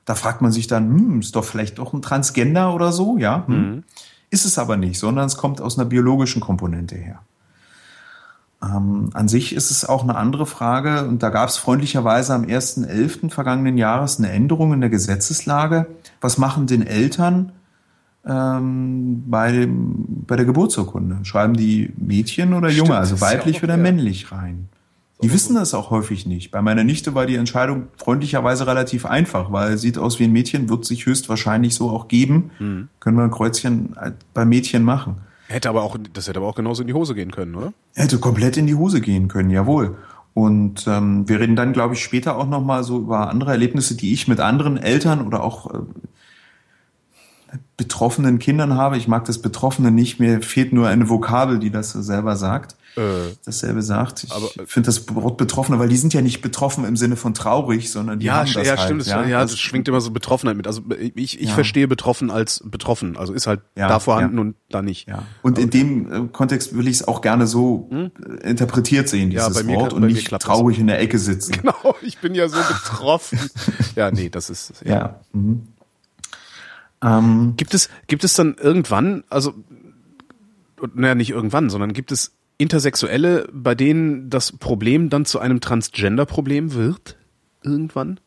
Da 0.04 0.14
fragt 0.14 0.40
man 0.40 0.52
sich 0.52 0.66
dann, 0.66 0.88
hm, 0.88 1.20
ist 1.20 1.34
doch 1.34 1.44
vielleicht 1.44 1.78
doch 1.78 1.92
ein 1.92 2.02
Transgender 2.02 2.74
oder 2.74 2.92
so, 2.92 3.18
ja? 3.18 3.44
Hm. 3.46 3.54
Mhm. 3.54 3.84
Ist 4.30 4.44
es 4.44 4.58
aber 4.58 4.76
nicht, 4.76 5.00
sondern 5.00 5.26
es 5.26 5.36
kommt 5.36 5.60
aus 5.60 5.76
einer 5.76 5.88
biologischen 5.88 6.40
Komponente 6.40 6.94
her. 6.94 7.20
Ähm, 8.62 9.10
an 9.14 9.28
sich 9.28 9.54
ist 9.54 9.70
es 9.70 9.84
auch 9.84 10.04
eine 10.04 10.14
andere 10.14 10.46
Frage 10.46 11.08
und 11.08 11.22
da 11.22 11.30
gab 11.30 11.48
es 11.48 11.56
freundlicherweise 11.56 12.34
am 12.34 12.42
1.11. 12.42 13.30
vergangenen 13.30 13.78
Jahres 13.78 14.18
eine 14.18 14.30
Änderung 14.30 14.72
in 14.72 14.80
der 14.80 14.90
Gesetzeslage. 14.90 15.86
Was 16.20 16.38
machen 16.38 16.66
denn 16.66 16.86
Eltern 16.86 17.52
ähm, 18.26 19.24
bei, 19.26 19.52
dem, 19.52 20.24
bei 20.26 20.36
der 20.36 20.44
Geburtsurkunde? 20.44 21.18
Schreiben 21.24 21.54
die 21.54 21.92
Mädchen 21.96 22.54
oder 22.54 22.68
Junge, 22.68 22.86
Stimmt, 22.86 22.98
also 22.98 23.20
weiblich 23.20 23.56
ja 23.56 23.62
oder 23.64 23.74
fair. 23.74 23.82
männlich 23.82 24.32
rein? 24.32 24.68
Die 25.22 25.32
wissen 25.32 25.54
das 25.54 25.74
auch 25.74 25.90
häufig 25.90 26.24
nicht. 26.24 26.50
Bei 26.50 26.62
meiner 26.62 26.82
Nichte 26.82 27.14
war 27.14 27.26
die 27.26 27.34
Entscheidung 27.34 27.88
freundlicherweise 27.96 28.66
relativ 28.66 29.04
einfach, 29.04 29.52
weil 29.52 29.76
sieht 29.76 29.98
aus 29.98 30.18
wie 30.18 30.24
ein 30.24 30.32
Mädchen, 30.32 30.70
wird 30.70 30.86
sich 30.86 31.04
höchstwahrscheinlich 31.04 31.74
so 31.74 31.90
auch 31.90 32.08
geben. 32.08 32.50
Mhm. 32.58 32.88
Können 33.00 33.18
wir 33.18 33.24
ein 33.24 33.30
Kreuzchen 33.30 33.94
bei 34.32 34.46
Mädchen 34.46 34.82
machen. 34.82 35.16
Hätte 35.48 35.68
aber 35.68 35.82
auch, 35.82 35.98
das 36.12 36.28
hätte 36.28 36.38
aber 36.38 36.48
auch 36.48 36.54
genauso 36.54 36.82
in 36.82 36.86
die 36.88 36.94
Hose 36.94 37.14
gehen 37.14 37.32
können, 37.32 37.54
oder? 37.54 37.72
Hätte 37.94 38.18
komplett 38.18 38.56
in 38.56 38.66
die 38.66 38.76
Hose 38.76 39.00
gehen 39.00 39.28
können, 39.28 39.50
jawohl. 39.50 39.96
Und 40.32 40.86
ähm, 40.86 41.28
wir 41.28 41.40
reden 41.40 41.56
dann, 41.56 41.72
glaube 41.72 41.94
ich, 41.94 42.02
später 42.02 42.36
auch 42.36 42.46
nochmal 42.46 42.84
so 42.84 42.98
über 42.98 43.28
andere 43.28 43.50
Erlebnisse, 43.50 43.96
die 43.96 44.12
ich 44.12 44.28
mit 44.28 44.40
anderen 44.40 44.76
Eltern 44.76 45.26
oder 45.26 45.42
auch 45.42 45.74
äh, 45.74 45.78
betroffenen 47.76 48.38
Kindern 48.38 48.74
habe. 48.74 48.96
Ich 48.96 49.08
mag 49.08 49.24
das 49.24 49.38
Betroffene 49.38 49.90
nicht, 49.90 50.20
mir 50.20 50.42
fehlt 50.42 50.72
nur 50.72 50.88
eine 50.88 51.08
Vokabel, 51.08 51.58
die 51.58 51.70
das 51.70 51.92
selber 51.92 52.36
sagt 52.36 52.76
äh, 52.96 53.34
dasselbe 53.44 53.82
sagt. 53.82 54.24
Ich 54.24 54.32
finde 54.66 54.86
das 54.86 55.14
Wort 55.14 55.36
Betroffene, 55.36 55.78
weil 55.78 55.88
die 55.88 55.96
sind 55.96 56.12
ja 56.12 56.22
nicht 56.22 56.40
betroffen 56.40 56.84
im 56.84 56.96
Sinne 56.96 57.16
von 57.16 57.34
traurig, 57.34 57.90
sondern 57.90 58.18
die 58.18 58.26
ja, 58.26 58.34
haben 58.34 58.52
das 58.52 58.66
ja, 58.66 58.76
halt. 58.76 58.80
Stimmt, 58.80 59.06
ja, 59.06 59.24
ja, 59.24 59.40
das 59.42 59.58
schwingt 59.58 59.88
immer 59.88 60.00
so 60.00 60.10
Betroffenheit 60.10 60.56
mit. 60.56 60.66
Also 60.66 60.82
ich, 60.98 61.40
ich 61.40 61.48
ja. 61.48 61.54
verstehe 61.54 61.88
betroffen 61.88 62.30
als 62.30 62.62
betroffen. 62.64 63.16
Also 63.16 63.32
ist 63.32 63.46
halt 63.46 63.60
ja, 63.76 63.88
da 63.88 64.00
vorhanden 64.00 64.36
ja. 64.36 64.40
und 64.40 64.54
da 64.70 64.82
nicht. 64.82 65.08
Ja. 65.08 65.24
Und 65.42 65.58
in 65.58 65.70
dem 65.70 66.12
äh, 66.12 66.28
Kontext 66.28 66.76
will 66.76 66.88
ich 66.88 66.96
es 66.96 67.08
auch 67.08 67.20
gerne 67.20 67.46
so 67.46 67.88
hm? 67.90 68.10
interpretiert 68.42 69.08
sehen, 69.08 69.30
dieses 69.30 69.62
ja, 69.62 69.68
Wort, 69.68 69.92
und 69.92 70.06
nicht 70.06 70.28
traurig 70.28 70.76
das. 70.76 70.80
in 70.80 70.86
der 70.88 71.00
Ecke 71.00 71.18
sitzen. 71.18 71.50
Genau, 71.60 71.94
ich 72.00 72.18
bin 72.18 72.34
ja 72.34 72.48
so 72.48 72.56
betroffen. 72.56 73.38
ja, 73.96 74.10
nee, 74.10 74.30
das 74.30 74.48
ist 74.48 74.82
ja. 74.82 74.94
ja. 74.94 75.20
Mhm. 75.32 75.68
Ähm, 77.02 77.54
gibt 77.56 77.74
es 77.74 77.88
gibt 78.06 78.24
es 78.24 78.34
dann 78.34 78.56
irgendwann, 78.60 79.24
also 79.30 79.54
naja, 80.94 81.14
nicht 81.14 81.30
irgendwann, 81.30 81.70
sondern 81.70 81.92
gibt 81.92 82.12
es 82.12 82.32
Intersexuelle, 82.58 83.48
bei 83.52 83.74
denen 83.74 84.28
das 84.28 84.52
Problem 84.52 85.08
dann 85.08 85.24
zu 85.24 85.38
einem 85.38 85.60
Transgender-Problem 85.60 86.74
wird? 86.74 87.16
Irgendwann? 87.62 88.20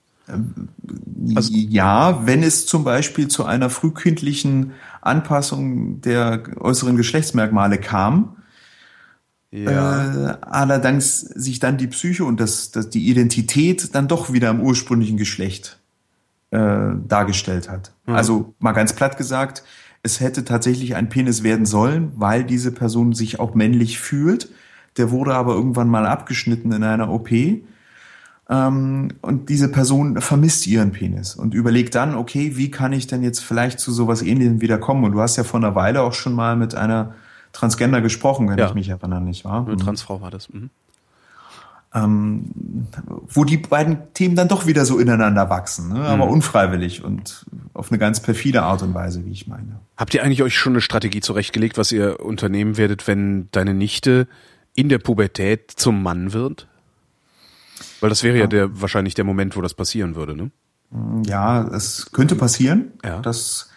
Also, 1.36 1.54
ja, 1.54 2.26
wenn 2.26 2.44
es 2.44 2.66
zum 2.66 2.84
Beispiel 2.84 3.28
zu 3.28 3.46
einer 3.46 3.70
frühkindlichen 3.70 4.72
Anpassung 5.02 6.02
der 6.02 6.44
äußeren 6.60 6.96
Geschlechtsmerkmale 6.96 7.78
kam, 7.78 8.38
ja. 9.52 10.32
Äh, 10.32 10.38
allerdings 10.42 11.20
sich 11.20 11.60
dann 11.60 11.78
die 11.78 11.86
Psyche 11.86 12.26
und 12.26 12.40
das, 12.40 12.72
das, 12.72 12.90
die 12.90 13.08
Identität 13.08 13.94
dann 13.94 14.08
doch 14.08 14.34
wieder 14.34 14.50
im 14.50 14.62
ursprünglichen 14.62 15.16
Geschlecht 15.16 15.80
äh, 16.54 16.96
dargestellt 17.08 17.68
hat. 17.70 17.92
Mhm. 18.06 18.14
Also 18.14 18.54
mal 18.60 18.74
ganz 18.74 18.94
platt 18.94 19.18
gesagt, 19.18 19.64
es 20.04 20.20
hätte 20.20 20.46
tatsächlich 20.46 20.96
ein 20.96 21.10
Penis 21.10 21.44
werden 21.44 21.66
sollen, 21.66 22.12
weil 22.16 22.44
diese 22.44 22.72
Person 22.72 23.14
sich 23.14 23.40
auch 23.40 23.56
männlich 23.56 24.00
fühlt. 24.00 24.50
Der 24.98 25.10
wurde 25.10 25.34
aber 25.34 25.56
irgendwann 25.56 25.90
mal 25.90 26.06
abgeschnitten 26.06 26.72
in 26.72 26.84
einer 26.84 27.10
OP. 27.10 27.32
Ähm, 28.50 29.08
und 29.22 29.50
diese 29.50 29.72
Person 29.72 30.22
vermisst 30.22 30.68
ihren 30.68 30.92
Penis 30.92 31.36
und 31.36 31.56
überlegt 31.56 31.96
dann, 31.96 32.16
okay, 32.16 32.56
wie 32.56 32.70
kann 32.70 32.94
ich 32.94 33.08
denn 33.08 33.24
jetzt 33.24 33.40
vielleicht 33.40 33.80
zu 33.80 33.92
sowas 33.92 34.22
ähnlichem 34.22 34.62
wieder 34.62 34.78
kommen? 34.78 35.06
Und 35.06 35.14
du 35.14 35.22
hast 35.22 35.38
ja 35.38 35.44
vor 35.44 35.60
einer 35.60 35.74
Weile 35.74 36.02
auch 36.02 36.14
schon 36.14 36.34
mal 36.34 36.56
mit 36.56 36.76
einer 36.76 37.16
Transgender 37.54 38.02
gesprochen, 38.02 38.50
wenn 38.50 38.60
ja. 38.60 38.68
ich 38.68 38.74
mich 38.76 38.90
erinnere, 38.90 39.22
nicht 39.22 39.46
wahr? 39.46 39.66
Eine 39.66 39.78
Transfrau 39.78 40.22
war 40.22 40.30
das. 40.30 40.50
Mhm 40.50 40.70
ähm, 41.94 42.88
wo 43.28 43.44
die 43.44 43.58
beiden 43.58 44.14
Themen 44.14 44.36
dann 44.36 44.48
doch 44.48 44.66
wieder 44.66 44.86
so 44.86 44.98
ineinander 44.98 45.50
wachsen, 45.50 45.90
ne? 45.90 46.00
aber 46.00 46.26
mhm. 46.26 46.34
unfreiwillig 46.34 47.04
und 47.04 47.46
auf 47.74 47.92
eine 47.92 48.00
ganz 48.00 48.20
perfide 48.20 48.64
Art 48.64 48.82
und 48.82 48.94
Weise, 48.94 49.26
wie 49.26 49.32
ich 49.32 49.48
meine. 49.48 49.80
Habt 49.96 50.14
ihr 50.14 50.24
eigentlich 50.24 50.42
euch 50.42 50.58
schon 50.58 50.74
eine 50.74 50.82
Strategie 50.82 51.22
zurechtgelegt, 51.22 51.78
was 51.78 51.92
ihr 51.92 52.20
unternehmen 52.20 52.78
werdet, 52.78 53.08
wenn 53.08 53.48
deine 53.52 53.74
Nichte 53.74 54.28
in 54.74 54.90
der 54.90 54.98
Pubertät 54.98 55.72
zum 55.72 56.02
Mann 56.02 56.34
wird? 56.34 56.68
Weil 58.00 58.10
das 58.10 58.24
wäre 58.24 58.36
ja, 58.36 58.42
ja 58.42 58.48
der 58.48 58.82
wahrscheinlich 58.82 59.14
der 59.14 59.26
Moment, 59.26 59.56
wo 59.56 59.62
das 59.62 59.76
passieren 59.76 60.16
würde, 60.16 60.36
ne? 60.36 60.52
Ja, 61.26 61.64
es 61.70 62.12
könnte 62.12 62.36
passieren. 62.36 62.92
Ja. 63.04 63.20
Das 63.22 63.72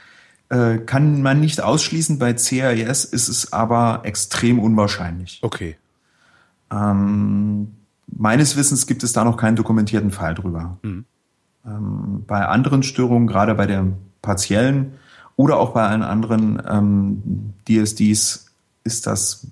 äh, 0.48 0.78
kann 0.78 1.22
man 1.22 1.40
nicht 1.40 1.62
ausschließen. 1.62 2.18
Bei 2.18 2.34
CAS 2.34 3.04
ist 3.04 3.28
es 3.28 3.52
aber 3.52 4.00
extrem 4.04 4.58
unwahrscheinlich. 4.58 5.38
Okay. 5.42 5.76
Ähm, 6.70 7.75
Meines 8.06 8.56
Wissens 8.56 8.86
gibt 8.86 9.02
es 9.02 9.12
da 9.12 9.24
noch 9.24 9.36
keinen 9.36 9.56
dokumentierten 9.56 10.10
Fall 10.10 10.34
drüber. 10.34 10.78
Mhm. 10.82 11.04
Ähm, 11.66 12.24
bei 12.26 12.46
anderen 12.46 12.82
Störungen, 12.82 13.26
gerade 13.26 13.54
bei 13.54 13.66
der 13.66 13.86
partiellen 14.22 14.92
oder 15.36 15.58
auch 15.58 15.70
bei 15.72 15.86
allen 15.86 16.02
anderen 16.02 16.62
ähm, 16.68 17.52
DSDs, 17.68 18.46
ist 18.84 19.06
das 19.06 19.48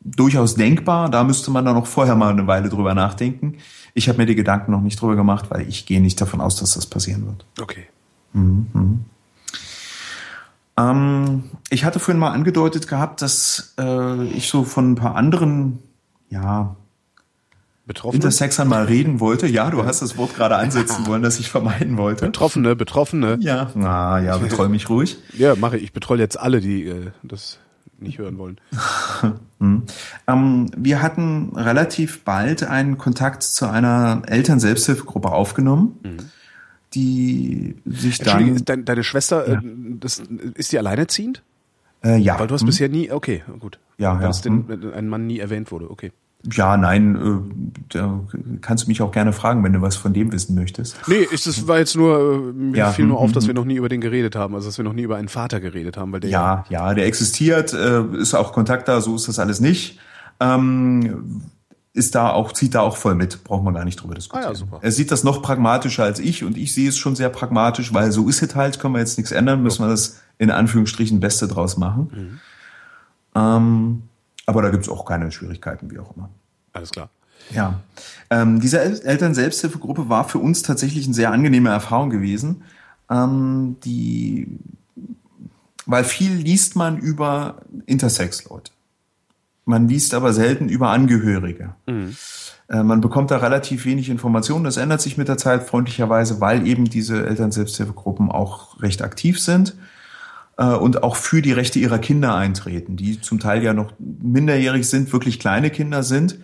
durchaus 0.00 0.54
denkbar. 0.54 1.10
Da 1.10 1.24
müsste 1.24 1.50
man 1.50 1.64
dann 1.64 1.74
noch 1.74 1.86
vorher 1.86 2.16
mal 2.16 2.30
eine 2.30 2.46
Weile 2.46 2.68
drüber 2.68 2.94
nachdenken. 2.94 3.58
Ich 3.94 4.08
habe 4.08 4.18
mir 4.18 4.26
die 4.26 4.34
Gedanken 4.34 4.72
noch 4.72 4.80
nicht 4.80 5.00
drüber 5.00 5.16
gemacht, 5.16 5.46
weil 5.50 5.68
ich 5.68 5.86
gehe 5.86 6.00
nicht 6.00 6.20
davon 6.20 6.40
aus, 6.40 6.56
dass 6.56 6.74
das 6.74 6.86
passieren 6.86 7.26
wird. 7.26 7.44
Okay. 7.60 7.86
Mhm. 8.32 8.66
mhm. 8.72 9.04
Ähm, 10.78 11.44
ich 11.70 11.84
hatte 11.84 11.98
vorhin 11.98 12.20
mal 12.20 12.30
angedeutet 12.30 12.86
gehabt, 12.86 13.20
dass 13.20 13.74
äh, 13.78 14.24
ich 14.26 14.48
so 14.48 14.62
von 14.62 14.92
ein 14.92 14.94
paar 14.94 15.16
anderen, 15.16 15.80
ja, 16.30 16.76
Betroffene? 17.88 18.16
Intersexern 18.16 18.68
mal 18.68 18.84
reden 18.84 19.18
wollte. 19.18 19.48
Ja, 19.48 19.70
du 19.70 19.84
hast 19.84 20.02
das 20.02 20.18
Wort 20.18 20.36
gerade 20.36 20.56
ansetzen 20.56 21.06
wollen, 21.06 21.22
das 21.22 21.40
ich 21.40 21.50
vermeiden 21.50 21.96
wollte. 21.96 22.26
Betroffene, 22.26 22.76
Betroffene. 22.76 23.38
Ja, 23.40 23.70
na 23.74 24.20
ja, 24.20 24.36
betreu 24.36 24.68
mich 24.68 24.88
ruhig. 24.90 25.16
Ja, 25.32 25.56
mache 25.56 25.78
ich. 25.78 25.84
Ich 25.84 25.92
betreue 25.94 26.18
jetzt 26.18 26.38
alle, 26.38 26.60
die 26.60 26.86
äh, 26.86 27.10
das 27.22 27.58
nicht 27.98 28.18
hören 28.18 28.36
wollen. 28.36 28.60
hm. 29.58 29.84
ähm, 30.28 30.70
wir 30.76 31.02
hatten 31.02 31.56
relativ 31.56 32.24
bald 32.24 32.62
einen 32.62 32.98
Kontakt 32.98 33.42
zu 33.42 33.68
einer 33.68 34.22
Eltern-Selbsthilfegruppe 34.26 35.32
aufgenommen. 35.32 35.98
Mhm. 36.02 36.18
Die 36.94 37.76
sich 37.84 38.18
dann. 38.18 38.64
Deine, 38.64 38.84
deine 38.84 39.04
Schwester, 39.04 39.46
äh, 39.46 39.52
ja. 39.52 39.58
äh, 39.58 39.62
das, 40.00 40.22
ist 40.54 40.72
die 40.72 40.78
alleinerziehend? 40.78 41.42
Äh, 42.02 42.18
ja. 42.18 42.38
Weil 42.38 42.46
du 42.46 42.54
hast 42.54 42.62
hm. 42.62 42.66
bisher 42.66 42.88
nie, 42.88 43.10
okay, 43.10 43.42
gut. 43.58 43.78
Ja, 43.98 44.18
Weil 44.20 44.30
ja. 44.30 44.40
den, 44.42 44.68
hm. 44.68 44.92
ein 44.94 45.08
Mann 45.08 45.26
nie 45.26 45.38
erwähnt 45.38 45.70
wurde, 45.70 45.90
okay. 45.90 46.12
Ja, 46.52 46.76
nein, 46.76 47.16
äh, 47.16 47.94
da 47.98 48.20
kannst 48.60 48.84
du 48.84 48.88
mich 48.88 49.02
auch 49.02 49.10
gerne 49.10 49.32
fragen, 49.32 49.64
wenn 49.64 49.72
du 49.72 49.82
was 49.82 49.96
von 49.96 50.12
dem 50.12 50.32
wissen 50.32 50.54
möchtest. 50.54 50.96
Nee, 51.08 51.26
ich, 51.32 51.42
das 51.42 51.66
war 51.66 51.78
jetzt 51.78 51.96
nur, 51.96 52.18
äh, 52.18 52.52
mir 52.52 52.76
ja, 52.76 52.90
fiel 52.90 53.06
nur 53.06 53.18
auf, 53.18 53.32
dass 53.32 53.48
wir 53.48 53.54
noch 53.54 53.64
nie 53.64 53.74
über 53.74 53.88
den 53.88 54.00
geredet 54.00 54.36
haben, 54.36 54.54
also 54.54 54.68
dass 54.68 54.78
wir 54.78 54.84
noch 54.84 54.92
nie 54.92 55.02
über 55.02 55.16
einen 55.16 55.28
Vater 55.28 55.58
geredet 55.58 55.96
haben, 55.96 56.12
weil 56.12 56.20
der 56.20 56.30
ja, 56.30 56.64
ja, 56.68 56.94
der 56.94 57.06
existiert, 57.06 57.72
äh, 57.72 58.04
ist 58.16 58.34
auch 58.34 58.52
Kontakt 58.52 58.86
da, 58.86 59.00
so 59.00 59.16
ist 59.16 59.26
das 59.26 59.40
alles 59.40 59.58
nicht. 59.60 59.98
Ähm, 60.38 61.42
ist 61.92 62.14
da 62.14 62.30
auch, 62.30 62.52
zieht 62.52 62.76
da 62.76 62.80
auch 62.80 62.96
voll 62.96 63.16
mit, 63.16 63.42
braucht 63.42 63.64
man 63.64 63.74
gar 63.74 63.84
nicht 63.84 64.00
drüber 64.00 64.14
diskutieren. 64.14 64.46
Ah 64.46 64.52
ja, 64.52 64.54
super. 64.54 64.78
Er 64.80 64.92
sieht 64.92 65.10
das 65.10 65.24
noch 65.24 65.42
pragmatischer 65.42 66.04
als 66.04 66.20
ich 66.20 66.44
und 66.44 66.56
ich 66.56 66.72
sehe 66.72 66.88
es 66.88 66.96
schon 66.96 67.16
sehr 67.16 67.28
pragmatisch, 67.28 67.92
weil 67.92 68.12
so 68.12 68.28
ist 68.28 68.42
es 68.42 68.54
halt, 68.54 68.78
können 68.78 68.94
wir 68.94 69.00
jetzt 69.00 69.18
nichts 69.18 69.32
ändern, 69.32 69.62
müssen 69.62 69.84
wir 69.84 69.88
das 69.88 70.20
in 70.38 70.52
Anführungsstrichen 70.52 71.18
Beste 71.18 71.48
draus 71.48 71.76
machen. 71.76 72.10
Mhm. 72.14 72.40
Ähm, 73.34 74.02
aber 74.48 74.62
da 74.62 74.70
gibt's 74.70 74.88
auch 74.88 75.04
keine 75.04 75.30
Schwierigkeiten, 75.30 75.90
wie 75.90 75.98
auch 75.98 76.16
immer. 76.16 76.30
Alles 76.72 76.90
klar. 76.90 77.10
Ja. 77.50 77.80
Ähm, 78.30 78.60
diese 78.60 78.80
Eltern-Selbsthilfegruppe 78.80 80.08
war 80.08 80.26
für 80.26 80.38
uns 80.38 80.62
tatsächlich 80.62 81.04
eine 81.04 81.12
sehr 81.12 81.32
angenehme 81.32 81.68
Erfahrung 81.68 82.08
gewesen. 82.08 82.62
Ähm, 83.10 83.76
die, 83.84 84.48
weil 85.84 86.02
viel 86.04 86.32
liest 86.32 86.76
man 86.76 86.96
über 86.96 87.56
Intersex-Leute. 87.84 88.72
Man 89.66 89.86
liest 89.86 90.14
aber 90.14 90.32
selten 90.32 90.70
über 90.70 90.88
Angehörige. 90.88 91.74
Mhm. 91.86 92.16
Äh, 92.70 92.82
man 92.82 93.02
bekommt 93.02 93.30
da 93.30 93.36
relativ 93.36 93.84
wenig 93.84 94.08
Informationen. 94.08 94.64
Das 94.64 94.78
ändert 94.78 95.02
sich 95.02 95.18
mit 95.18 95.28
der 95.28 95.36
Zeit 95.36 95.64
freundlicherweise, 95.64 96.40
weil 96.40 96.66
eben 96.66 96.86
diese 96.86 97.26
Eltern-Selbsthilfegruppen 97.26 98.30
auch 98.30 98.80
recht 98.80 99.02
aktiv 99.02 99.38
sind 99.38 99.76
und 100.64 101.02
auch 101.02 101.16
für 101.16 101.40
die 101.40 101.52
Rechte 101.52 101.78
ihrer 101.78 101.98
Kinder 101.98 102.34
eintreten, 102.34 102.96
die 102.96 103.20
zum 103.20 103.38
Teil 103.38 103.62
ja 103.62 103.72
noch 103.72 103.92
minderjährig 103.98 104.88
sind, 104.88 105.12
wirklich 105.12 105.38
kleine 105.38 105.70
Kinder 105.70 106.02
sind. 106.02 106.38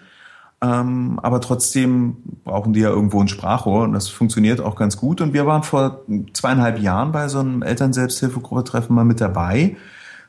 Ähm, 0.62 1.18
aber 1.22 1.40
trotzdem 1.40 2.16
brauchen 2.44 2.72
die 2.72 2.80
ja 2.80 2.88
irgendwo 2.88 3.20
ein 3.20 3.28
Sprachrohr 3.28 3.82
und 3.82 3.92
das 3.92 4.08
funktioniert 4.08 4.60
auch 4.60 4.76
ganz 4.76 4.96
gut. 4.96 5.20
Und 5.20 5.34
wir 5.34 5.46
waren 5.46 5.62
vor 5.62 6.02
zweieinhalb 6.32 6.78
Jahren 6.78 7.12
bei 7.12 7.28
so 7.28 7.40
einem 7.40 7.62
Eltern-Selbsthilfegruppe-Treffen 7.62 8.94
mal 8.94 9.04
mit 9.04 9.20
dabei. 9.20 9.76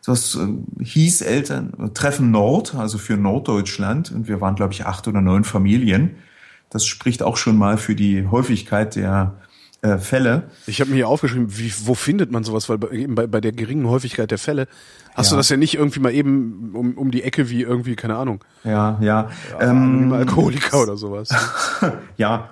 Das 0.06 0.36
äh, 0.36 0.84
hieß 0.84 1.22
Eltern 1.22 1.92
Treffen 1.94 2.32
Nord, 2.32 2.76
also 2.76 2.98
für 2.98 3.18
Norddeutschland. 3.18 4.12
Und 4.12 4.28
wir 4.28 4.42
waren, 4.42 4.56
glaube 4.56 4.74
ich, 4.74 4.86
acht 4.86 5.08
oder 5.08 5.22
neun 5.22 5.44
Familien. 5.44 6.16
Das 6.70 6.86
spricht 6.86 7.24
auch 7.24 7.38
schon 7.38 7.58
mal 7.58 7.78
für 7.78 7.96
die 7.96 8.28
Häufigkeit 8.28 8.96
der 8.96 9.36
äh, 9.86 9.98
Fälle. 10.00 10.44
Ich 10.66 10.82
habe 10.82 10.90
mir 10.90 10.96
hier 10.96 11.08
aufgeschrieben, 11.08 11.58
wie, 11.58 11.72
wo 11.84 11.94
findet 11.94 12.32
man 12.32 12.44
sowas? 12.44 12.70
Weil 12.70 12.78
bei, 12.78 12.90
eben 12.90 13.16
bei, 13.16 13.28
bei 13.28 13.40
der 13.40 13.52
geringen 13.52 13.88
Häufigkeit 13.88 14.32
der 14.32 14.38
Fälle 14.38 14.68
hast 15.14 15.28
ja. 15.28 15.32
du 15.32 15.38
das 15.38 15.50
ja 15.50 15.58
nicht 15.58 15.76
irgendwie 15.76 16.00
mal 16.00 16.14
eben 16.14 16.72
um, 16.74 16.94
um 16.94 17.12
die 17.12 17.24
Ecke 17.24 17.50
wie 17.50 17.62
irgendwie, 17.62 17.96
keine 17.96 18.16
Ahnung. 18.16 18.44
Ja, 18.64 18.98
ja. 19.00 19.30
ja 19.52 19.62
ähm, 19.62 20.12
Alkoholiker 20.12 20.82
oder 20.82 20.98
sowas. 20.98 21.30
ja, 22.18 22.50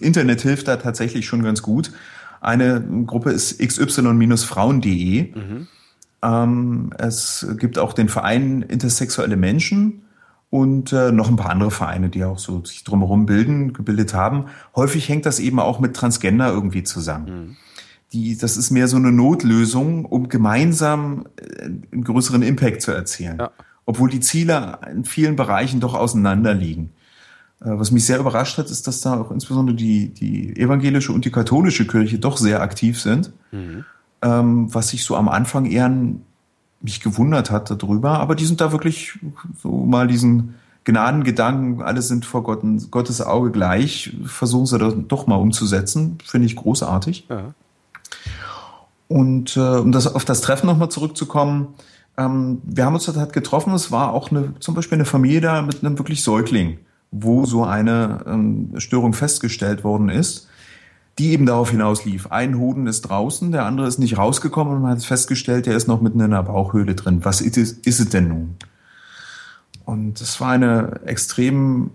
Internet 0.00 0.40
hilft 0.40 0.68
da 0.68 0.76
tatsächlich 0.76 1.26
schon 1.26 1.42
ganz 1.42 1.62
gut. 1.62 1.92
Eine 2.40 2.82
Gruppe 3.06 3.30
ist 3.30 3.60
xy-frauen.de. 3.60 5.34
Mhm. 5.36 5.68
Ähm, 6.24 6.90
es 6.98 7.46
gibt 7.58 7.78
auch 7.78 7.92
den 7.92 8.08
Verein 8.08 8.62
Intersexuelle 8.62 9.36
Menschen 9.36 10.02
und 10.52 10.92
äh, 10.92 11.12
noch 11.12 11.30
ein 11.30 11.36
paar 11.36 11.48
andere 11.48 11.70
Vereine, 11.70 12.10
die 12.10 12.24
auch 12.24 12.38
so 12.38 12.62
sich 12.62 12.84
drumherum 12.84 13.24
bilden, 13.24 13.72
gebildet 13.72 14.12
haben. 14.12 14.48
Häufig 14.76 15.08
hängt 15.08 15.24
das 15.24 15.38
eben 15.38 15.58
auch 15.58 15.80
mit 15.80 15.96
Transgender 15.96 16.52
irgendwie 16.52 16.82
zusammen. 16.82 17.24
Mhm. 17.24 17.56
Die, 18.12 18.36
das 18.36 18.58
ist 18.58 18.70
mehr 18.70 18.86
so 18.86 18.98
eine 18.98 19.12
Notlösung, 19.12 20.04
um 20.04 20.28
gemeinsam 20.28 21.24
äh, 21.36 21.64
einen 21.64 22.04
größeren 22.04 22.42
Impact 22.42 22.82
zu 22.82 22.90
erzielen. 22.90 23.38
Ja. 23.40 23.50
Obwohl 23.86 24.10
die 24.10 24.20
Ziele 24.20 24.78
in 24.92 25.06
vielen 25.06 25.36
Bereichen 25.36 25.80
doch 25.80 25.94
auseinander 25.94 26.52
liegen. 26.52 26.90
Äh, 27.62 27.70
was 27.78 27.90
mich 27.90 28.04
sehr 28.04 28.18
überrascht 28.18 28.58
hat, 28.58 28.70
ist, 28.70 28.86
dass 28.86 29.00
da 29.00 29.18
auch 29.18 29.30
insbesondere 29.30 29.74
die, 29.74 30.10
die 30.12 30.54
evangelische 30.60 31.12
und 31.12 31.24
die 31.24 31.32
katholische 31.32 31.86
Kirche 31.86 32.18
doch 32.18 32.36
sehr 32.36 32.60
aktiv 32.60 33.00
sind. 33.00 33.32
Mhm. 33.52 33.86
Ähm, 34.20 34.74
was 34.74 34.92
ich 34.92 35.02
so 35.02 35.16
am 35.16 35.30
Anfang 35.30 35.64
eher 35.64 35.90
mich 36.82 37.00
gewundert 37.00 37.50
hat 37.50 37.70
darüber. 37.70 38.20
Aber 38.20 38.34
die 38.34 38.44
sind 38.44 38.60
da 38.60 38.72
wirklich 38.72 39.18
so 39.62 39.70
mal 39.84 40.06
diesen 40.06 40.54
Gnadengedanken, 40.84 41.82
alle 41.82 42.02
sind 42.02 42.24
vor 42.24 42.42
Gott, 42.42 42.62
Gottes 42.90 43.20
Auge 43.20 43.52
gleich, 43.52 44.16
versuchen 44.24 44.66
sie 44.66 44.78
da 44.78 44.90
doch 44.90 45.26
mal 45.26 45.36
umzusetzen. 45.36 46.18
Finde 46.24 46.46
ich 46.46 46.56
großartig. 46.56 47.26
Ja. 47.28 47.54
Und 49.08 49.56
äh, 49.56 49.60
um 49.60 49.92
das, 49.92 50.12
auf 50.12 50.24
das 50.24 50.40
Treffen 50.40 50.66
nochmal 50.66 50.88
zurückzukommen, 50.88 51.68
ähm, 52.16 52.60
wir 52.64 52.84
haben 52.84 52.94
uns 52.94 53.04
dort 53.04 53.16
halt 53.16 53.32
getroffen, 53.32 53.72
es 53.74 53.92
war 53.92 54.12
auch 54.12 54.30
eine, 54.30 54.54
zum 54.58 54.74
Beispiel 54.74 54.96
eine 54.96 55.04
Familie 55.04 55.40
da 55.40 55.62
mit 55.62 55.84
einem 55.84 55.98
wirklich 55.98 56.22
Säugling, 56.24 56.78
wo 57.10 57.46
so 57.46 57.64
eine 57.64 58.24
ähm, 58.26 58.72
Störung 58.78 59.12
festgestellt 59.12 59.84
worden 59.84 60.08
ist 60.08 60.48
die 61.18 61.32
eben 61.32 61.46
darauf 61.46 61.70
hinaus 61.70 62.04
lief. 62.04 62.28
Ein 62.28 62.58
Hoden 62.58 62.86
ist 62.86 63.02
draußen, 63.02 63.52
der 63.52 63.66
andere 63.66 63.86
ist 63.86 63.98
nicht 63.98 64.16
rausgekommen 64.16 64.76
und 64.76 64.82
man 64.82 64.92
hat 64.92 65.04
festgestellt, 65.04 65.66
der 65.66 65.76
ist 65.76 65.88
noch 65.88 66.00
mitten 66.00 66.20
in 66.20 66.30
der 66.30 66.42
Bauchhöhle 66.42 66.94
drin. 66.94 67.24
Was 67.24 67.40
ist 67.40 67.58
es, 67.58 67.72
ist 67.72 68.00
es 68.00 68.08
denn 68.08 68.28
nun? 68.28 68.56
Und 69.84 70.20
es 70.20 70.40
war 70.40 70.52
eine 70.52 71.00
extrem 71.04 71.90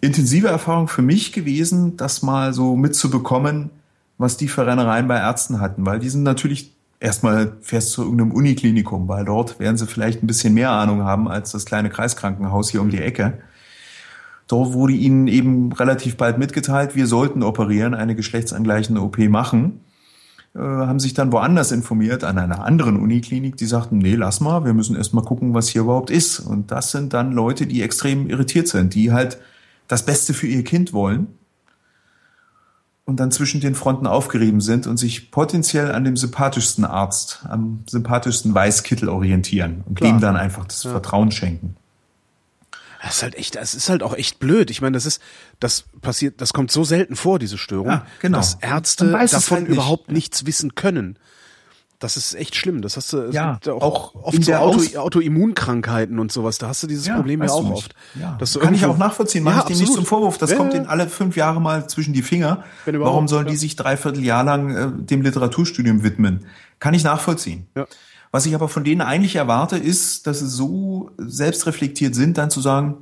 intensive 0.00 0.48
Erfahrung 0.48 0.88
für 0.88 1.02
mich 1.02 1.32
gewesen, 1.32 1.96
das 1.96 2.22
mal 2.22 2.52
so 2.54 2.76
mitzubekommen, 2.76 3.70
was 4.18 4.36
die 4.36 4.48
für 4.48 4.66
Rennereien 4.66 5.08
bei 5.08 5.18
Ärzten 5.18 5.60
hatten, 5.60 5.84
weil 5.84 5.98
die 5.98 6.08
sind 6.08 6.22
natürlich 6.22 6.72
erstmal 6.98 7.56
fährst 7.60 7.92
zu 7.92 8.02
irgendeinem 8.02 8.32
Uniklinikum, 8.32 9.08
weil 9.08 9.24
dort 9.24 9.58
werden 9.58 9.76
sie 9.76 9.86
vielleicht 9.86 10.22
ein 10.22 10.26
bisschen 10.26 10.54
mehr 10.54 10.70
Ahnung 10.70 11.02
haben 11.02 11.28
als 11.28 11.52
das 11.52 11.66
kleine 11.66 11.90
Kreiskrankenhaus 11.90 12.70
hier 12.70 12.80
um 12.80 12.90
die 12.90 13.00
Ecke. 13.00 13.38
Dort 14.48 14.72
wurde 14.72 14.92
ihnen 14.92 15.28
eben 15.28 15.72
relativ 15.72 16.16
bald 16.16 16.38
mitgeteilt, 16.38 16.94
wir 16.94 17.06
sollten 17.06 17.42
operieren, 17.42 17.94
eine 17.94 18.14
geschlechtsangleichende 18.14 19.00
OP 19.00 19.18
machen. 19.18 19.80
Äh, 20.54 20.58
haben 20.58 21.00
sich 21.00 21.14
dann 21.14 21.32
woanders 21.32 21.72
informiert, 21.72 22.24
an 22.24 22.38
einer 22.38 22.64
anderen 22.64 22.98
Uniklinik, 22.98 23.56
die 23.56 23.66
sagten, 23.66 23.98
nee, 23.98 24.14
lass 24.14 24.40
mal, 24.40 24.64
wir 24.64 24.74
müssen 24.74 24.96
erst 24.96 25.14
mal 25.14 25.24
gucken, 25.24 25.54
was 25.54 25.68
hier 25.68 25.82
überhaupt 25.82 26.10
ist. 26.10 26.40
Und 26.40 26.70
das 26.70 26.90
sind 26.90 27.14
dann 27.14 27.32
Leute, 27.32 27.66
die 27.66 27.82
extrem 27.82 28.28
irritiert 28.28 28.68
sind, 28.68 28.94
die 28.94 29.12
halt 29.12 29.38
das 29.88 30.04
Beste 30.04 30.34
für 30.34 30.46
ihr 30.46 30.64
Kind 30.64 30.92
wollen 30.92 31.28
und 33.04 33.18
dann 33.18 33.30
zwischen 33.30 33.60
den 33.60 33.74
Fronten 33.74 34.06
aufgerieben 34.06 34.60
sind 34.60 34.86
und 34.86 34.96
sich 34.96 35.30
potenziell 35.30 35.92
an 35.92 36.04
dem 36.04 36.16
sympathischsten 36.16 36.84
Arzt, 36.84 37.44
am 37.48 37.84
sympathischsten 37.88 38.54
Weißkittel 38.54 39.08
orientieren 39.08 39.82
und 39.86 39.96
Klar. 39.96 40.12
dem 40.12 40.20
dann 40.20 40.36
einfach 40.36 40.66
das 40.66 40.84
ja. 40.84 40.90
Vertrauen 40.90 41.30
schenken. 41.30 41.76
Das 43.02 43.16
ist 43.16 43.22
halt 43.24 43.34
echt, 43.34 43.56
das 43.56 43.74
ist 43.74 43.88
halt 43.88 44.02
auch 44.02 44.14
echt 44.14 44.38
blöd. 44.38 44.70
Ich 44.70 44.80
meine, 44.80 44.94
das 44.94 45.06
ist, 45.06 45.20
das 45.58 45.84
passiert, 46.00 46.40
das 46.40 46.52
kommt 46.52 46.70
so 46.70 46.84
selten 46.84 47.16
vor, 47.16 47.40
diese 47.40 47.58
Störung, 47.58 47.88
ja, 47.88 48.06
genau. 48.20 48.38
dass 48.38 48.58
Ärzte 48.60 49.10
davon 49.10 49.56
halt 49.58 49.68
nicht. 49.68 49.72
überhaupt 49.72 50.12
nichts 50.12 50.46
wissen 50.46 50.76
können. 50.76 51.18
Das 51.98 52.16
ist 52.16 52.34
echt 52.34 52.56
schlimm. 52.56 52.82
Das 52.82 52.96
hast 52.96 53.12
du 53.12 53.30
ja, 53.30 53.60
auch, 53.66 53.80
auch 53.80 54.14
oft 54.14 54.44
so 54.44 54.52
Auto, 54.54 54.98
Autoimmunkrankheiten 54.98 56.18
und 56.18 56.32
sowas. 56.32 56.58
Da 56.58 56.68
hast 56.68 56.82
du 56.82 56.88
dieses 56.88 57.06
ja, 57.06 57.14
Problem 57.14 57.42
ja 57.42 57.50
auch 57.50 57.70
oft. 57.70 57.94
Ja. 58.14 58.38
Kann 58.60 58.74
ich 58.74 58.84
auch 58.86 58.98
nachvollziehen. 58.98 59.44
Mach 59.44 59.52
ja, 59.52 59.58
ich 59.60 59.76
dir 59.76 59.76
nicht 59.76 59.92
zum 59.92 60.04
Vorwurf. 60.04 60.38
Das 60.38 60.56
kommt 60.56 60.74
ihnen 60.74 60.86
alle 60.86 61.08
fünf 61.08 61.36
Jahre 61.36 61.60
mal 61.60 61.88
zwischen 61.88 62.12
die 62.12 62.22
Finger. 62.22 62.64
Warum 62.86 63.28
sollen 63.28 63.46
die 63.46 63.56
sich 63.56 63.76
dreiviertel 63.76 64.24
Jahr 64.24 64.42
lang 64.42 64.76
äh, 64.76 64.90
dem 64.92 65.22
Literaturstudium 65.22 66.02
widmen? 66.02 66.46
Kann 66.80 66.94
ich 66.94 67.04
nachvollziehen. 67.04 67.68
Ja. 67.76 67.86
Was 68.32 68.46
ich 68.46 68.54
aber 68.54 68.68
von 68.68 68.82
denen 68.82 69.02
eigentlich 69.02 69.36
erwarte, 69.36 69.76
ist, 69.76 70.26
dass 70.26 70.40
sie 70.40 70.48
so 70.48 71.10
selbstreflektiert 71.18 72.14
sind, 72.14 72.38
dann 72.38 72.50
zu 72.50 72.60
sagen, 72.60 72.96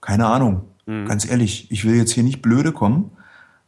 keine 0.00 0.26
Ahnung, 0.26 0.62
mhm. 0.86 1.04
ganz 1.04 1.28
ehrlich, 1.28 1.70
ich 1.70 1.84
will 1.84 1.96
jetzt 1.96 2.12
hier 2.12 2.22
nicht 2.22 2.40
blöde 2.42 2.70
kommen, 2.70 3.10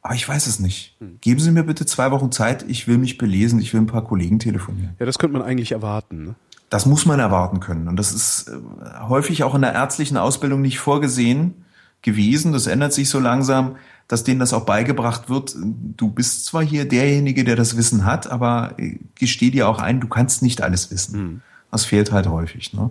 aber 0.03 0.15
ich 0.15 0.27
weiß 0.27 0.47
es 0.47 0.61
nicht. 0.61 0.97
Mhm. 1.01 1.19
Geben 1.21 1.41
Sie 1.41 1.51
mir 1.51 1.65
bitte 1.65 1.85
zwei 1.85 2.13
Wochen 2.13 2.31
Zeit, 2.31 2.65
ich 2.69 2.87
will 2.87 2.97
mich 2.97 3.19
belesen, 3.19 3.61
ich 3.61 3.75
will 3.75 3.81
ein 3.81 3.87
paar 3.87 4.05
Kollegen 4.05 4.39
telefonieren. 4.39 4.95
Ja, 5.01 5.07
das 5.07 5.19
könnte 5.19 5.37
man 5.37 5.47
eigentlich 5.47 5.73
erwarten. 5.73 6.25
Ne? 6.25 6.35
Das 6.71 6.87
muss 6.87 7.05
man 7.05 7.19
erwarten 7.19 7.59
können. 7.59 7.89
Und 7.89 7.97
das 7.97 8.13
ist 8.13 8.49
äh, 8.49 9.01
häufig 9.09 9.43
auch 9.43 9.57
in 9.57 9.63
der 9.63 9.73
ärztlichen 9.73 10.17
Ausbildung 10.17 10.63
nicht 10.63 10.79
vorgesehen 10.79 11.65
gewesen. 12.03 12.53
Das 12.53 12.69
ändert 12.69 12.93
sich 12.93 13.11
so 13.11 13.19
langsam 13.19 13.77
dass 14.11 14.25
denen 14.25 14.41
das 14.41 14.53
auch 14.53 14.65
beigebracht 14.65 15.31
wird. 15.31 15.55
Du 15.97 16.11
bist 16.11 16.45
zwar 16.45 16.65
hier 16.65 16.85
derjenige, 16.85 17.45
der 17.45 17.55
das 17.55 17.77
Wissen 17.77 18.05
hat, 18.05 18.29
aber 18.29 18.75
äh, 18.77 18.99
gesteh 19.15 19.53
dir 19.53 19.69
auch 19.69 19.79
ein, 19.79 20.01
du 20.01 20.09
kannst 20.09 20.43
nicht 20.43 20.63
alles 20.63 20.91
wissen. 20.91 21.23
Mhm. 21.23 21.41
Das 21.71 21.85
fehlt 21.85 22.11
halt 22.11 22.27
häufig. 22.27 22.73
Ne? 22.73 22.91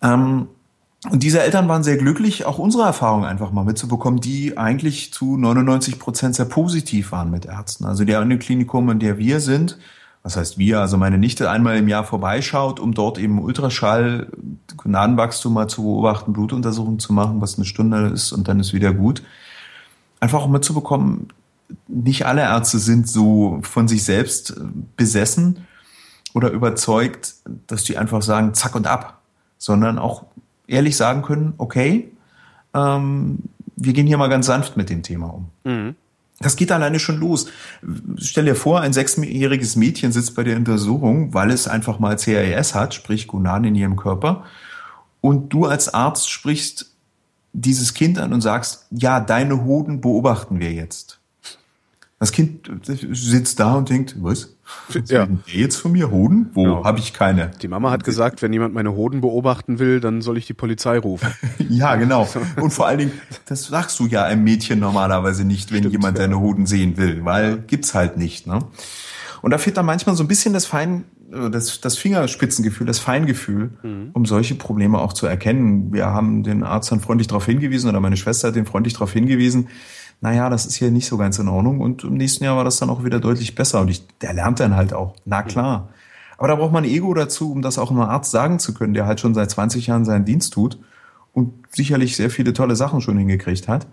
Ähm, 0.00 0.46
und 1.10 1.24
diese 1.24 1.42
Eltern 1.42 1.66
waren 1.66 1.82
sehr 1.82 1.96
glücklich, 1.96 2.46
auch 2.46 2.58
unsere 2.58 2.84
Erfahrung 2.84 3.24
einfach 3.24 3.50
mal 3.50 3.64
mitzubekommen, 3.64 4.20
die 4.20 4.56
eigentlich 4.56 5.12
zu 5.12 5.36
99 5.36 5.98
Prozent 5.98 6.36
sehr 6.36 6.46
positiv 6.46 7.10
waren 7.10 7.32
mit 7.32 7.46
Ärzten. 7.46 7.84
Also 7.84 8.04
der 8.04 8.20
eine 8.20 8.38
Klinikum, 8.38 8.90
in 8.90 9.00
der 9.00 9.18
wir 9.18 9.40
sind, 9.40 9.76
was 10.22 10.36
heißt 10.36 10.56
wir, 10.56 10.78
also 10.78 10.98
meine 10.98 11.18
Nichte 11.18 11.50
einmal 11.50 11.78
im 11.78 11.88
Jahr 11.88 12.04
vorbeischaut, 12.04 12.78
um 12.78 12.94
dort 12.94 13.18
eben 13.18 13.42
Ultraschall, 13.42 14.28
Gnadenwachstum 14.84 15.52
mal 15.52 15.66
zu 15.66 15.82
beobachten, 15.82 16.32
Blutuntersuchungen 16.32 17.00
zu 17.00 17.12
machen, 17.12 17.40
was 17.40 17.56
eine 17.56 17.64
Stunde 17.64 18.06
ist 18.14 18.30
und 18.30 18.46
dann 18.46 18.60
ist 18.60 18.72
wieder 18.72 18.94
gut 18.94 19.24
einfach 20.22 20.42
auch 20.42 20.48
mitzubekommen, 20.48 21.28
nicht 21.88 22.26
alle 22.26 22.42
Ärzte 22.42 22.78
sind 22.78 23.08
so 23.08 23.58
von 23.62 23.88
sich 23.88 24.04
selbst 24.04 24.54
besessen 24.96 25.66
oder 26.32 26.50
überzeugt, 26.50 27.34
dass 27.66 27.82
die 27.82 27.98
einfach 27.98 28.22
sagen, 28.22 28.54
zack 28.54 28.76
und 28.76 28.86
ab, 28.86 29.20
sondern 29.58 29.98
auch 29.98 30.26
ehrlich 30.68 30.96
sagen 30.96 31.22
können, 31.22 31.54
okay, 31.58 32.12
ähm, 32.72 33.38
wir 33.74 33.92
gehen 33.94 34.06
hier 34.06 34.16
mal 34.16 34.28
ganz 34.28 34.46
sanft 34.46 34.76
mit 34.76 34.90
dem 34.90 35.02
Thema 35.02 35.26
um. 35.26 35.48
Mhm. 35.64 35.96
Das 36.38 36.54
geht 36.54 36.70
alleine 36.70 37.00
schon 37.00 37.18
los. 37.18 37.46
Stell 38.16 38.44
dir 38.44 38.54
vor, 38.54 38.80
ein 38.80 38.92
sechsjähriges 38.92 39.74
Mädchen 39.74 40.12
sitzt 40.12 40.36
bei 40.36 40.44
der 40.44 40.56
Untersuchung, 40.56 41.34
weil 41.34 41.50
es 41.50 41.66
einfach 41.66 41.98
mal 41.98 42.16
CRS 42.16 42.74
hat, 42.76 42.94
sprich 42.94 43.26
Gonaden 43.26 43.64
in 43.64 43.74
ihrem 43.74 43.96
Körper. 43.96 44.44
Und 45.20 45.52
du 45.52 45.66
als 45.66 45.92
Arzt 45.92 46.30
sprichst 46.30 46.91
dieses 47.52 47.94
Kind 47.94 48.18
an 48.18 48.32
und 48.32 48.40
sagst, 48.40 48.86
ja, 48.90 49.20
deine 49.20 49.64
Hoden 49.64 50.00
beobachten 50.00 50.60
wir 50.60 50.72
jetzt. 50.72 51.20
Das 52.18 52.30
Kind 52.30 52.70
sitzt 52.84 53.58
da 53.58 53.74
und 53.74 53.90
denkt, 53.90 54.14
was? 54.20 54.54
Was 54.88 55.10
ja. 55.10 55.26
der 55.26 55.38
jetzt 55.46 55.76
von 55.76 55.90
mir 55.90 56.12
Hoden? 56.12 56.50
Wo 56.54 56.64
ja. 56.64 56.84
habe 56.84 57.00
ich 57.00 57.12
keine? 57.12 57.50
Die 57.60 57.66
Mama 57.66 57.90
hat 57.90 58.04
gesagt, 58.04 58.42
wenn 58.42 58.52
jemand 58.52 58.74
meine 58.74 58.94
Hoden 58.94 59.20
beobachten 59.20 59.80
will, 59.80 59.98
dann 59.98 60.22
soll 60.22 60.38
ich 60.38 60.46
die 60.46 60.54
Polizei 60.54 60.98
rufen. 60.98 61.34
ja, 61.68 61.96
genau. 61.96 62.28
Und 62.60 62.70
vor 62.70 62.86
allen 62.86 62.98
Dingen, 62.98 63.12
das 63.46 63.64
sagst 63.64 63.98
du 63.98 64.06
ja 64.06 64.22
einem 64.24 64.44
Mädchen 64.44 64.78
normalerweise 64.78 65.44
nicht, 65.44 65.72
wenn 65.72 65.80
Stimmt, 65.80 65.94
jemand 65.94 66.16
ja. 66.16 66.24
deine 66.24 66.38
Hoden 66.38 66.66
sehen 66.66 66.96
will, 66.96 67.24
weil 67.24 67.58
gibt's 67.58 67.92
halt 67.92 68.16
nicht. 68.16 68.46
Ne? 68.46 68.60
Und 69.42 69.50
da 69.50 69.58
fehlt 69.58 69.76
dann 69.76 69.86
manchmal 69.86 70.16
so 70.16 70.24
ein 70.24 70.28
bisschen 70.28 70.54
das 70.54 70.66
Fein, 70.66 71.04
äh, 71.32 71.50
das, 71.50 71.80
das 71.80 71.98
Fingerspitzengefühl, 71.98 72.86
das 72.86 73.00
Feingefühl, 73.00 73.70
mhm. 73.82 74.10
um 74.12 74.24
solche 74.24 74.54
Probleme 74.54 74.98
auch 74.98 75.12
zu 75.12 75.26
erkennen. 75.26 75.92
Wir 75.92 76.06
haben 76.06 76.44
den 76.44 76.62
Arzt 76.62 76.90
dann 76.92 77.00
freundlich 77.00 77.28
darauf 77.28 77.44
hingewiesen 77.44 77.90
oder 77.90 78.00
meine 78.00 78.16
Schwester 78.16 78.48
hat 78.48 78.56
den 78.56 78.66
freundlich 78.66 78.94
darauf 78.94 79.12
hingewiesen, 79.12 79.68
naja, 80.22 80.48
das 80.48 80.66
ist 80.66 80.76
hier 80.76 80.92
nicht 80.92 81.06
so 81.06 81.18
ganz 81.18 81.40
in 81.40 81.48
Ordnung. 81.48 81.80
Und 81.80 82.04
im 82.04 82.14
nächsten 82.14 82.44
Jahr 82.44 82.56
war 82.56 82.64
das 82.64 82.76
dann 82.76 82.88
auch 82.90 83.04
wieder 83.04 83.18
deutlich 83.18 83.56
besser. 83.56 83.80
Und 83.80 83.88
ich, 83.88 84.06
der 84.18 84.32
lernt 84.32 84.60
dann 84.60 84.76
halt 84.76 84.94
auch. 84.94 85.16
Na 85.24 85.42
mhm. 85.42 85.48
klar. 85.48 85.88
Aber 86.38 86.48
da 86.48 86.54
braucht 86.54 86.72
man 86.72 86.84
Ego 86.84 87.12
dazu, 87.12 87.50
um 87.50 87.60
das 87.60 87.76
auch 87.76 87.90
einem 87.90 88.00
Arzt 88.00 88.30
sagen 88.30 88.60
zu 88.60 88.72
können, 88.72 88.94
der 88.94 89.06
halt 89.06 89.18
schon 89.18 89.34
seit 89.34 89.50
20 89.50 89.88
Jahren 89.88 90.04
seinen 90.04 90.24
Dienst 90.24 90.52
tut 90.52 90.78
und 91.32 91.52
sicherlich 91.74 92.16
sehr 92.16 92.30
viele 92.30 92.52
tolle 92.52 92.76
Sachen 92.76 93.00
schon 93.00 93.18
hingekriegt 93.18 93.66
hat, 93.66 93.86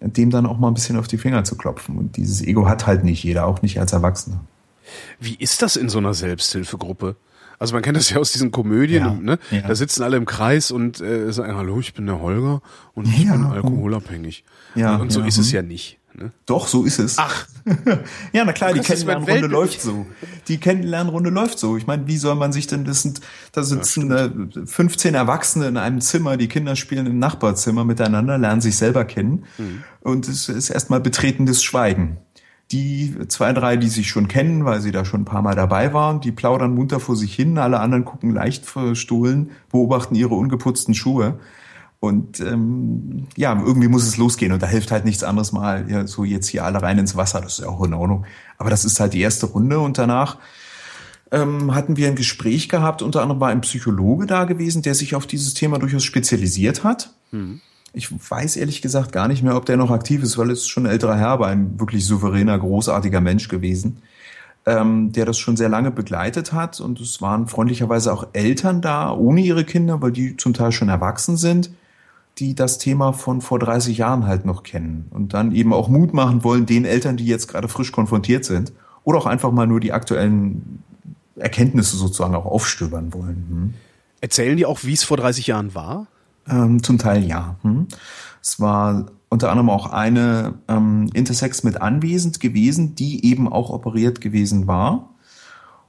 dem 0.00 0.30
dann 0.30 0.46
auch 0.46 0.58
mal 0.58 0.68
ein 0.68 0.74
bisschen 0.74 0.98
auf 0.98 1.06
die 1.06 1.18
Finger 1.18 1.44
zu 1.44 1.56
klopfen. 1.56 1.98
Und 1.98 2.16
dieses 2.16 2.42
Ego 2.42 2.66
hat 2.66 2.86
halt 2.86 3.04
nicht 3.04 3.22
jeder, 3.22 3.46
auch 3.46 3.60
nicht 3.60 3.78
als 3.78 3.92
Erwachsener. 3.92 4.40
Wie 5.20 5.36
ist 5.36 5.62
das 5.62 5.76
in 5.76 5.88
so 5.88 5.98
einer 5.98 6.14
Selbsthilfegruppe? 6.14 7.16
Also 7.58 7.74
man 7.74 7.82
kennt 7.82 7.96
das 7.96 8.10
ja 8.10 8.16
aus 8.16 8.32
diesen 8.32 8.50
Komödien, 8.50 9.04
ja, 9.04 9.12
ne? 9.12 9.38
Ja. 9.52 9.60
Da 9.60 9.74
sitzen 9.76 10.02
alle 10.02 10.16
im 10.16 10.26
Kreis 10.26 10.72
und 10.72 11.00
äh, 11.00 11.32
sagen, 11.32 11.54
hallo, 11.54 11.78
ich 11.78 11.94
bin 11.94 12.06
der 12.06 12.20
Holger 12.20 12.60
und 12.94 13.06
ich 13.06 13.24
ja, 13.24 13.32
bin 13.32 13.44
alkoholabhängig. 13.44 14.44
Ja, 14.74 14.96
und 14.96 15.12
so 15.12 15.22
ist 15.22 15.38
es 15.38 15.52
ja 15.52 15.62
nicht. 15.62 16.00
Ne? 16.14 16.32
Doch, 16.44 16.66
so 16.66 16.84
ist 16.84 16.98
es. 16.98 17.18
Ach. 17.18 17.46
ja, 18.32 18.44
na 18.44 18.52
klar, 18.52 18.72
die 18.74 18.80
Kennenlernrunde 18.80 19.46
läuft 19.46 19.80
so. 19.80 20.06
Die 20.48 20.58
Kennenlernrunde 20.58 21.30
läuft 21.30 21.58
so. 21.58 21.76
Ich 21.76 21.86
meine, 21.86 22.06
wie 22.06 22.18
soll 22.18 22.34
man 22.34 22.52
sich 22.52 22.66
denn, 22.66 22.84
das 22.84 23.02
sind, 23.02 23.20
da 23.52 23.62
sitzen 23.62 24.10
ja, 24.10 24.28
15 24.66 25.14
Erwachsene 25.14 25.68
in 25.68 25.76
einem 25.76 26.00
Zimmer, 26.00 26.36
die 26.36 26.48
Kinder 26.48 26.76
spielen 26.76 27.06
im 27.06 27.18
Nachbarzimmer 27.18 27.84
miteinander, 27.84 28.36
lernen 28.36 28.60
sich 28.60 28.76
selber 28.76 29.04
kennen. 29.04 29.44
Mhm. 29.56 29.84
Und 30.00 30.28
es 30.28 30.48
ist 30.48 30.68
erstmal 30.68 31.00
betretendes 31.00 31.62
Schweigen. 31.62 32.18
Die 32.72 33.14
zwei, 33.28 33.52
drei, 33.52 33.76
die 33.76 33.88
sich 33.88 34.08
schon 34.08 34.28
kennen, 34.28 34.64
weil 34.64 34.80
sie 34.80 34.92
da 34.92 35.04
schon 35.04 35.22
ein 35.22 35.26
paar 35.26 35.42
Mal 35.42 35.54
dabei 35.54 35.92
waren, 35.92 36.20
die 36.20 36.32
plaudern 36.32 36.74
munter 36.74 37.00
vor 37.00 37.16
sich 37.16 37.34
hin, 37.34 37.58
alle 37.58 37.80
anderen 37.80 38.04
gucken 38.04 38.32
leicht 38.32 38.64
verstohlen, 38.64 39.50
beobachten 39.70 40.14
ihre 40.14 40.34
ungeputzten 40.34 40.94
Schuhe. 40.94 41.38
Und 42.00 42.40
ähm, 42.40 43.28
ja, 43.36 43.56
irgendwie 43.64 43.86
muss 43.88 44.04
es 44.04 44.16
losgehen 44.16 44.52
und 44.52 44.60
da 44.60 44.66
hilft 44.66 44.90
halt 44.90 45.04
nichts 45.04 45.22
anderes 45.22 45.52
mal, 45.52 45.88
ja, 45.88 46.06
so 46.06 46.24
jetzt 46.24 46.48
hier 46.48 46.64
alle 46.64 46.82
rein 46.82 46.98
ins 46.98 47.14
Wasser, 47.14 47.40
das 47.40 47.58
ist 47.58 47.64
ja 47.64 47.68
auch 47.68 47.84
in 47.84 47.94
Ordnung. 47.94 48.24
Aber 48.58 48.70
das 48.70 48.84
ist 48.84 48.98
halt 48.98 49.12
die 49.12 49.20
erste 49.20 49.46
Runde 49.46 49.78
und 49.78 49.98
danach 49.98 50.38
ähm, 51.30 51.74
hatten 51.74 51.96
wir 51.96 52.08
ein 52.08 52.16
Gespräch 52.16 52.68
gehabt, 52.68 53.02
unter 53.02 53.22
anderem 53.22 53.40
war 53.40 53.50
ein 53.50 53.60
Psychologe 53.60 54.26
da 54.26 54.44
gewesen, 54.44 54.82
der 54.82 54.94
sich 54.94 55.14
auf 55.14 55.26
dieses 55.26 55.54
Thema 55.54 55.78
durchaus 55.78 56.04
spezialisiert 56.04 56.82
hat. 56.82 57.14
Mhm. 57.30 57.60
Ich 57.92 58.10
weiß 58.30 58.56
ehrlich 58.56 58.80
gesagt 58.82 59.12
gar 59.12 59.28
nicht 59.28 59.42
mehr, 59.42 59.56
ob 59.56 59.66
der 59.66 59.76
noch 59.76 59.90
aktiv 59.90 60.22
ist, 60.22 60.38
weil 60.38 60.50
es 60.50 60.66
schon 60.66 60.86
ein 60.86 60.92
älterer 60.92 61.16
Herr 61.16 61.40
war, 61.40 61.48
ein 61.48 61.78
wirklich 61.78 62.06
souveräner, 62.06 62.58
großartiger 62.58 63.20
Mensch 63.20 63.48
gewesen, 63.48 63.98
ähm, 64.64 65.12
der 65.12 65.26
das 65.26 65.38
schon 65.38 65.56
sehr 65.56 65.68
lange 65.68 65.90
begleitet 65.90 66.52
hat. 66.52 66.80
Und 66.80 67.00
es 67.00 67.20
waren 67.20 67.48
freundlicherweise 67.48 68.12
auch 68.12 68.28
Eltern 68.32 68.80
da, 68.80 69.12
ohne 69.12 69.42
ihre 69.42 69.64
Kinder, 69.64 70.00
weil 70.00 70.12
die 70.12 70.36
zum 70.36 70.54
Teil 70.54 70.72
schon 70.72 70.88
erwachsen 70.88 71.36
sind 71.36 71.70
die 72.38 72.54
das 72.54 72.78
Thema 72.78 73.12
von 73.12 73.40
vor 73.40 73.58
30 73.58 73.98
Jahren 73.98 74.26
halt 74.26 74.46
noch 74.46 74.62
kennen 74.62 75.06
und 75.10 75.34
dann 75.34 75.54
eben 75.54 75.72
auch 75.72 75.88
Mut 75.88 76.14
machen 76.14 76.44
wollen 76.44 76.66
den 76.66 76.84
Eltern, 76.84 77.16
die 77.16 77.26
jetzt 77.26 77.48
gerade 77.48 77.68
frisch 77.68 77.92
konfrontiert 77.92 78.44
sind 78.44 78.72
oder 79.04 79.18
auch 79.18 79.26
einfach 79.26 79.52
mal 79.52 79.66
nur 79.66 79.80
die 79.80 79.92
aktuellen 79.92 80.82
Erkenntnisse 81.36 81.96
sozusagen 81.96 82.34
auch 82.34 82.46
aufstöbern 82.46 83.12
wollen. 83.12 83.46
Hm. 83.48 83.74
Erzählen 84.20 84.56
die 84.56 84.66
auch, 84.66 84.84
wie 84.84 84.92
es 84.92 85.04
vor 85.04 85.16
30 85.16 85.48
Jahren 85.48 85.74
war? 85.74 86.06
Ähm, 86.48 86.82
zum 86.82 86.98
Teil 86.98 87.24
ja. 87.24 87.56
Hm. 87.62 87.86
Es 88.40 88.60
war 88.60 89.06
unter 89.28 89.50
anderem 89.50 89.70
auch 89.70 89.86
eine 89.86 90.54
ähm, 90.68 91.08
Intersex 91.14 91.62
mit 91.62 91.80
anwesend 91.80 92.40
gewesen, 92.40 92.94
die 92.94 93.24
eben 93.24 93.50
auch 93.50 93.70
operiert 93.70 94.20
gewesen 94.20 94.66
war. 94.66 95.08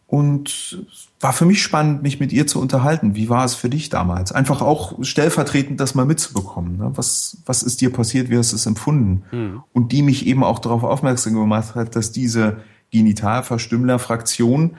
Und 0.08 0.86
war 1.20 1.34
für 1.34 1.45
mich 1.45 1.64
spannend, 1.64 2.04
mich 2.04 2.20
mit 2.20 2.32
ihr 2.32 2.45
zu 2.45 2.62
unterhalten. 2.62 3.16
Wie 3.16 3.30
war 3.30 3.43
es 3.45 3.56
für 3.56 3.70
dich 3.70 3.89
damals? 3.89 4.32
Einfach 4.32 4.62
auch 4.62 5.04
stellvertretend 5.04 5.80
das 5.80 5.95
mal 5.95 6.06
mitzubekommen. 6.06 6.78
Ne? 6.78 6.91
Was, 6.95 7.38
was 7.45 7.64
ist 7.64 7.82
dir 7.82 7.91
passiert? 7.91 8.30
Wie 8.30 8.38
hast 8.38 8.51
du 8.51 8.56
es 8.56 8.66
empfunden? 8.66 9.24
Mhm. 9.32 9.64
Und 9.74 9.91
die 9.91 10.04
mich 10.04 10.28
eben 10.28 10.43
auch 10.43 10.60
darauf 10.60 10.84
aufmerksam 10.84 11.34
gemacht 11.34 11.74
hat, 11.76 11.95
dass 11.95 12.12
diese 12.12 12.58
Genitalverstümmler-Fraktion 12.91 14.76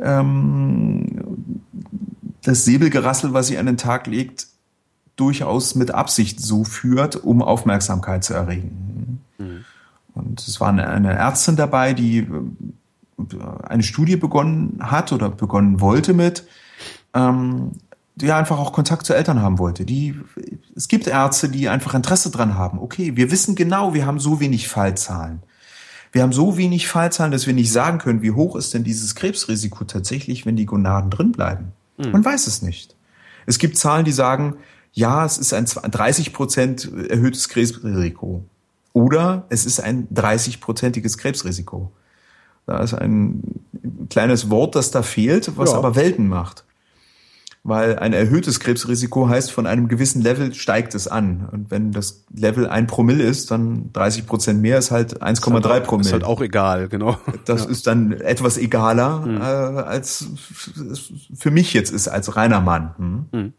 ähm, 0.00 1.22
das 2.42 2.64
Säbelgerassel, 2.64 3.32
was 3.32 3.46
sie 3.46 3.58
an 3.58 3.66
den 3.66 3.76
Tag 3.76 4.08
legt, 4.08 4.48
durchaus 5.16 5.74
mit 5.74 5.92
Absicht 5.92 6.40
so 6.40 6.64
führt, 6.64 7.16
um 7.16 7.42
Aufmerksamkeit 7.42 8.24
zu 8.24 8.34
erregen. 8.34 9.20
Mhm. 9.38 9.64
Und 10.14 10.40
es 10.40 10.60
war 10.60 10.68
eine, 10.68 10.88
eine 10.88 11.12
Ärztin 11.12 11.56
dabei, 11.56 11.92
die 11.92 12.26
eine 13.62 13.82
Studie 13.82 14.16
begonnen 14.16 14.78
hat 14.80 15.12
oder 15.12 15.28
begonnen 15.28 15.80
wollte 15.80 16.14
mit, 16.14 16.46
ähm, 17.14 17.72
die 18.16 18.30
einfach 18.30 18.58
auch 18.58 18.72
Kontakt 18.72 19.06
zu 19.06 19.14
Eltern 19.14 19.42
haben 19.42 19.58
wollte. 19.58 19.84
Die, 19.84 20.14
es 20.76 20.88
gibt 20.88 21.06
Ärzte, 21.06 21.48
die 21.48 21.68
einfach 21.68 21.94
Interesse 21.94 22.30
dran 22.30 22.56
haben. 22.56 22.78
Okay, 22.78 23.16
wir 23.16 23.30
wissen 23.30 23.54
genau, 23.54 23.94
wir 23.94 24.06
haben 24.06 24.20
so 24.20 24.40
wenig 24.40 24.68
Fallzahlen. 24.68 25.42
Wir 26.12 26.22
haben 26.22 26.32
so 26.32 26.56
wenig 26.56 26.86
Fallzahlen, 26.86 27.32
dass 27.32 27.48
wir 27.48 27.54
nicht 27.54 27.72
sagen 27.72 27.98
können, 27.98 28.22
wie 28.22 28.30
hoch 28.30 28.54
ist 28.54 28.72
denn 28.72 28.84
dieses 28.84 29.16
Krebsrisiko 29.16 29.82
tatsächlich, 29.82 30.46
wenn 30.46 30.54
die 30.54 30.66
Gonaden 30.66 31.10
drin 31.10 31.32
bleiben. 31.32 31.72
Mhm. 31.96 32.12
Man 32.12 32.24
weiß 32.24 32.46
es 32.46 32.62
nicht. 32.62 32.94
Es 33.46 33.58
gibt 33.58 33.76
Zahlen, 33.76 34.04
die 34.04 34.12
sagen, 34.12 34.56
ja, 34.94 35.24
es 35.24 35.38
ist 35.38 35.52
ein 35.52 35.66
30 35.66 36.32
Prozent 36.32 36.90
erhöhtes 37.10 37.48
Krebsrisiko. 37.48 38.44
Oder 38.92 39.44
es 39.48 39.66
ist 39.66 39.80
ein 39.80 40.08
30-prozentiges 40.14 41.18
Krebsrisiko. 41.18 41.90
Da 42.66 42.78
ist 42.78 42.94
ein 42.94 43.42
kleines 44.08 44.50
Wort, 44.50 44.76
das 44.76 44.92
da 44.92 45.02
fehlt, 45.02 45.58
was 45.58 45.72
ja. 45.72 45.78
aber 45.78 45.96
Welten 45.96 46.28
macht. 46.28 46.64
Weil 47.64 47.98
ein 47.98 48.12
erhöhtes 48.12 48.60
Krebsrisiko 48.60 49.28
heißt, 49.28 49.50
von 49.50 49.66
einem 49.66 49.88
gewissen 49.88 50.22
Level 50.22 50.54
steigt 50.54 50.94
es 50.94 51.08
an. 51.08 51.48
Und 51.50 51.70
wenn 51.72 51.90
das 51.90 52.24
Level 52.32 52.68
ein 52.68 52.86
Promille 52.86 53.24
ist, 53.24 53.50
dann 53.50 53.90
30 53.94 54.26
Prozent 54.26 54.62
mehr 54.62 54.78
ist 54.78 54.92
halt 54.92 55.22
1,3 55.22 55.68
halt 55.70 55.84
Promille. 55.84 56.06
Ist 56.06 56.12
halt 56.12 56.24
auch 56.24 56.40
egal, 56.40 56.88
genau. 56.88 57.18
Das 57.46 57.64
ja. 57.64 57.70
ist 57.70 57.86
dann 57.88 58.12
etwas 58.12 58.58
egaler, 58.58 59.24
hm. 59.24 59.36
äh, 59.38 59.40
als 59.40 60.26
für 61.34 61.50
mich 61.50 61.72
jetzt 61.72 61.90
ist, 61.90 62.06
als 62.06 62.36
reiner 62.36 62.60
Mann. 62.60 62.94
Hm? 62.98 63.24
Hm. 63.32 63.52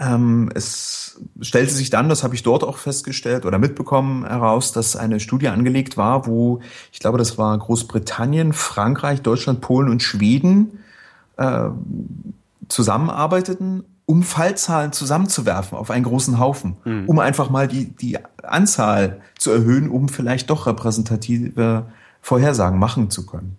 Ähm, 0.00 0.48
es 0.54 1.20
stellte 1.42 1.74
sich 1.74 1.90
dann, 1.90 2.08
das 2.08 2.24
habe 2.24 2.34
ich 2.34 2.42
dort 2.42 2.64
auch 2.64 2.78
festgestellt 2.78 3.44
oder 3.44 3.58
mitbekommen, 3.58 4.26
heraus, 4.26 4.72
dass 4.72 4.96
eine 4.96 5.20
Studie 5.20 5.48
angelegt 5.48 5.98
war, 5.98 6.26
wo 6.26 6.60
ich 6.90 7.00
glaube, 7.00 7.18
das 7.18 7.36
war 7.36 7.56
Großbritannien, 7.58 8.54
Frankreich, 8.54 9.20
Deutschland, 9.20 9.60
Polen 9.60 9.90
und 9.90 10.02
Schweden 10.02 10.78
äh, 11.36 11.68
zusammenarbeiteten, 12.68 13.84
um 14.06 14.22
Fallzahlen 14.22 14.92
zusammenzuwerfen 14.92 15.76
auf 15.76 15.90
einen 15.90 16.04
großen 16.04 16.38
Haufen, 16.38 16.78
mhm. 16.84 17.04
um 17.06 17.18
einfach 17.18 17.50
mal 17.50 17.68
die, 17.68 17.90
die 17.90 18.18
Anzahl 18.42 19.20
zu 19.38 19.50
erhöhen, 19.50 19.90
um 19.90 20.08
vielleicht 20.08 20.48
doch 20.48 20.66
repräsentative 20.66 21.84
Vorhersagen 22.22 22.78
machen 22.78 23.10
zu 23.10 23.26
können. 23.26 23.58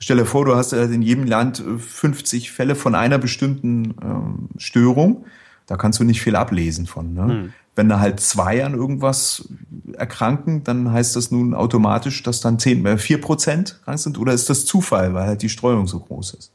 Stell 0.00 0.16
dir 0.16 0.26
vor, 0.26 0.44
du 0.44 0.56
hast 0.56 0.72
in 0.72 1.02
jedem 1.02 1.24
Land 1.24 1.62
50 1.78 2.50
Fälle 2.50 2.74
von 2.74 2.94
einer 2.94 3.18
bestimmten 3.18 3.94
ähm, 4.02 4.48
Störung 4.56 5.24
da 5.68 5.76
kannst 5.76 6.00
du 6.00 6.04
nicht 6.04 6.22
viel 6.22 6.34
ablesen 6.34 6.86
von. 6.86 7.14
Ne? 7.14 7.22
Hm. 7.22 7.52
Wenn 7.76 7.88
da 7.88 8.00
halt 8.00 8.18
zwei 8.18 8.64
an 8.64 8.74
irgendwas 8.74 9.48
erkranken, 9.92 10.64
dann 10.64 10.90
heißt 10.90 11.14
das 11.14 11.30
nun 11.30 11.54
automatisch, 11.54 12.22
dass 12.24 12.40
dann 12.40 12.58
zehn, 12.58 12.84
äh, 12.86 12.98
vier 12.98 13.20
Prozent 13.20 13.78
krank 13.84 13.98
sind 13.98 14.18
oder 14.18 14.32
ist 14.32 14.50
das 14.50 14.64
Zufall, 14.64 15.14
weil 15.14 15.26
halt 15.26 15.42
die 15.42 15.48
Streuung 15.48 15.86
so 15.86 16.00
groß 16.00 16.34
ist? 16.34 16.52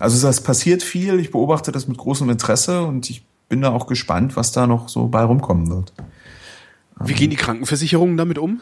Also 0.00 0.26
das 0.26 0.42
passiert 0.42 0.82
viel. 0.82 1.20
Ich 1.20 1.30
beobachte 1.30 1.70
das 1.70 1.86
mit 1.86 1.96
großem 1.96 2.28
Interesse 2.28 2.82
und 2.82 3.08
ich 3.08 3.24
bin 3.48 3.62
da 3.62 3.70
auch 3.70 3.86
gespannt, 3.86 4.36
was 4.36 4.50
da 4.50 4.66
noch 4.66 4.88
so 4.88 5.06
bei 5.06 5.22
rumkommen 5.22 5.70
wird. 5.70 5.92
Wie 6.98 7.14
gehen 7.14 7.30
die 7.30 7.36
Krankenversicherungen 7.36 8.16
damit 8.16 8.36
um? 8.36 8.60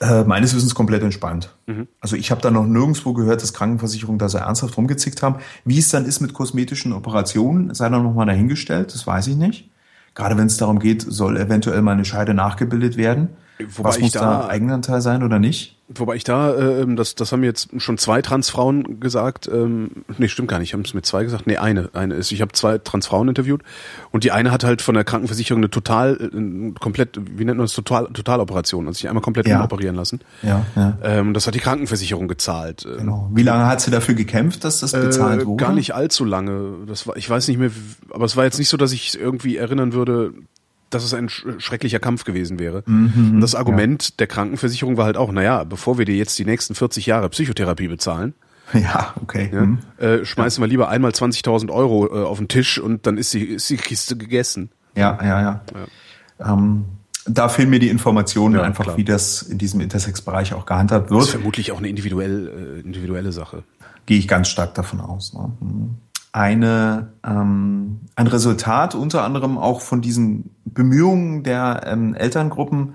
Äh, 0.00 0.24
meines 0.24 0.54
Wissens 0.54 0.74
komplett 0.74 1.02
entspannt. 1.02 1.54
Mhm. 1.66 1.86
Also 2.00 2.16
ich 2.16 2.30
habe 2.30 2.40
da 2.40 2.50
noch 2.50 2.66
nirgendwo 2.66 3.12
gehört, 3.12 3.42
dass 3.42 3.52
Krankenversicherungen 3.52 4.18
da 4.18 4.28
so 4.28 4.38
ernsthaft 4.38 4.76
rumgezickt 4.76 5.22
haben. 5.22 5.36
Wie 5.64 5.78
es 5.78 5.88
dann 5.88 6.04
ist 6.04 6.20
mit 6.20 6.32
kosmetischen 6.32 6.92
Operationen, 6.92 7.74
sei 7.74 7.88
da 7.88 7.98
nochmal 7.98 8.26
dahingestellt, 8.26 8.92
das 8.92 9.06
weiß 9.06 9.28
ich 9.28 9.36
nicht. 9.36 9.70
Gerade 10.14 10.36
wenn 10.36 10.46
es 10.46 10.56
darum 10.56 10.78
geht, 10.78 11.02
soll 11.02 11.36
eventuell 11.36 11.82
mal 11.82 11.92
eine 11.92 12.04
Scheide 12.04 12.34
nachgebildet 12.34 12.96
werden. 12.96 13.30
Wobei 13.58 13.88
Was 13.88 14.00
muss 14.00 14.12
da, 14.12 14.20
da 14.20 14.48
Eigenanteil 14.48 15.00
sein 15.00 15.22
oder 15.22 15.38
nicht? 15.38 15.76
Wobei 15.88 16.16
ich 16.16 16.24
da, 16.24 16.54
äh, 16.54 16.94
das, 16.94 17.14
das 17.14 17.30
haben 17.30 17.44
jetzt 17.44 17.68
schon 17.76 17.98
zwei 17.98 18.22
Transfrauen 18.22 19.00
gesagt, 19.00 19.48
ähm, 19.52 19.90
nee, 20.16 20.28
stimmt 20.28 20.48
gar 20.48 20.58
nicht, 20.58 20.72
haben 20.72 20.80
es 20.80 20.94
mit 20.94 21.04
zwei 21.04 21.24
gesagt, 21.24 21.46
nee, 21.46 21.58
eine, 21.58 21.90
eine 21.92 22.14
ist, 22.14 22.32
ich 22.32 22.40
habe 22.40 22.52
zwei 22.52 22.78
Transfrauen 22.78 23.28
interviewt 23.28 23.62
und 24.10 24.24
die 24.24 24.32
eine 24.32 24.50
hat 24.50 24.64
halt 24.64 24.80
von 24.80 24.94
der 24.94 25.04
Krankenversicherung 25.04 25.60
eine 25.60 25.68
total, 25.68 26.30
äh, 26.32 26.72
komplett, 26.80 27.20
wie 27.20 27.44
nennt 27.44 27.58
man 27.58 27.66
das, 27.66 27.74
total, 27.74 28.06
Totaloperation, 28.06 28.86
also 28.86 28.96
sich 28.96 29.08
einmal 29.08 29.22
komplett 29.22 29.46
ja. 29.46 29.58
umoperieren 29.58 29.94
lassen. 29.94 30.20
Ja, 30.42 30.64
ja. 30.74 30.98
Ähm, 31.02 31.34
das 31.34 31.46
hat 31.46 31.54
die 31.54 31.60
Krankenversicherung 31.60 32.28
gezahlt. 32.28 32.88
Genau. 32.98 33.30
Wie 33.34 33.42
lange 33.42 33.66
hat 33.66 33.82
sie 33.82 33.90
dafür 33.90 34.14
gekämpft, 34.14 34.64
dass 34.64 34.80
das 34.80 34.92
bezahlt 34.92 35.42
äh, 35.42 35.46
wurde? 35.46 35.62
Gar 35.62 35.74
nicht 35.74 35.94
allzu 35.94 36.24
lange. 36.24 36.86
Das 36.86 37.06
war, 37.06 37.16
ich 37.18 37.28
weiß 37.28 37.46
nicht 37.48 37.58
mehr, 37.58 37.70
aber 38.10 38.24
es 38.24 38.36
war 38.36 38.44
jetzt 38.44 38.58
nicht 38.58 38.70
so, 38.70 38.78
dass 38.78 38.92
ich 38.92 39.20
irgendwie 39.20 39.58
erinnern 39.58 39.92
würde, 39.92 40.32
dass 40.94 41.04
es 41.04 41.14
ein 41.14 41.28
schrecklicher 41.28 41.98
Kampf 41.98 42.24
gewesen 42.24 42.58
wäre. 42.58 42.82
Mhm, 42.86 43.32
und 43.34 43.40
das 43.40 43.54
Argument 43.54 44.04
ja. 44.04 44.14
der 44.20 44.26
Krankenversicherung 44.26 44.96
war 44.96 45.06
halt 45.06 45.16
auch, 45.16 45.32
naja, 45.32 45.64
bevor 45.64 45.98
wir 45.98 46.04
dir 46.04 46.16
jetzt 46.16 46.38
die 46.38 46.44
nächsten 46.44 46.74
40 46.74 47.06
Jahre 47.06 47.28
Psychotherapie 47.28 47.88
bezahlen, 47.88 48.34
ja, 48.72 49.12
okay. 49.20 49.50
Ja, 49.52 49.60
mhm. 49.60 49.78
äh, 49.98 50.24
schmeißen 50.24 50.62
ja. 50.62 50.66
wir 50.66 50.70
lieber 50.70 50.88
einmal 50.88 51.10
20.000 51.10 51.70
Euro 51.70 52.06
äh, 52.06 52.24
auf 52.24 52.38
den 52.38 52.48
Tisch 52.48 52.78
und 52.78 53.06
dann 53.06 53.18
ist 53.18 53.34
die, 53.34 53.44
ist 53.44 53.68
die 53.68 53.76
Kiste 53.76 54.16
gegessen. 54.16 54.70
Ja, 54.96 55.18
ja, 55.22 55.40
ja. 55.42 55.60
ja. 56.38 56.52
Ähm, 56.52 56.84
da 57.26 57.48
fehlen 57.48 57.70
mir 57.70 57.78
die 57.78 57.88
Informationen 57.88 58.60
einfach, 58.60 58.84
klar. 58.84 58.96
wie 58.96 59.04
das 59.04 59.42
in 59.42 59.58
diesem 59.58 59.80
Intersex-Bereich 59.80 60.54
auch 60.54 60.66
gehandhabt 60.66 61.10
wird. 61.10 61.20
Das 61.20 61.28
ist 61.28 61.32
vermutlich 61.32 61.72
auch 61.72 61.78
eine 61.78 61.88
individuell, 61.88 62.78
äh, 62.78 62.80
individuelle 62.80 63.32
Sache. 63.32 63.64
Gehe 64.06 64.18
ich 64.18 64.28
ganz 64.28 64.48
stark 64.48 64.74
davon 64.74 65.00
aus. 65.00 65.34
Ne? 65.34 65.52
Mhm 65.60 65.96
eine, 66.34 67.12
ähm, 67.24 68.00
ein 68.16 68.26
Resultat 68.26 68.96
unter 68.96 69.22
anderem 69.22 69.56
auch 69.56 69.80
von 69.80 70.02
diesen 70.02 70.50
Bemühungen 70.64 71.44
der 71.44 71.84
ähm, 71.86 72.14
Elterngruppen 72.14 72.94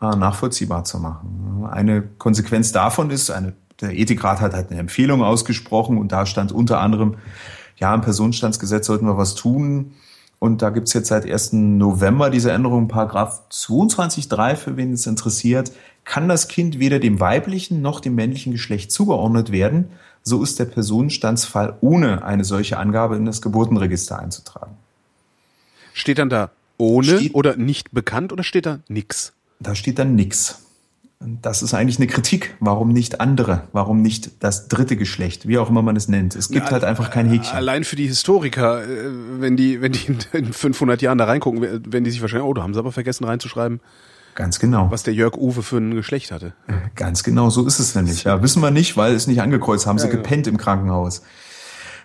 äh, 0.00 0.16
nachvollziehbar 0.16 0.84
zu 0.84 0.98
machen. 0.98 1.66
Eine 1.70 2.02
Konsequenz 2.02 2.72
davon 2.72 3.10
ist, 3.10 3.30
eine, 3.30 3.54
der 3.80 3.96
Ethikrat 3.96 4.40
hat 4.40 4.54
halt 4.54 4.70
eine 4.70 4.80
Empfehlung 4.80 5.22
ausgesprochen 5.22 5.98
und 5.98 6.12
da 6.12 6.26
stand 6.26 6.52
unter 6.52 6.80
anderem, 6.80 7.16
ja, 7.76 7.94
im 7.94 8.00
Personenstandsgesetz 8.00 8.86
sollten 8.86 9.06
wir 9.06 9.18
was 9.18 9.34
tun. 9.34 9.92
Und 10.38 10.60
da 10.62 10.70
gibt's 10.70 10.92
jetzt 10.92 11.08
seit 11.08 11.24
1. 11.24 11.54
November 11.54 12.28
diese 12.28 12.52
Änderung, 12.52 12.88
Paragraph 12.88 13.42
22.3, 13.50 14.56
für 14.56 14.76
wen 14.76 14.92
es 14.92 15.06
interessiert, 15.06 15.72
kann 16.04 16.28
das 16.28 16.48
Kind 16.48 16.78
weder 16.78 16.98
dem 16.98 17.18
weiblichen 17.18 17.80
noch 17.80 18.00
dem 18.00 18.14
männlichen 18.14 18.52
Geschlecht 18.52 18.92
zugeordnet 18.92 19.52
werden, 19.52 19.90
so 20.22 20.42
ist 20.42 20.58
der 20.58 20.66
Personenstandsfall 20.66 21.76
ohne 21.80 22.24
eine 22.24 22.44
solche 22.44 22.78
Angabe 22.78 23.16
in 23.16 23.24
das 23.24 23.42
Geburtenregister 23.42 24.18
einzutragen. 24.18 24.73
Steht 25.94 26.18
dann 26.18 26.28
da 26.28 26.50
ohne 26.76 27.18
steht, 27.18 27.34
oder 27.34 27.56
nicht 27.56 27.92
bekannt 27.92 28.32
oder 28.32 28.42
steht 28.42 28.66
da 28.66 28.80
nix? 28.88 29.32
Da 29.60 29.74
steht 29.74 29.98
dann 29.98 30.14
nix. 30.16 30.60
Das 31.20 31.62
ist 31.62 31.72
eigentlich 31.72 31.98
eine 31.98 32.08
Kritik. 32.08 32.56
Warum 32.60 32.88
nicht 32.88 33.20
andere? 33.20 33.62
Warum 33.72 34.02
nicht 34.02 34.42
das 34.42 34.68
dritte 34.68 34.96
Geschlecht? 34.96 35.48
Wie 35.48 35.56
auch 35.56 35.70
immer 35.70 35.80
man 35.80 35.96
es 35.96 36.08
nennt. 36.08 36.34
Es 36.34 36.48
gibt 36.48 36.66
Na, 36.66 36.72
halt 36.72 36.84
einfach 36.84 37.10
kein 37.10 37.30
Häkchen. 37.30 37.56
Allein 37.56 37.84
für 37.84 37.96
die 37.96 38.08
Historiker, 38.08 38.82
äh, 38.82 39.10
wenn 39.38 39.56
die, 39.56 39.80
wenn 39.80 39.92
die 39.92 40.18
in 40.32 40.52
500 40.52 41.00
Jahren 41.00 41.16
da 41.16 41.24
reingucken, 41.24 41.62
wenn 41.86 42.04
die 42.04 42.10
sich 42.10 42.20
wahrscheinlich, 42.20 42.46
oh, 42.46 42.52
da 42.52 42.62
haben 42.62 42.74
sie 42.74 42.80
aber 42.80 42.92
vergessen 42.92 43.24
reinzuschreiben. 43.24 43.80
Ganz 44.34 44.58
genau. 44.58 44.90
Was 44.90 45.04
der 45.04 45.14
Jörg 45.14 45.36
Uwe 45.36 45.62
für 45.62 45.76
ein 45.76 45.94
Geschlecht 45.94 46.32
hatte. 46.32 46.54
Ganz 46.96 47.22
genau, 47.22 47.50
so 47.50 47.64
ist 47.66 47.78
es 47.78 47.94
nämlich. 47.94 48.24
Ja, 48.24 48.42
wissen 48.42 48.60
wir 48.60 48.72
nicht, 48.72 48.96
weil 48.96 49.14
es 49.14 49.28
nicht 49.28 49.40
angekreuzt 49.40 49.86
haben, 49.86 49.98
ja, 49.98 50.02
sie 50.02 50.10
genau. 50.10 50.22
gepennt 50.22 50.48
im 50.48 50.56
Krankenhaus. 50.56 51.22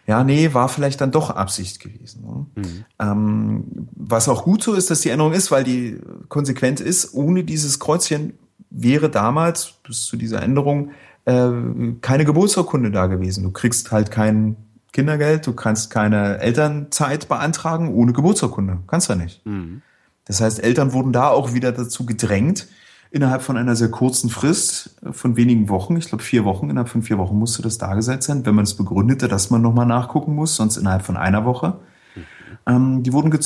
Ja, 0.09 0.23
nee, 0.23 0.55
war 0.55 0.69
vielleicht 0.69 1.01
dann 1.01 1.11
doch 1.11 1.29
Absicht 1.29 1.79
gewesen. 1.79 2.23
Ne? 2.23 2.45
Mhm. 2.55 2.85
Ähm, 2.97 3.63
was 3.95 4.27
auch 4.27 4.43
gut 4.43 4.63
so 4.63 4.73
ist, 4.73 4.89
dass 4.89 5.01
die 5.01 5.09
Änderung 5.09 5.33
ist, 5.33 5.51
weil 5.51 5.63
die 5.63 5.99
konsequent 6.29 6.79
ist. 6.79 7.13
Ohne 7.13 7.43
dieses 7.43 7.79
Kreuzchen 7.79 8.33
wäre 8.71 9.11
damals 9.11 9.75
bis 9.83 10.07
zu 10.07 10.17
dieser 10.17 10.41
Änderung 10.41 10.89
äh, 11.25 11.51
keine 12.01 12.25
Geburtsurkunde 12.25 12.89
da 12.89 13.05
gewesen. 13.05 13.43
Du 13.43 13.51
kriegst 13.51 13.91
halt 13.91 14.09
kein 14.09 14.55
Kindergeld, 14.93 15.45
du 15.45 15.53
kannst 15.53 15.91
keine 15.91 16.39
Elternzeit 16.39 17.29
beantragen 17.29 17.93
ohne 17.93 18.11
Geburtsurkunde. 18.11 18.79
Kannst 18.87 19.11
du 19.11 19.15
nicht. 19.15 19.45
Mhm. 19.45 19.83
Das 20.25 20.41
heißt, 20.41 20.63
Eltern 20.63 20.91
wurden 20.91 21.13
da 21.13 21.27
auch 21.27 21.53
wieder 21.53 21.71
dazu 21.71 22.07
gedrängt, 22.07 22.67
innerhalb 23.11 23.41
von 23.41 23.57
einer 23.57 23.75
sehr 23.75 23.89
kurzen 23.89 24.29
Frist 24.29 24.95
äh, 25.03 25.13
von 25.13 25.35
wenigen 25.35 25.69
Wochen, 25.69 25.97
ich 25.97 26.07
glaube 26.07 26.23
vier 26.23 26.45
Wochen, 26.45 26.69
innerhalb 26.69 26.89
von 26.89 27.03
vier 27.03 27.17
Wochen 27.17 27.37
musste 27.37 27.61
das 27.61 27.77
dargesetzt 27.77 28.27
sein, 28.27 28.45
wenn 28.45 28.55
man 28.55 28.63
es 28.63 28.75
begründete, 28.75 29.27
dass 29.27 29.49
man 29.49 29.61
nochmal 29.61 29.85
nachgucken 29.85 30.35
muss, 30.35 30.55
sonst 30.55 30.77
innerhalb 30.77 31.03
von 31.03 31.17
einer 31.17 31.45
Woche. 31.45 31.79
Mhm. 32.15 32.21
Ähm, 32.67 33.03
die 33.03 33.13
wurden 33.13 33.37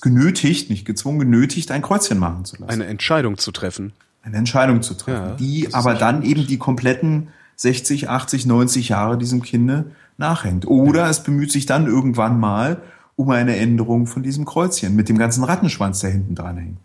genötigt, 0.00 0.70
nicht 0.70 0.84
gezwungen, 0.84 1.18
genötigt, 1.20 1.70
ein 1.70 1.82
Kreuzchen 1.82 2.18
machen 2.18 2.44
zu 2.44 2.56
lassen. 2.56 2.70
Eine 2.70 2.86
Entscheidung 2.86 3.38
zu 3.38 3.52
treffen. 3.52 3.92
Eine 4.22 4.36
Entscheidung 4.36 4.82
zu 4.82 4.94
treffen, 4.94 5.28
ja, 5.30 5.34
die 5.36 5.72
aber 5.72 5.94
dann 5.94 6.22
eben 6.22 6.46
die 6.46 6.58
kompletten 6.58 7.28
60, 7.56 8.10
80, 8.10 8.44
90 8.44 8.90
Jahre 8.90 9.16
diesem 9.16 9.40
Kinde 9.42 9.92
nachhängt. 10.18 10.66
Oder 10.66 11.00
ja. 11.00 11.10
es 11.10 11.22
bemüht 11.22 11.50
sich 11.50 11.64
dann 11.64 11.86
irgendwann 11.86 12.38
mal 12.38 12.82
um 13.16 13.30
eine 13.30 13.56
Änderung 13.56 14.06
von 14.06 14.22
diesem 14.22 14.44
Kreuzchen 14.44 14.94
mit 14.94 15.08
dem 15.08 15.18
ganzen 15.18 15.44
Rattenschwanz, 15.44 16.00
der 16.00 16.10
hinten 16.10 16.34
dran 16.34 16.56
hängt. 16.56 16.78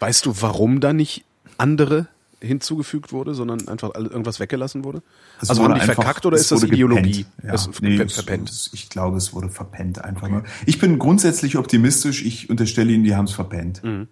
Weißt 0.00 0.26
du, 0.26 0.34
warum 0.40 0.80
da 0.80 0.92
nicht 0.92 1.24
andere 1.58 2.08
hinzugefügt 2.40 3.12
wurde, 3.12 3.34
sondern 3.34 3.66
einfach 3.68 3.94
irgendwas 3.94 4.40
weggelassen 4.40 4.84
wurde? 4.84 5.02
Es 5.40 5.50
also 5.50 5.62
wurde 5.62 5.74
haben 5.74 5.78
die 5.78 5.82
einfach, 5.82 5.94
verkackt 6.02 6.26
oder 6.26 6.36
ist 6.36 6.52
das 6.52 6.62
Ideologie? 6.62 7.26
Ja, 7.42 7.54
es 7.54 7.68
nee, 7.80 7.96
verpennt. 8.06 8.50
Es, 8.50 8.70
ich 8.72 8.88
glaube, 8.88 9.16
es 9.16 9.32
wurde 9.32 9.48
verpennt 9.48 10.04
einfach 10.04 10.24
okay. 10.24 10.32
nur. 10.32 10.42
Ich 10.66 10.78
bin 10.78 10.98
grundsätzlich 10.98 11.56
optimistisch. 11.56 12.24
Ich 12.24 12.50
unterstelle 12.50 12.92
Ihnen, 12.92 13.04
die 13.04 13.16
haben 13.16 13.24
es 13.24 13.32
verpennt. 13.32 13.82
Mhm. 13.82 14.08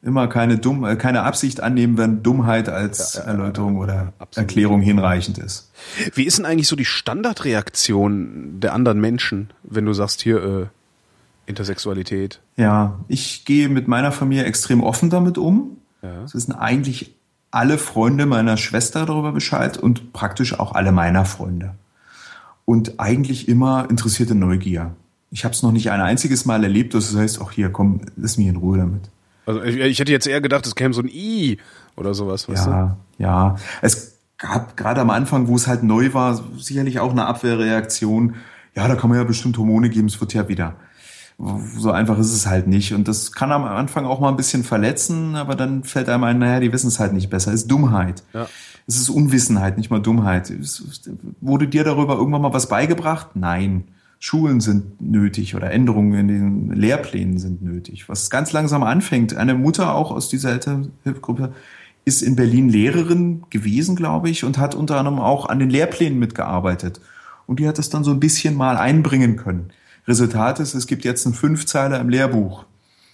Immer 0.00 0.28
keine 0.28 0.58
dumm, 0.58 0.84
äh, 0.84 0.96
keine 0.96 1.22
Absicht 1.24 1.60
annehmen, 1.60 1.98
wenn 1.98 2.22
Dummheit 2.22 2.68
als 2.68 3.14
ja, 3.14 3.22
Erläuterung 3.22 3.78
oder 3.78 4.12
absolut. 4.18 4.48
Erklärung 4.48 4.80
hinreichend 4.80 5.38
ist. 5.38 5.72
Wie 6.14 6.22
ist 6.22 6.38
denn 6.38 6.46
eigentlich 6.46 6.68
so 6.68 6.76
die 6.76 6.84
Standardreaktion 6.84 8.60
der 8.60 8.74
anderen 8.74 9.00
Menschen, 9.00 9.50
wenn 9.64 9.84
du 9.84 9.92
sagst 9.92 10.22
hier, 10.22 10.42
äh, 10.42 10.66
Intersexualität? 11.46 12.40
Ja, 12.56 13.00
ich 13.08 13.44
gehe 13.44 13.68
mit 13.68 13.88
meiner 13.88 14.12
Familie 14.12 14.44
extrem 14.44 14.84
offen 14.84 15.10
damit 15.10 15.36
um. 15.36 15.77
Ja. 16.02 16.24
Es 16.24 16.34
wissen 16.34 16.52
eigentlich 16.52 17.14
alle 17.50 17.78
Freunde 17.78 18.26
meiner 18.26 18.56
Schwester 18.56 19.06
darüber 19.06 19.32
Bescheid 19.32 19.78
und 19.78 20.12
praktisch 20.12 20.58
auch 20.58 20.72
alle 20.72 20.92
meiner 20.92 21.24
Freunde. 21.24 21.74
Und 22.64 23.00
eigentlich 23.00 23.48
immer 23.48 23.88
interessierte 23.88 24.34
Neugier. 24.34 24.94
Ich 25.30 25.44
habe 25.44 25.54
es 25.54 25.62
noch 25.62 25.72
nicht 25.72 25.90
ein 25.90 26.00
einziges 26.00 26.44
Mal 26.44 26.62
erlebt, 26.62 26.94
dass 26.94 27.10
es 27.10 27.16
heißt, 27.16 27.40
ach 27.42 27.52
hier, 27.52 27.70
komm, 27.70 28.02
lass 28.16 28.36
mich 28.36 28.46
in 28.46 28.56
Ruhe 28.56 28.78
damit. 28.78 29.10
Also 29.46 29.62
ich, 29.62 29.76
ich 29.76 29.98
hätte 29.98 30.12
jetzt 30.12 30.26
eher 30.26 30.40
gedacht, 30.42 30.66
es 30.66 30.74
käme 30.74 30.92
so 30.92 31.00
ein 31.00 31.08
I 31.08 31.58
oder 31.96 32.12
sowas. 32.12 32.48
Weißt 32.48 32.66
ja, 32.66 32.96
du? 33.18 33.22
ja. 33.22 33.56
Es 33.80 34.18
gab 34.36 34.76
gerade 34.76 35.00
am 35.00 35.10
Anfang, 35.10 35.48
wo 35.48 35.56
es 35.56 35.66
halt 35.66 35.82
neu 35.82 36.12
war, 36.12 36.42
sicherlich 36.58 37.00
auch 37.00 37.12
eine 37.12 37.26
Abwehrreaktion. 37.26 38.36
Ja, 38.74 38.86
da 38.86 38.94
kann 38.94 39.08
man 39.08 39.18
ja 39.18 39.24
bestimmt 39.24 39.56
Hormone 39.56 39.88
geben, 39.88 40.08
es 40.08 40.20
wird 40.20 40.34
ja 40.34 40.48
wieder 40.48 40.76
so 41.38 41.92
einfach 41.92 42.18
ist 42.18 42.32
es 42.32 42.46
halt 42.46 42.66
nicht. 42.66 42.92
Und 42.92 43.06
das 43.06 43.32
kann 43.32 43.52
am 43.52 43.64
Anfang 43.64 44.06
auch 44.06 44.18
mal 44.18 44.28
ein 44.28 44.36
bisschen 44.36 44.64
verletzen, 44.64 45.36
aber 45.36 45.54
dann 45.54 45.84
fällt 45.84 46.08
einem 46.08 46.24
ein, 46.24 46.38
naja, 46.38 46.58
die 46.58 46.72
wissen 46.72 46.88
es 46.88 46.98
halt 46.98 47.12
nicht 47.12 47.30
besser. 47.30 47.52
Es 47.52 47.62
ist 47.62 47.70
Dummheit. 47.70 48.24
Ja. 48.32 48.48
Es 48.88 48.96
ist 48.96 49.08
Unwissenheit, 49.08 49.76
nicht 49.76 49.90
mal 49.90 50.00
Dummheit. 50.00 50.50
Es, 50.50 50.82
wurde 51.40 51.68
dir 51.68 51.84
darüber 51.84 52.16
irgendwann 52.16 52.42
mal 52.42 52.52
was 52.52 52.68
beigebracht? 52.68 53.28
Nein. 53.34 53.84
Schulen 54.18 54.60
sind 54.60 55.00
nötig 55.00 55.54
oder 55.54 55.70
Änderungen 55.70 56.12
in 56.14 56.28
den 56.28 56.72
Lehrplänen 56.72 57.38
sind 57.38 57.62
nötig. 57.62 58.08
Was 58.08 58.30
ganz 58.30 58.52
langsam 58.52 58.82
anfängt. 58.82 59.36
Eine 59.36 59.54
Mutter 59.54 59.94
auch 59.94 60.10
aus 60.10 60.28
dieser 60.28 60.50
Elternhilfegruppe 60.50 61.52
ist 62.04 62.22
in 62.22 62.34
Berlin 62.34 62.68
Lehrerin 62.68 63.44
gewesen, 63.50 63.94
glaube 63.94 64.28
ich, 64.28 64.42
und 64.42 64.58
hat 64.58 64.74
unter 64.74 64.98
anderem 64.98 65.20
auch 65.20 65.48
an 65.48 65.60
den 65.60 65.70
Lehrplänen 65.70 66.18
mitgearbeitet. 66.18 67.00
Und 67.46 67.60
die 67.60 67.68
hat 67.68 67.78
das 67.78 67.90
dann 67.90 68.02
so 68.02 68.10
ein 68.10 68.18
bisschen 68.18 68.56
mal 68.56 68.76
einbringen 68.76 69.36
können. 69.36 69.70
Resultat 70.08 70.58
ist, 70.58 70.74
es 70.74 70.86
gibt 70.86 71.04
jetzt 71.04 71.26
einen 71.26 71.34
Fünfzeiler 71.34 72.00
im 72.00 72.08
Lehrbuch. 72.08 72.64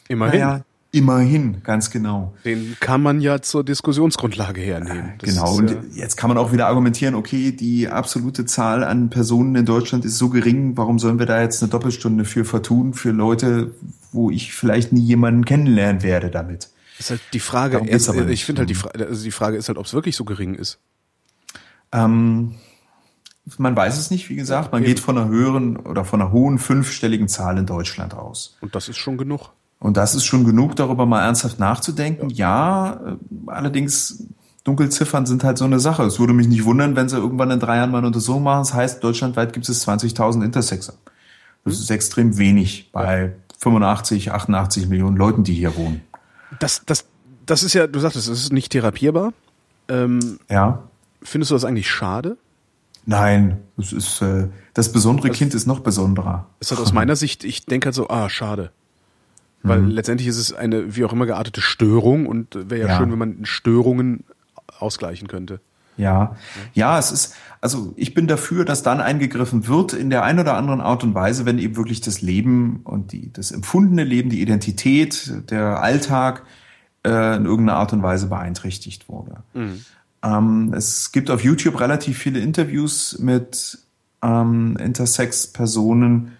Immerhin. 0.08 0.40
Naja, 0.40 0.64
immerhin, 0.92 1.62
ganz 1.64 1.90
genau. 1.90 2.34
Den 2.44 2.76
kann 2.78 3.02
man 3.02 3.20
ja 3.20 3.42
zur 3.42 3.64
Diskussionsgrundlage 3.64 4.60
hernehmen. 4.60 5.14
Das 5.18 5.30
genau, 5.30 5.56
und 5.56 5.70
ja 5.70 5.76
jetzt 5.94 6.16
kann 6.16 6.28
man 6.28 6.38
auch 6.38 6.52
wieder 6.52 6.68
argumentieren, 6.68 7.16
okay, 7.16 7.50
die 7.50 7.88
absolute 7.88 8.44
Zahl 8.44 8.84
an 8.84 9.10
Personen 9.10 9.56
in 9.56 9.66
Deutschland 9.66 10.04
ist 10.04 10.18
so 10.18 10.28
gering, 10.28 10.76
warum 10.76 11.00
sollen 11.00 11.18
wir 11.18 11.26
da 11.26 11.42
jetzt 11.42 11.62
eine 11.62 11.70
Doppelstunde 11.70 12.24
für 12.24 12.44
vertun, 12.44 12.94
für 12.94 13.10
Leute, 13.10 13.72
wo 14.12 14.30
ich 14.30 14.54
vielleicht 14.54 14.92
nie 14.92 15.02
jemanden 15.02 15.44
kennenlernen 15.44 16.02
werde 16.02 16.30
damit. 16.30 16.68
Ist 16.98 17.10
halt 17.10 17.20
die 17.32 17.40
Frage, 17.40 17.82
erst, 17.84 18.14
ich 18.14 18.44
finde 18.44 18.60
halt 18.60 18.70
die 18.70 18.74
Frage, 18.76 19.06
also 19.08 19.24
die 19.24 19.32
Frage 19.32 19.56
ist 19.56 19.66
halt, 19.66 19.78
ob 19.78 19.86
es 19.86 19.94
wirklich 19.94 20.14
so 20.14 20.24
gering 20.24 20.54
ist. 20.54 20.78
Ähm, 21.90 22.54
man 23.58 23.76
weiß 23.76 23.98
es 23.98 24.10
nicht, 24.10 24.28
wie 24.30 24.36
gesagt. 24.36 24.72
Man 24.72 24.82
geht 24.84 25.00
von 25.00 25.18
einer 25.18 25.28
höheren 25.28 25.76
oder 25.76 26.04
von 26.04 26.20
einer 26.20 26.32
hohen 26.32 26.58
fünfstelligen 26.58 27.28
Zahl 27.28 27.58
in 27.58 27.66
Deutschland 27.66 28.14
aus. 28.14 28.56
Und 28.60 28.74
das 28.74 28.88
ist 28.88 28.96
schon 28.96 29.18
genug. 29.18 29.50
Und 29.78 29.96
das 29.96 30.14
ist 30.14 30.24
schon 30.24 30.44
genug, 30.44 30.76
darüber 30.76 31.04
mal 31.04 31.22
ernsthaft 31.22 31.58
nachzudenken. 31.58 32.30
Ja, 32.30 33.00
ja 33.04 33.12
äh, 33.12 33.16
allerdings 33.46 34.26
Dunkelziffern 34.64 35.26
sind 35.26 35.44
halt 35.44 35.58
so 35.58 35.66
eine 35.66 35.78
Sache. 35.78 36.04
Es 36.04 36.18
würde 36.18 36.32
mich 36.32 36.48
nicht 36.48 36.64
wundern, 36.64 36.96
wenn 36.96 37.08
sie 37.10 37.18
irgendwann 37.18 37.50
in 37.50 37.60
drei 37.60 37.76
Jahren 37.76 37.90
mal 37.90 37.98
eine 37.98 38.06
Untersuchung 38.06 38.42
machen. 38.42 38.60
Das 38.60 38.72
heißt, 38.72 39.04
deutschlandweit 39.04 39.52
gibt 39.52 39.68
es 39.68 39.86
20.000 39.86 40.42
Intersexe. 40.42 40.94
Das 41.64 41.74
hm. 41.74 41.82
ist 41.82 41.90
extrem 41.90 42.38
wenig 42.38 42.90
bei 42.92 43.24
ja. 43.26 43.32
85, 43.58 44.32
88 44.32 44.88
Millionen 44.88 45.16
Leuten, 45.16 45.44
die 45.44 45.54
hier 45.54 45.76
wohnen. 45.76 46.00
Das, 46.60 46.82
das, 46.86 47.04
das 47.44 47.62
ist 47.62 47.74
ja, 47.74 47.86
du 47.86 48.00
sagtest, 48.00 48.28
es 48.28 48.40
ist 48.40 48.52
nicht 48.52 48.72
therapierbar. 48.72 49.34
Ähm, 49.88 50.38
ja. 50.48 50.82
Findest 51.22 51.50
du 51.50 51.54
das 51.54 51.64
eigentlich 51.66 51.90
schade? 51.90 52.38
Nein, 53.06 53.58
es 53.76 53.92
ist 53.92 54.22
äh, 54.22 54.48
das 54.72 54.92
besondere 54.92 55.28
das, 55.28 55.36
Kind 55.36 55.54
ist 55.54 55.66
noch 55.66 55.80
besonderer. 55.80 56.46
Ist 56.60 56.70
halt 56.70 56.80
aus 56.80 56.92
meiner 56.94 57.16
Sicht, 57.16 57.44
ich 57.44 57.66
denke 57.66 57.86
halt 57.86 57.94
so, 57.94 58.08
ah, 58.08 58.28
schade. 58.28 58.70
Weil 59.62 59.80
mhm. 59.80 59.90
letztendlich 59.90 60.28
ist 60.28 60.36
es 60.36 60.52
eine 60.52 60.94
wie 60.94 61.04
auch 61.04 61.12
immer 61.12 61.26
geartete 61.26 61.62
Störung 61.62 62.26
und 62.26 62.54
wäre 62.54 62.82
ja, 62.82 62.86
ja, 62.88 62.96
schön, 62.98 63.10
wenn 63.10 63.18
man 63.18 63.44
Störungen 63.46 64.24
ausgleichen 64.78 65.26
könnte. 65.26 65.60
Ja, 65.96 66.36
ja, 66.72 66.98
es 66.98 67.12
ist, 67.12 67.34
also 67.60 67.94
ich 67.96 68.14
bin 68.14 68.26
dafür, 68.26 68.64
dass 68.64 68.82
dann 68.82 69.00
eingegriffen 69.00 69.68
wird 69.68 69.92
in 69.92 70.10
der 70.10 70.24
einen 70.24 70.40
oder 70.40 70.54
anderen 70.54 70.80
Art 70.80 71.04
und 71.04 71.14
Weise, 71.14 71.46
wenn 71.46 71.58
eben 71.58 71.76
wirklich 71.76 72.00
das 72.00 72.20
Leben 72.20 72.80
und 72.84 73.12
die, 73.12 73.32
das 73.32 73.52
empfundene 73.52 74.04
Leben, 74.04 74.28
die 74.28 74.42
Identität, 74.42 75.32
der 75.50 75.80
Alltag 75.80 76.44
äh, 77.06 77.36
in 77.36 77.44
irgendeiner 77.44 77.78
Art 77.78 77.92
und 77.92 78.02
Weise 78.02 78.26
beeinträchtigt 78.26 79.08
wurde. 79.08 79.44
Mhm. 79.54 79.84
Ähm, 80.24 80.72
es 80.74 81.12
gibt 81.12 81.30
auf 81.30 81.44
YouTube 81.44 81.78
relativ 81.78 82.18
viele 82.18 82.40
Interviews 82.40 83.18
mit 83.18 83.78
ähm, 84.22 84.76
Intersex-Personen, 84.78 86.32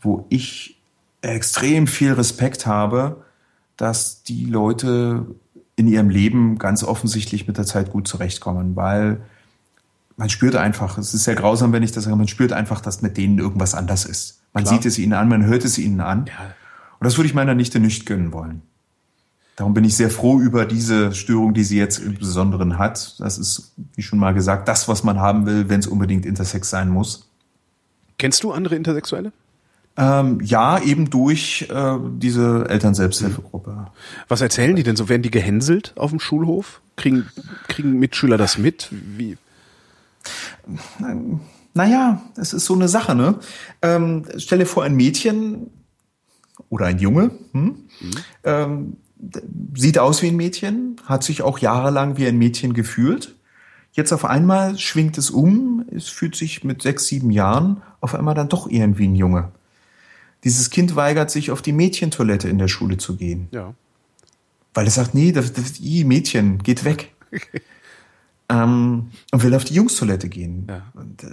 wo 0.00 0.26
ich 0.30 0.80
extrem 1.20 1.86
viel 1.86 2.12
Respekt 2.12 2.66
habe, 2.66 3.24
dass 3.76 4.22
die 4.22 4.46
Leute 4.46 5.26
in 5.76 5.86
ihrem 5.86 6.08
Leben 6.08 6.58
ganz 6.58 6.82
offensichtlich 6.82 7.46
mit 7.46 7.58
der 7.58 7.66
Zeit 7.66 7.90
gut 7.90 8.08
zurechtkommen, 8.08 8.74
weil 8.76 9.20
man 10.16 10.30
spürt 10.30 10.56
einfach, 10.56 10.96
es 10.96 11.12
ist 11.12 11.24
sehr 11.24 11.34
grausam, 11.34 11.72
wenn 11.72 11.82
ich 11.82 11.92
das 11.92 12.04
sage, 12.04 12.16
man 12.16 12.28
spürt 12.28 12.52
einfach, 12.54 12.80
dass 12.80 13.02
mit 13.02 13.18
denen 13.18 13.38
irgendwas 13.38 13.74
anders 13.74 14.06
ist. 14.06 14.40
Man 14.54 14.64
Klar. 14.64 14.76
sieht 14.76 14.86
es 14.86 14.98
ihnen 14.98 15.12
an, 15.12 15.28
man 15.28 15.44
hört 15.44 15.64
es 15.66 15.76
ihnen 15.76 16.00
an. 16.00 16.26
Ja. 16.26 16.54
Und 16.98 17.04
das 17.04 17.18
würde 17.18 17.28
ich 17.28 17.34
meiner 17.34 17.54
Nichte 17.54 17.78
nicht 17.78 18.06
gönnen 18.06 18.32
wollen. 18.32 18.62
Darum 19.56 19.72
bin 19.72 19.84
ich 19.84 19.96
sehr 19.96 20.10
froh 20.10 20.38
über 20.38 20.66
diese 20.66 21.12
Störung, 21.12 21.54
die 21.54 21.64
sie 21.64 21.78
jetzt 21.78 21.98
im 21.98 22.14
Besonderen 22.14 22.78
hat. 22.78 23.18
Das 23.18 23.38
ist, 23.38 23.72
wie 23.94 24.02
schon 24.02 24.18
mal 24.18 24.34
gesagt, 24.34 24.68
das, 24.68 24.86
was 24.86 25.02
man 25.02 25.18
haben 25.18 25.46
will, 25.46 25.70
wenn 25.70 25.80
es 25.80 25.86
unbedingt 25.86 26.26
intersex 26.26 26.68
sein 26.68 26.90
muss. 26.90 27.30
Kennst 28.18 28.44
du 28.44 28.52
andere 28.52 28.76
Intersexuelle? 28.76 29.32
Ähm, 29.96 30.40
ja, 30.42 30.78
eben 30.78 31.08
durch 31.08 31.68
äh, 31.70 31.96
diese 32.18 32.66
Elternselbsthilfegruppe. 32.68 33.86
Was 34.28 34.42
erzählen 34.42 34.76
die 34.76 34.82
denn 34.82 34.96
so? 34.96 35.08
Werden 35.08 35.22
die 35.22 35.30
gehänselt 35.30 35.94
auf 35.96 36.10
dem 36.10 36.20
Schulhof? 36.20 36.82
Kriegen, 36.96 37.26
kriegen 37.66 37.98
Mitschüler 37.98 38.36
das 38.36 38.58
mit? 38.58 38.88
Wie? 38.90 39.38
Naja, 41.72 42.20
es 42.36 42.52
ist 42.52 42.66
so 42.66 42.74
eine 42.74 42.88
Sache, 42.88 43.14
ne? 43.14 43.36
Ähm, 43.80 44.26
stell 44.36 44.58
dir 44.58 44.66
vor, 44.66 44.84
ein 44.84 44.94
Mädchen 44.94 45.70
oder 46.68 46.86
ein 46.86 46.98
Junge 46.98 47.30
hm, 47.52 47.62
mhm. 47.62 48.10
ähm, 48.44 48.96
sieht 49.74 49.98
aus 49.98 50.22
wie 50.22 50.28
ein 50.28 50.36
Mädchen, 50.36 50.96
hat 51.04 51.24
sich 51.24 51.42
auch 51.42 51.58
jahrelang 51.58 52.16
wie 52.16 52.26
ein 52.26 52.38
Mädchen 52.38 52.74
gefühlt. 52.74 53.34
Jetzt 53.92 54.12
auf 54.12 54.24
einmal 54.24 54.78
schwingt 54.78 55.16
es 55.18 55.30
um, 55.30 55.84
es 55.90 56.08
fühlt 56.08 56.36
sich 56.36 56.64
mit 56.64 56.82
sechs, 56.82 57.06
sieben 57.06 57.30
Jahren 57.30 57.82
auf 58.00 58.14
einmal 58.14 58.34
dann 58.34 58.48
doch 58.48 58.68
irgendwie 58.68 59.08
ein 59.08 59.14
Junge. 59.14 59.52
Dieses 60.44 60.70
Kind 60.70 60.96
weigert 60.96 61.30
sich, 61.30 61.50
auf 61.50 61.62
die 61.62 61.72
Mädchentoilette 61.72 62.48
in 62.48 62.58
der 62.58 62.68
Schule 62.68 62.98
zu 62.98 63.16
gehen. 63.16 63.48
Ja. 63.52 63.74
Weil 64.74 64.86
es 64.86 64.94
sagt, 64.94 65.14
nee, 65.14 65.32
das, 65.32 65.52
das 65.52 65.80
I, 65.80 66.04
Mädchen, 66.04 66.62
geht 66.62 66.84
weg. 66.84 67.12
ähm, 68.48 69.10
und 69.32 69.42
will 69.42 69.54
auf 69.54 69.64
die 69.64 69.74
Jungstoilette 69.74 70.28
gehen. 70.28 70.66
Ja. 70.68 70.82
Und, 70.94 71.24
äh, 71.24 71.28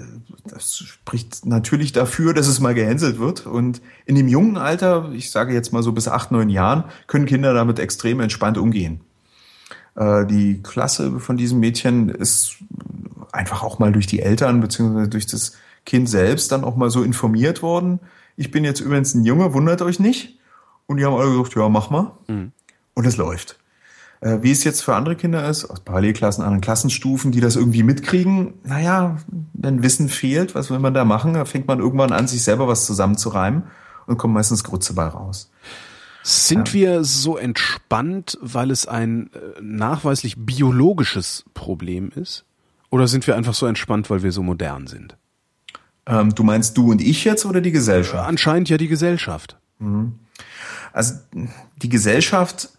das 0.46 0.78
spricht 0.78 1.46
natürlich 1.46 1.92
dafür, 1.92 2.34
dass 2.34 2.48
es 2.48 2.60
mal 2.60 2.74
gehänselt 2.74 3.20
wird. 3.20 3.46
Und 3.46 3.82
in 4.06 4.16
dem 4.16 4.28
jungen 4.28 4.58
Alter, 4.58 5.12
ich 5.14 5.32
sage 5.32 5.54
jetzt 5.54 5.74
mal 5.74 5.84
so 5.84 5.92
bis 5.92 6.08
acht, 6.08 6.32
neun 6.32 6.50
Jahren, 6.50 6.86
können 7.08 7.26
Kinder 7.26 7.54
damit 7.54 7.80
extrem 7.80 8.20
entspannt 8.20 8.58
umgehen. 8.58 9.02
Äh, 9.96 10.26
die 10.26 10.62
Klasse 10.64 11.20
von 11.20 11.38
diesem 11.38 11.60
Mädchen 11.60 12.10
ist 12.10 12.58
einfach 13.32 13.64
auch 13.64 13.80
mal 13.80 13.92
durch 13.92 14.08
die 14.08 14.22
Eltern 14.22 14.60
beziehungsweise 14.62 15.10
durch 15.10 15.28
das 15.28 15.54
Kind 15.86 16.10
selbst 16.10 16.52
dann 16.52 16.64
auch 16.64 16.76
mal 16.76 16.90
so 16.90 17.04
informiert 17.04 17.62
worden 17.62 18.00
ich 18.36 18.52
bin 18.52 18.64
jetzt 18.64 18.80
übrigens 18.80 19.14
ein 19.14 19.26
Junge, 19.26 19.54
wundert 19.54 19.82
euch 19.82 20.00
nicht. 20.00 20.38
Und 20.88 20.98
die 20.98 21.06
haben 21.06 21.16
alle 21.16 21.32
gesagt, 21.32 21.56
ja, 21.56 21.70
mach 21.70 21.90
mal. 21.90 22.12
Mhm. 22.28 22.52
Und 22.94 23.06
es 23.06 23.18
läuft. 23.18 23.60
Äh, 24.24 24.42
wie 24.42 24.52
es 24.52 24.64
jetzt 24.64 24.82
für 24.82 24.96
andere 24.96 25.18
Kinder 25.18 25.50
ist, 25.50 25.66
aus 25.66 25.82
Parallelklassen, 25.82 26.46
anderen 26.46 26.62
Klassenstufen, 26.62 27.34
die 27.34 27.42
das 27.42 27.58
irgendwie 27.58 27.84
mitkriegen, 27.84 28.54
naja, 28.64 29.18
wenn 29.52 29.84
Wissen 29.84 30.08
fehlt, 30.08 30.56
was 30.56 30.70
will 30.70 30.80
man 30.80 30.94
da 30.94 31.04
machen? 31.04 31.34
Da 31.34 31.44
fängt 31.44 31.68
man 31.68 31.80
irgendwann 31.80 32.14
an, 32.14 32.28
sich 32.28 32.42
selber 32.42 32.70
was 32.70 32.86
zusammenzureimen 32.86 33.64
und 34.08 34.18
kommt 34.18 34.34
meistens 34.34 34.64
Grütze 34.64 34.94
bei 34.94 35.08
raus. 35.08 35.52
Sind 36.24 36.70
ja. 36.70 36.74
wir 36.74 37.04
so 37.04 37.36
entspannt, 37.36 38.38
weil 38.42 38.72
es 38.72 38.88
ein 38.88 39.30
äh, 39.34 39.62
nachweislich 39.62 40.36
biologisches 40.38 41.44
Problem 41.54 42.10
ist? 42.16 42.46
Oder 42.90 43.10
sind 43.10 43.28
wir 43.28 43.36
einfach 43.36 43.54
so 43.54 43.66
entspannt, 43.66 44.10
weil 44.10 44.24
wir 44.24 44.32
so 44.32 44.42
modern 44.42 44.88
sind? 44.88 45.18
Ähm, 46.06 46.34
du 46.34 46.44
meinst 46.44 46.78
du 46.78 46.92
und 46.92 47.02
ich 47.02 47.26
jetzt 47.26 47.46
oder 47.46 47.60
die 47.60 47.74
Gesellschaft? 47.74 48.26
Anscheinend 48.26 48.70
ja 48.70 48.78
die 48.78 48.88
Gesellschaft. 48.88 49.58
Mhm. 49.80 50.20
Also 50.94 51.16
die 51.82 51.90
Gesellschaft 51.90 52.70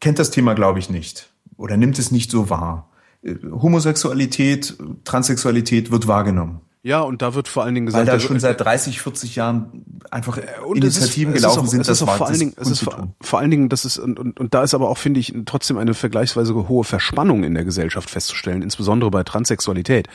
kennt 0.00 0.18
das 0.18 0.30
Thema, 0.30 0.54
glaube 0.54 0.78
ich, 0.78 0.90
nicht 0.90 1.30
oder 1.56 1.76
nimmt 1.76 1.98
es 1.98 2.10
nicht 2.10 2.30
so 2.30 2.48
wahr. 2.50 2.90
Äh, 3.22 3.34
Homosexualität, 3.50 4.78
Transsexualität 5.04 5.90
wird 5.90 6.06
wahrgenommen. 6.06 6.60
Ja, 6.82 7.00
und 7.00 7.22
da 7.22 7.34
wird 7.34 7.48
vor 7.48 7.64
allen 7.64 7.74
Dingen 7.74 7.86
gesagt, 7.86 8.06
weil 8.06 8.14
da 8.14 8.20
schon 8.20 8.38
seit 8.38 8.60
30, 8.60 9.02
40 9.02 9.34
Jahren 9.36 9.84
einfach 10.10 10.38
und 10.64 10.76
Initiativen 10.76 11.34
ist, 11.34 11.42
gelaufen 11.42 11.66
auch, 11.66 11.66
sind, 11.66 11.88
das 11.88 11.98
vor 11.98 12.26
allen 12.26 12.38
Dingen, 12.38 12.54
es 12.56 12.70
ist 12.70 12.84
vor, 12.84 13.08
vor, 13.20 13.40
allen 13.40 13.50
Dingen, 13.50 13.68
das 13.68 13.84
ist 13.84 13.98
und, 13.98 14.18
und, 14.18 14.38
und 14.38 14.54
da 14.54 14.62
ist 14.62 14.74
aber 14.74 14.88
auch 14.88 14.96
finde 14.96 15.18
ich 15.18 15.34
trotzdem 15.44 15.76
eine 15.76 15.92
vergleichsweise 15.92 16.54
hohe 16.54 16.84
Verspannung 16.84 17.42
in 17.42 17.54
der 17.54 17.64
Gesellschaft 17.64 18.08
festzustellen, 18.08 18.62
insbesondere 18.62 19.10
bei 19.10 19.24
Transsexualität, 19.24 20.08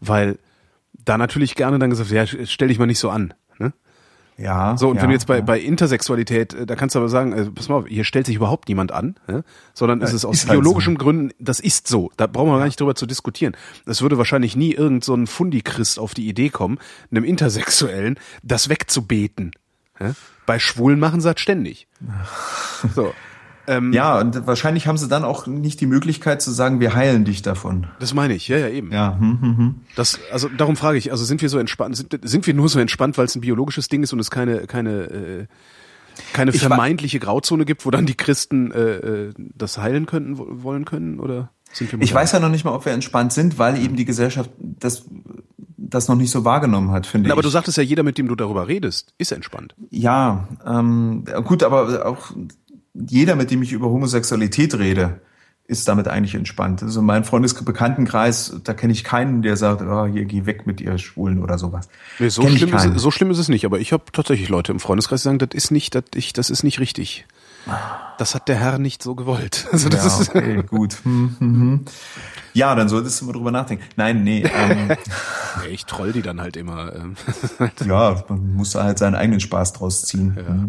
weil 0.00 0.38
da 0.92 1.16
natürlich 1.16 1.54
gerne 1.54 1.78
dann 1.78 1.90
gesagt, 1.90 2.10
ja, 2.10 2.26
stell 2.26 2.68
dich 2.68 2.80
mal 2.80 2.86
nicht 2.86 2.98
so 2.98 3.10
an. 3.10 3.32
Ja. 4.38 4.76
So, 4.76 4.88
und 4.88 4.96
ja, 4.96 5.02
wenn 5.02 5.08
du 5.08 5.14
jetzt 5.14 5.26
bei, 5.26 5.38
ja. 5.38 5.44
bei 5.44 5.58
Intersexualität, 5.58 6.54
äh, 6.54 6.64
da 6.64 6.76
kannst 6.76 6.94
du 6.94 7.00
aber 7.00 7.08
sagen, 7.08 7.34
also, 7.34 7.50
pass 7.50 7.68
mal 7.68 7.76
auf, 7.76 7.86
hier 7.88 8.04
stellt 8.04 8.26
sich 8.26 8.36
überhaupt 8.36 8.68
niemand 8.68 8.92
an, 8.92 9.16
ne? 9.26 9.42
sondern 9.74 10.00
es 10.00 10.12
ist 10.12 10.24
aus 10.24 10.44
ist 10.44 10.48
biologischen 10.48 10.94
halt 10.94 11.00
so. 11.00 11.04
Gründen, 11.04 11.34
das 11.40 11.58
ist 11.58 11.88
so. 11.88 12.12
Da 12.16 12.28
brauchen 12.28 12.50
wir 12.50 12.58
gar 12.58 12.64
nicht 12.64 12.80
drüber 12.80 12.94
zu 12.94 13.06
diskutieren. 13.06 13.56
Es 13.84 14.00
würde 14.00 14.16
wahrscheinlich 14.16 14.54
nie 14.54 14.72
irgend 14.72 15.04
so 15.04 15.14
ein 15.14 15.26
Fundichrist 15.26 15.98
auf 15.98 16.14
die 16.14 16.28
Idee 16.28 16.50
kommen, 16.50 16.78
einem 17.10 17.24
Intersexuellen 17.24 18.18
das 18.44 18.68
wegzubeten. 18.68 19.50
Ne? 19.98 20.14
Bei 20.46 20.60
Schwulen 20.60 21.00
machen 21.00 21.20
sie 21.20 21.32
das 21.32 21.40
ständig. 21.40 21.88
So. 22.94 23.12
Ähm, 23.68 23.92
ja, 23.92 24.18
und 24.18 24.46
wahrscheinlich 24.46 24.86
haben 24.86 24.96
sie 24.96 25.08
dann 25.08 25.24
auch 25.24 25.46
nicht 25.46 25.80
die 25.82 25.86
Möglichkeit 25.86 26.40
zu 26.40 26.50
sagen, 26.50 26.80
wir 26.80 26.94
heilen 26.94 27.26
dich 27.26 27.42
davon. 27.42 27.86
Das 28.00 28.14
meine 28.14 28.34
ich, 28.34 28.48
ja, 28.48 28.56
ja, 28.56 28.68
eben. 28.68 28.90
Ja, 28.90 29.18
hm, 29.18 29.40
hm, 29.42 29.56
hm. 29.58 29.74
Das, 29.94 30.18
also 30.32 30.48
darum 30.48 30.74
frage 30.74 30.96
ich, 30.96 31.12
also 31.12 31.24
sind 31.24 31.42
wir 31.42 31.50
so 31.50 31.58
entspannt, 31.58 31.94
sind, 31.94 32.18
sind 32.22 32.46
wir 32.46 32.54
nur 32.54 32.70
so 32.70 32.80
entspannt, 32.80 33.18
weil 33.18 33.26
es 33.26 33.34
ein 33.34 33.42
biologisches 33.42 33.88
Ding 33.88 34.02
ist 34.02 34.14
und 34.14 34.20
es 34.20 34.30
keine, 34.30 34.66
keine, 34.66 34.90
äh, 34.90 35.46
keine 36.32 36.52
vermeintliche 36.52 37.18
Grauzone 37.18 37.66
gibt, 37.66 37.84
wo 37.84 37.90
dann 37.90 38.06
die 38.06 38.16
Christen 38.16 38.72
äh, 38.72 38.78
äh, 38.78 39.34
das 39.36 39.76
heilen 39.76 40.06
könnten, 40.06 40.62
wollen 40.62 40.86
können, 40.86 41.20
oder? 41.20 41.50
Sind 41.70 41.92
wir 41.92 42.00
ich 42.00 42.14
weiß 42.14 42.32
ja 42.32 42.40
noch 42.40 42.48
nicht 42.48 42.64
mal, 42.64 42.72
ob 42.72 42.86
wir 42.86 42.92
entspannt 42.92 43.34
sind, 43.34 43.58
weil 43.58 43.78
eben 43.78 43.96
die 43.96 44.06
Gesellschaft 44.06 44.50
das 44.58 45.04
das 45.76 46.08
noch 46.08 46.16
nicht 46.16 46.30
so 46.30 46.44
wahrgenommen 46.44 46.90
hat, 46.90 47.06
finde 47.06 47.28
ich. 47.28 47.32
Aber 47.32 47.42
du 47.42 47.48
sagtest 47.48 47.78
ja, 47.78 47.82
jeder, 47.82 48.02
mit 48.02 48.18
dem 48.18 48.28
du 48.28 48.34
darüber 48.34 48.68
redest, 48.68 49.14
ist 49.16 49.32
entspannt. 49.32 49.74
Ja, 49.90 50.48
ähm, 50.66 51.24
gut, 51.44 51.62
aber 51.62 52.06
auch 52.06 52.32
jeder, 53.06 53.36
mit 53.36 53.50
dem 53.50 53.62
ich 53.62 53.72
über 53.72 53.88
Homosexualität 53.88 54.74
rede, 54.78 55.20
ist 55.68 55.86
damit 55.86 56.08
eigentlich 56.08 56.34
entspannt. 56.34 56.82
Also 56.82 57.02
mein 57.02 57.24
Freundesbekanntenkreis, 57.24 58.56
da 58.64 58.72
kenne 58.72 58.92
ich 58.94 59.04
keinen, 59.04 59.42
der 59.42 59.56
sagt, 59.56 59.82
oh, 59.82 60.06
hier 60.06 60.24
geh 60.24 60.46
weg 60.46 60.66
mit 60.66 60.80
ihr 60.80 60.96
Schwulen 60.96 61.42
oder 61.42 61.58
sowas. 61.58 61.88
Nee, 62.18 62.30
so, 62.30 62.48
schlimm 62.48 62.74
ist, 62.74 62.98
so 62.98 63.10
schlimm 63.10 63.30
ist 63.30 63.38
es 63.38 63.48
nicht, 63.48 63.66
aber 63.66 63.78
ich 63.78 63.92
habe 63.92 64.04
tatsächlich 64.10 64.48
Leute 64.48 64.72
im 64.72 64.80
Freundeskreis, 64.80 65.20
die 65.20 65.24
sagen, 65.24 65.38
das 65.38 65.50
ist 65.52 65.70
nicht, 65.70 65.94
das, 65.94 66.04
ich, 66.14 66.32
das 66.32 66.48
ist 66.48 66.62
nicht 66.62 66.80
richtig. 66.80 67.26
Das 68.16 68.34
hat 68.34 68.48
der 68.48 68.56
Herr 68.56 68.78
nicht 68.78 69.02
so 69.02 69.14
gewollt. 69.14 69.68
Also 69.72 69.90
das 69.90 70.04
ja, 70.04 70.20
ist 70.22 70.34
okay, 70.34 70.62
gut. 70.62 70.96
Hm, 71.04 71.36
hm, 71.38 71.54
hm. 71.54 71.84
Ja, 72.54 72.74
dann 72.74 72.88
solltest 72.88 73.20
du 73.20 73.26
mal 73.26 73.32
drüber 73.32 73.50
nachdenken. 73.50 73.84
Nein, 73.96 74.24
nee. 74.24 74.42
Ähm, 74.42 74.96
ich 75.70 75.84
troll 75.84 76.12
die 76.12 76.22
dann 76.22 76.40
halt 76.40 76.56
immer. 76.56 76.94
Ähm. 76.94 77.16
ja, 77.86 78.24
man 78.28 78.54
muss 78.54 78.70
da 78.70 78.84
halt 78.84 78.98
seinen 78.98 79.14
eigenen 79.14 79.40
Spaß 79.40 79.74
draus 79.74 80.02
ziehen. 80.02 80.36
Ja. 80.36 80.68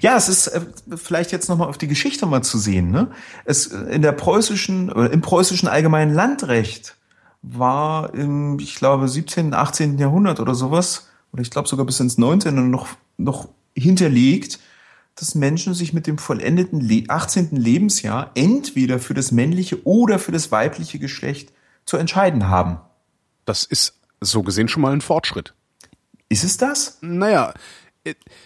Ja, 0.00 0.16
es 0.16 0.28
ist 0.28 0.48
äh, 0.48 0.60
vielleicht 0.96 1.32
jetzt 1.32 1.48
nochmal 1.48 1.68
auf 1.68 1.78
die 1.78 1.88
Geschichte 1.88 2.26
mal 2.26 2.42
zu 2.42 2.58
sehen. 2.58 2.90
Ne? 2.90 3.10
Es 3.44 3.68
äh, 3.68 3.78
in 3.94 4.02
der 4.02 4.12
preußischen 4.12 4.90
oder 4.90 5.10
im 5.12 5.20
preußischen 5.20 5.68
allgemeinen 5.68 6.14
Landrecht 6.14 6.96
war 7.42 8.12
im, 8.14 8.58
ich 8.58 8.76
glaube, 8.76 9.08
17., 9.08 9.54
18. 9.54 9.98
Jahrhundert 9.98 10.40
oder 10.40 10.54
sowas, 10.54 11.08
oder 11.32 11.42
ich 11.42 11.50
glaube 11.50 11.68
sogar 11.68 11.86
bis 11.86 12.00
ins 12.00 12.18
19. 12.18 12.70
noch, 12.70 12.88
noch 13.18 13.48
hinterlegt, 13.76 14.58
dass 15.14 15.34
Menschen 15.34 15.72
sich 15.74 15.92
mit 15.92 16.06
dem 16.06 16.18
vollendeten 16.18 17.06
18. 17.08 17.50
Lebensjahr 17.52 18.30
entweder 18.34 18.98
für 18.98 19.14
das 19.14 19.32
männliche 19.32 19.84
oder 19.86 20.18
für 20.18 20.32
das 20.32 20.50
weibliche 20.52 20.98
Geschlecht 20.98 21.52
zu 21.84 21.96
entscheiden 21.96 22.48
haben. 22.48 22.78
Das 23.44 23.64
ist 23.64 23.98
so 24.20 24.42
gesehen 24.42 24.68
schon 24.68 24.82
mal 24.82 24.92
ein 24.92 25.00
Fortschritt. 25.00 25.54
Ist 26.28 26.44
es 26.44 26.56
das? 26.56 26.98
Naja, 27.00 27.54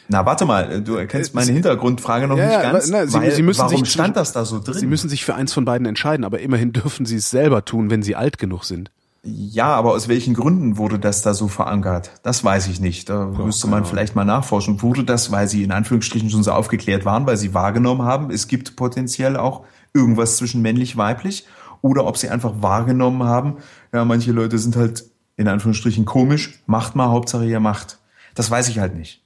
na, 0.08 0.26
warte 0.26 0.44
mal, 0.44 0.82
du 0.82 0.94
erkennst 0.94 1.34
meine 1.34 1.52
Hintergrundfrage 1.52 2.26
noch 2.26 2.36
ja, 2.36 2.46
nicht 2.46 2.62
ganz. 2.62 2.90
Na, 2.90 3.06
Sie, 3.06 3.14
weil, 3.14 3.32
Sie 3.32 3.42
müssen 3.42 3.60
warum 3.60 3.84
sich, 3.84 3.92
stand 3.92 4.16
das 4.16 4.32
da 4.32 4.44
so 4.44 4.60
drin? 4.60 4.74
Sie 4.74 4.86
müssen 4.86 5.08
sich 5.08 5.24
für 5.24 5.34
eins 5.34 5.52
von 5.52 5.64
beiden 5.64 5.86
entscheiden, 5.86 6.24
aber 6.24 6.40
immerhin 6.40 6.72
dürfen 6.74 7.06
Sie 7.06 7.16
es 7.16 7.30
selber 7.30 7.64
tun, 7.64 7.90
wenn 7.90 8.02
Sie 8.02 8.16
alt 8.16 8.38
genug 8.38 8.64
sind. 8.64 8.90
Ja, 9.22 9.66
aber 9.66 9.92
aus 9.92 10.08
welchen 10.08 10.32
Gründen 10.32 10.78
wurde 10.78 10.98
das 10.98 11.20
da 11.20 11.34
so 11.34 11.48
verankert? 11.48 12.10
Das 12.22 12.42
weiß 12.42 12.68
ich 12.68 12.80
nicht. 12.80 13.10
Da 13.10 13.26
oh, 13.26 13.44
müsste 13.44 13.68
man 13.68 13.84
vielleicht 13.84 14.16
mal 14.16 14.24
nachforschen. 14.24 14.80
Wurde 14.80 15.04
das, 15.04 15.30
weil 15.30 15.46
Sie 15.46 15.62
in 15.62 15.72
Anführungsstrichen 15.72 16.30
schon 16.30 16.42
so 16.42 16.52
aufgeklärt 16.52 17.04
waren, 17.04 17.26
weil 17.26 17.36
Sie 17.36 17.52
wahrgenommen 17.52 18.02
haben, 18.02 18.30
es 18.30 18.48
gibt 18.48 18.76
potenziell 18.76 19.36
auch 19.36 19.64
irgendwas 19.92 20.36
zwischen 20.36 20.62
männlich-weiblich? 20.62 21.46
oder 21.82 22.06
ob 22.06 22.16
sie 22.16 22.28
einfach 22.28 22.52
wahrgenommen 22.60 23.22
haben, 23.22 23.58
ja, 23.92 24.04
manche 24.04 24.32
Leute 24.32 24.58
sind 24.58 24.76
halt 24.76 25.04
in 25.36 25.48
Anführungsstrichen 25.48 26.04
komisch, 26.04 26.60
macht 26.66 26.96
mal, 26.96 27.08
Hauptsache 27.08 27.46
ihr 27.46 27.60
macht. 27.60 27.98
Das 28.34 28.50
weiß 28.50 28.68
ich 28.68 28.78
halt 28.78 28.94
nicht. 28.94 29.22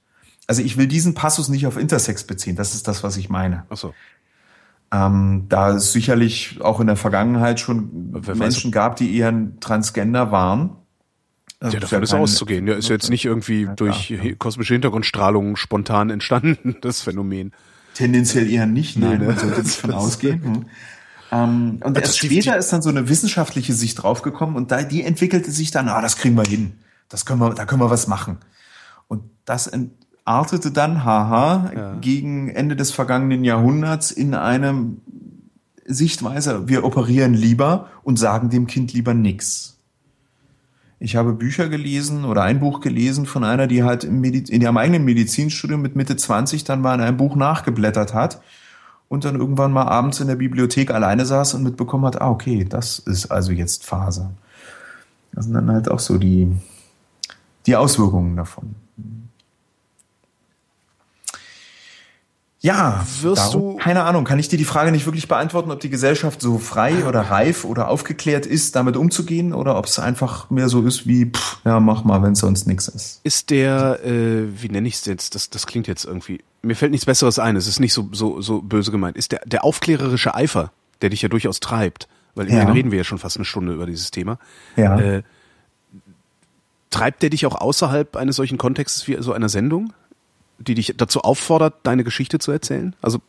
Also 0.47 0.61
ich 0.61 0.77
will 0.77 0.87
diesen 0.87 1.13
Passus 1.15 1.49
nicht 1.49 1.65
auf 1.67 1.77
Intersex 1.77 2.23
beziehen, 2.25 2.55
das 2.55 2.75
ist 2.75 2.87
das, 2.87 3.03
was 3.03 3.17
ich 3.17 3.29
meine. 3.29 3.65
Ach 3.69 3.77
so. 3.77 3.93
Ähm, 4.91 5.45
da 5.49 5.71
es 5.71 5.91
sicherlich 5.91 6.59
auch 6.61 6.79
in 6.79 6.87
der 6.87 6.95
Vergangenheit 6.95 7.59
schon 7.59 7.89
Wer 8.13 8.35
Menschen 8.35 8.71
gab, 8.71 8.95
die 8.95 9.17
eher 9.17 9.33
Transgender 9.59 10.31
waren. 10.31 10.75
Ja, 11.63 11.71
davon 11.79 12.03
ist 12.03 12.11
kein- 12.11 12.21
auszugehen. 12.21 12.67
Ja, 12.67 12.75
ist 12.75 12.89
jetzt 12.89 13.09
nicht 13.09 13.25
irgendwie 13.25 13.67
durch 13.75 14.07
klar, 14.07 14.19
hi- 14.21 14.35
kosmische 14.35 14.73
Hintergrundstrahlung 14.75 15.55
spontan 15.55 16.09
entstanden, 16.11 16.75
das 16.81 17.01
Phänomen. 17.01 17.51
Tendenziell 17.95 18.47
eher 18.49 18.67
nicht, 18.67 18.97
nein, 18.97 19.19
ne? 19.19 19.25
man 19.27 19.37
sollte 19.39 19.63
nicht 19.63 19.75
von 19.81 19.91
ausgehen. 19.91 20.43
Hm. 20.43 20.65
Ähm, 21.31 21.79
und 21.83 21.97
Das 21.97 22.03
erst 22.03 22.21
die- 22.21 22.27
später 22.27 22.55
ist 22.57 22.71
dann 22.71 22.83
so 22.83 22.89
eine 22.89 23.09
wissenschaftliche 23.09 23.73
Sicht 23.73 24.03
draufgekommen 24.03 24.55
und 24.55 24.69
da, 24.71 24.83
die 24.83 25.01
entwickelte 25.03 25.49
sich 25.49 25.71
dann, 25.71 25.89
ah, 25.89 26.01
das 26.01 26.17
kriegen 26.17 26.35
wir 26.35 26.43
hin. 26.43 26.73
Das 27.09 27.25
können 27.25 27.39
wir, 27.41 27.53
da 27.55 27.65
können 27.65 27.81
wir 27.81 27.89
was 27.89 28.07
machen. 28.07 28.37
Und 29.07 29.23
das 29.45 29.69
entartete 30.25 30.71
dann, 30.71 31.05
haha, 31.05 31.71
Ja. 31.75 31.93
gegen 32.01 32.49
Ende 32.49 32.75
des 32.75 32.91
vergangenen 32.91 33.43
Jahrhunderts 33.43 34.09
in 34.11 34.33
einem 34.33 35.01
Sichtweise, 35.85 36.67
wir 36.67 36.83
operieren 36.83 37.35
lieber 37.35 37.89
und 38.03 38.17
sagen 38.17 38.49
dem 38.49 38.65
Kind 38.65 38.91
lieber 38.93 39.13
nix. 39.13 39.77
Ich 40.99 41.15
habe 41.15 41.33
Bücher 41.33 41.69
gelesen 41.69 42.25
oder 42.25 42.41
ein 42.41 42.59
Buch 42.59 42.79
gelesen 42.79 43.27
von 43.27 43.43
einer, 43.43 43.67
die 43.67 43.83
halt 43.83 44.03
in 44.03 44.23
ihrem 44.23 44.77
eigenen 44.77 45.05
Medizinstudium 45.05 45.81
mit 45.81 45.95
Mitte 45.95 46.15
20 46.15 46.63
dann 46.63 46.81
mal 46.81 46.95
in 46.95 47.01
einem 47.01 47.17
Buch 47.17 47.35
nachgeblättert 47.35 48.15
hat 48.15 48.41
und 49.07 49.25
dann 49.25 49.35
irgendwann 49.35 49.71
mal 49.73 49.83
abends 49.83 50.19
in 50.21 50.27
der 50.27 50.37
Bibliothek 50.37 50.89
alleine 50.89 51.25
saß 51.27 51.53
und 51.53 51.63
mitbekommen 51.63 52.05
hat, 52.05 52.19
ah, 52.19 52.31
okay, 52.31 52.65
das 52.67 52.97
ist 52.97 53.27
also 53.27 53.51
jetzt 53.51 53.85
Phase. 53.85 54.31
Das 55.33 55.45
sind 55.45 55.53
dann 55.53 55.69
halt 55.69 55.91
auch 55.91 55.99
so 55.99 56.17
die, 56.17 56.47
die 57.67 57.75
Auswirkungen 57.75 58.35
davon. 58.37 58.73
Ja, 62.65 63.05
Wirst 63.21 63.53
darum- 63.53 63.73
du- 63.73 63.77
keine 63.77 64.03
Ahnung, 64.05 64.23
kann 64.23 64.39
ich 64.39 64.47
dir 64.47 64.57
die 64.57 64.65
Frage 64.65 64.91
nicht 64.91 65.05
wirklich 65.05 65.27
beantworten, 65.27 65.69
ob 65.69 65.79
die 65.79 65.89
Gesellschaft 65.91 66.41
so 66.41 66.57
frei 66.57 67.05
oder 67.05 67.21
reif 67.21 67.63
oder 67.63 67.89
aufgeklärt 67.89 68.47
ist, 68.47 68.75
damit 68.75 68.97
umzugehen 68.97 69.53
oder 69.53 69.77
ob 69.77 69.85
es 69.85 69.99
einfach 69.99 70.49
mehr 70.49 70.67
so 70.67 70.81
ist 70.81 71.05
wie, 71.05 71.27
pff, 71.27 71.57
ja, 71.63 71.79
mach 71.79 72.03
mal, 72.03 72.23
wenn 72.23 72.33
sonst 72.33 72.65
nichts 72.65 72.87
ist. 72.87 73.19
Ist 73.23 73.51
der, 73.51 74.03
äh, 74.03 74.47
wie 74.61 74.69
nenne 74.69 74.87
ich 74.87 74.95
es 74.95 75.05
jetzt? 75.05 75.35
Das, 75.35 75.51
das 75.51 75.67
klingt 75.67 75.85
jetzt 75.87 76.05
irgendwie. 76.05 76.43
Mir 76.63 76.75
fällt 76.75 76.91
nichts 76.91 77.05
Besseres 77.05 77.37
ein. 77.37 77.55
Es 77.55 77.67
ist 77.67 77.79
nicht 77.79 77.93
so, 77.93 78.09
so, 78.11 78.41
so 78.41 78.61
böse 78.63 78.89
gemeint. 78.89 79.15
Ist 79.15 79.31
der, 79.31 79.41
der 79.45 79.63
aufklärerische 79.63 80.33
Eifer, 80.33 80.71
der 81.03 81.09
dich 81.11 81.21
ja 81.21 81.29
durchaus 81.29 81.59
treibt, 81.59 82.07
weil 82.33 82.47
immerhin 82.47 82.67
Ja. 82.69 82.73
reden 82.73 82.89
wir 82.91 82.97
ja 82.97 83.03
schon 83.03 83.19
fast 83.19 83.37
eine 83.37 83.45
Stunde 83.45 83.73
über 83.73 83.85
dieses 83.85 84.09
Thema. 84.09 84.39
Ja. 84.75 84.99
Äh, 84.99 85.21
treibt 86.89 87.21
der 87.21 87.29
dich 87.29 87.45
auch 87.45 87.55
außerhalb 87.55 88.15
eines 88.15 88.37
solchen 88.37 88.57
Kontextes 88.57 89.07
wie 89.07 89.17
so 89.19 89.33
einer 89.33 89.49
Sendung, 89.49 89.93
die 90.59 90.75
dich 90.75 90.93
dazu 90.97 91.21
auffordert, 91.21 91.75
deine 91.83 92.03
Geschichte 92.03 92.39
zu 92.39 92.51
erzählen? 92.51 92.95
Also 93.01 93.19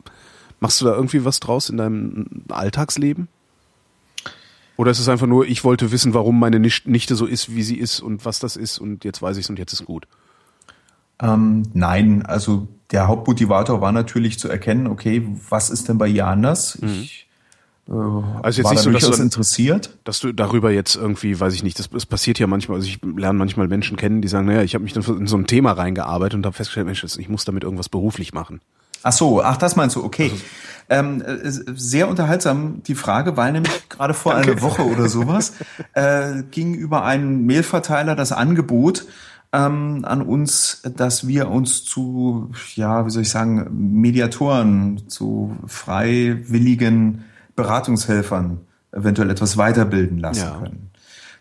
machst 0.60 0.80
du 0.80 0.84
da 0.84 0.94
irgendwie 0.94 1.24
was 1.24 1.40
draus 1.40 1.68
in 1.68 1.76
deinem 1.76 2.44
Alltagsleben? 2.48 3.28
Oder 4.76 4.90
ist 4.90 4.98
es 4.98 5.08
einfach 5.08 5.26
nur, 5.26 5.46
ich 5.46 5.64
wollte 5.64 5.90
wissen, 5.90 6.12
warum 6.12 6.38
meine 6.38 6.58
Nicht- 6.58 6.86
Nichte 6.86 7.16
so 7.16 7.26
ist, 7.26 7.54
wie 7.54 7.62
sie 7.62 7.76
ist 7.76 8.00
und 8.00 8.24
was 8.24 8.38
das 8.38 8.56
ist 8.56 8.78
und 8.78 9.04
jetzt 9.04 9.22
weiß 9.22 9.36
ich 9.38 9.44
es 9.46 9.50
und 9.50 9.58
jetzt 9.58 9.72
ist 9.72 9.84
gut. 9.86 10.06
Ähm, 11.18 11.62
nein, 11.72 12.26
also 12.26 12.68
der 12.90 13.08
Hauptmotivator 13.08 13.80
war 13.80 13.92
natürlich 13.92 14.38
zu 14.38 14.48
erkennen, 14.48 14.86
okay, 14.86 15.26
was 15.48 15.70
ist 15.70 15.88
denn 15.88 15.96
bei 15.96 16.08
ihr 16.08 16.26
anders? 16.26 16.76
Ich 16.82 17.22
äh, 17.22 17.25
Also 17.88 18.62
jetzt 18.62 18.70
nicht 18.70 18.80
so, 18.82 18.90
dass 18.90 19.10
du- 19.10 19.22
interessiert. 19.22 19.90
dass 20.02 20.18
du 20.18 20.32
darüber 20.32 20.72
jetzt 20.72 20.96
irgendwie, 20.96 21.38
weiß 21.38 21.54
ich 21.54 21.62
nicht, 21.62 21.78
das, 21.78 21.88
das 21.88 22.04
passiert 22.04 22.38
ja 22.38 22.48
manchmal, 22.48 22.78
also 22.78 22.88
ich 22.88 22.98
lerne 23.02 23.38
manchmal 23.38 23.68
Menschen 23.68 23.96
kennen, 23.96 24.22
die 24.22 24.28
sagen, 24.28 24.46
naja, 24.46 24.62
ich 24.62 24.74
habe 24.74 24.82
mich 24.82 24.92
dann 24.92 25.04
in 25.04 25.26
so 25.28 25.36
ein 25.36 25.46
Thema 25.46 25.72
reingearbeitet 25.72 26.34
und 26.34 26.46
habe 26.46 26.56
festgestellt, 26.56 26.86
Mensch, 26.86 27.04
ich 27.04 27.28
muss 27.28 27.44
damit 27.44 27.62
irgendwas 27.62 27.88
beruflich 27.88 28.34
machen. 28.34 28.60
Ach 29.04 29.12
so, 29.12 29.40
ach, 29.40 29.56
das 29.56 29.76
meinst 29.76 29.94
du, 29.94 30.02
okay. 30.02 30.32
Also 30.32 30.44
ähm, 30.88 31.22
äh, 31.22 31.38
sehr 31.76 32.08
unterhaltsam 32.08 32.82
die 32.84 32.94
Frage, 32.96 33.36
weil 33.36 33.52
nämlich 33.52 33.72
gerade 33.88 34.14
vor 34.14 34.34
einer 34.34 34.60
Woche 34.62 34.82
oder 34.82 35.08
sowas 35.08 35.52
äh, 35.94 36.42
ging 36.50 36.74
über 36.74 37.04
einen 37.04 37.46
Mailverteiler 37.46 38.16
das 38.16 38.32
Angebot 38.32 39.04
ähm, 39.52 40.04
an 40.04 40.22
uns, 40.22 40.82
dass 40.96 41.28
wir 41.28 41.50
uns 41.50 41.84
zu, 41.84 42.50
ja, 42.74 43.06
wie 43.06 43.10
soll 43.10 43.22
ich 43.22 43.30
sagen, 43.30 43.68
Mediatoren, 44.00 45.08
zu 45.08 45.56
freiwilligen 45.66 47.24
Beratungshelfern 47.56 48.60
eventuell 48.92 49.30
etwas 49.30 49.56
weiterbilden 49.56 50.18
lassen 50.18 50.40
Ja. 50.44 50.58
können. 50.58 50.90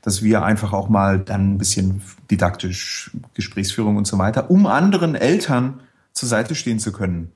Dass 0.01 0.21
wir 0.21 0.43
einfach 0.43 0.73
auch 0.73 0.89
mal 0.89 1.19
dann 1.19 1.53
ein 1.53 1.57
bisschen 1.57 2.01
didaktisch 2.29 3.11
Gesprächsführung 3.33 3.97
und 3.97 4.05
so 4.07 4.17
weiter, 4.17 4.49
um 4.51 4.65
anderen 4.67 5.15
Eltern 5.15 5.79
zur 6.13 6.29
Seite 6.29 6.55
stehen 6.55 6.79
zu 6.79 6.91
können 6.91 7.31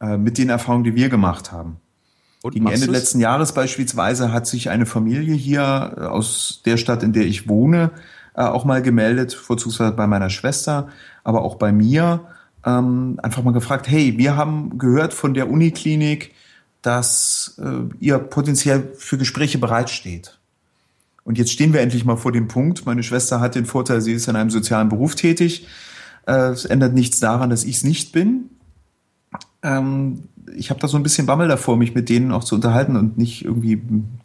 äh, 0.00 0.16
mit 0.16 0.38
den 0.38 0.48
Erfahrungen, 0.48 0.84
die 0.84 0.94
wir 0.94 1.08
gemacht 1.08 1.52
haben. 1.52 1.76
Und 2.42 2.52
Gegen 2.54 2.66
Ende 2.66 2.86
du's? 2.86 2.94
letzten 2.94 3.20
Jahres 3.20 3.52
beispielsweise 3.52 4.32
hat 4.32 4.46
sich 4.46 4.70
eine 4.70 4.86
Familie 4.86 5.34
hier 5.34 5.94
äh, 5.96 6.00
aus 6.02 6.60
der 6.64 6.76
Stadt, 6.76 7.02
in 7.02 7.12
der 7.12 7.24
ich 7.26 7.48
wohne, 7.48 7.90
äh, 8.34 8.42
auch 8.42 8.64
mal 8.64 8.82
gemeldet, 8.82 9.32
vorzugsweise 9.34 9.92
bei 9.92 10.06
meiner 10.06 10.30
Schwester, 10.30 10.88
aber 11.24 11.42
auch 11.42 11.56
bei 11.56 11.72
mir, 11.72 12.20
ähm, 12.64 13.18
einfach 13.22 13.42
mal 13.42 13.52
gefragt, 13.52 13.88
hey, 13.88 14.18
wir 14.18 14.36
haben 14.36 14.78
gehört 14.78 15.14
von 15.14 15.34
der 15.34 15.48
Uniklinik, 15.50 16.32
dass 16.82 17.60
äh, 17.62 17.94
ihr 17.98 18.18
potenziell 18.18 18.92
für 18.96 19.18
Gespräche 19.18 19.58
bereitsteht. 19.58 20.38
Und 21.24 21.36
jetzt 21.36 21.52
stehen 21.52 21.72
wir 21.72 21.80
endlich 21.80 22.04
mal 22.04 22.16
vor 22.16 22.32
dem 22.32 22.48
Punkt. 22.48 22.86
Meine 22.86 23.02
Schwester 23.02 23.40
hat 23.40 23.54
den 23.54 23.66
Vorteil, 23.66 24.00
sie 24.00 24.12
ist 24.12 24.28
in 24.28 24.36
einem 24.36 24.50
sozialen 24.50 24.88
Beruf 24.88 25.14
tätig. 25.14 25.66
Äh, 26.26 26.50
es 26.50 26.64
ändert 26.64 26.94
nichts 26.94 27.20
daran, 27.20 27.50
dass 27.50 27.64
ich 27.64 27.76
es 27.76 27.84
nicht 27.84 28.12
bin. 28.12 28.50
Ähm, 29.62 30.24
ich 30.56 30.70
habe 30.70 30.80
da 30.80 30.88
so 30.88 30.96
ein 30.96 31.02
bisschen 31.02 31.26
Bammel 31.26 31.48
davor, 31.48 31.76
mich 31.76 31.94
mit 31.94 32.08
denen 32.08 32.32
auch 32.32 32.44
zu 32.44 32.54
unterhalten 32.54 32.96
und 32.96 33.18
nicht 33.18 33.44
irgendwie 33.44 33.82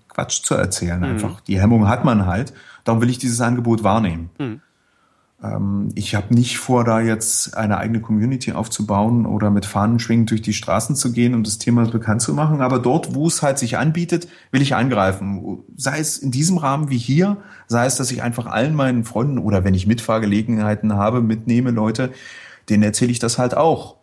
Quatsch 0.08 0.44
zu 0.44 0.54
erzählen. 0.54 1.04
Einfach 1.04 1.42
die 1.42 1.60
Hemmung 1.60 1.88
hat 1.88 2.06
man 2.06 2.26
halt. 2.26 2.54
Darum 2.84 3.02
will 3.02 3.10
ich 3.10 3.18
dieses 3.18 3.42
Angebot 3.42 3.84
wahrnehmen. 3.84 4.30
Ähm, 4.40 4.62
ich 5.96 6.16
habe 6.16 6.34
nicht 6.34 6.58
vor, 6.58 6.86
da 6.86 7.02
jetzt 7.02 7.58
eine 7.58 7.78
eigene 7.78 8.00
Community 8.00 8.54
aufzubauen 8.54 9.26
oder 9.26 9.50
mit 9.52 9.66
Fahnen 9.66 10.00
schwingend 10.00 10.32
durch 10.32 10.42
die 10.42 10.54
Straßen 10.54 10.96
zu 10.96 11.12
gehen, 11.12 11.34
um 11.34 11.44
das 11.44 11.58
Thema 11.58 11.86
bekannt 11.86 12.22
zu 12.22 12.34
machen. 12.34 12.62
Aber 12.62 12.80
dort, 12.80 13.14
wo 13.14 13.28
es 13.28 13.42
halt 13.42 13.60
sich 13.60 13.78
anbietet, 13.78 14.30
will 14.52 14.62
ich 14.62 14.74
eingreifen. 14.74 15.60
Sei 15.76 16.00
es 16.00 16.18
in 16.18 16.32
diesem 16.32 16.58
Rahmen 16.58 16.90
wie 16.90 16.98
hier, 16.98 17.38
sei 17.68 17.86
es, 17.86 17.98
dass 17.98 18.10
ich 18.12 18.24
einfach 18.24 18.46
allen 18.46 18.74
meinen 18.74 19.04
Freunden 19.04 19.38
oder 19.38 19.66
wenn 19.66 19.74
ich 19.74 19.86
Mitfahrgelegenheiten 19.86 20.94
habe, 20.94 21.22
mitnehme 21.22 21.72
Leute, 21.72 22.12
denen 22.70 22.84
erzähle 22.84 23.12
ich 23.12 23.20
das 23.20 23.38
halt 23.38 23.58
auch 23.58 23.98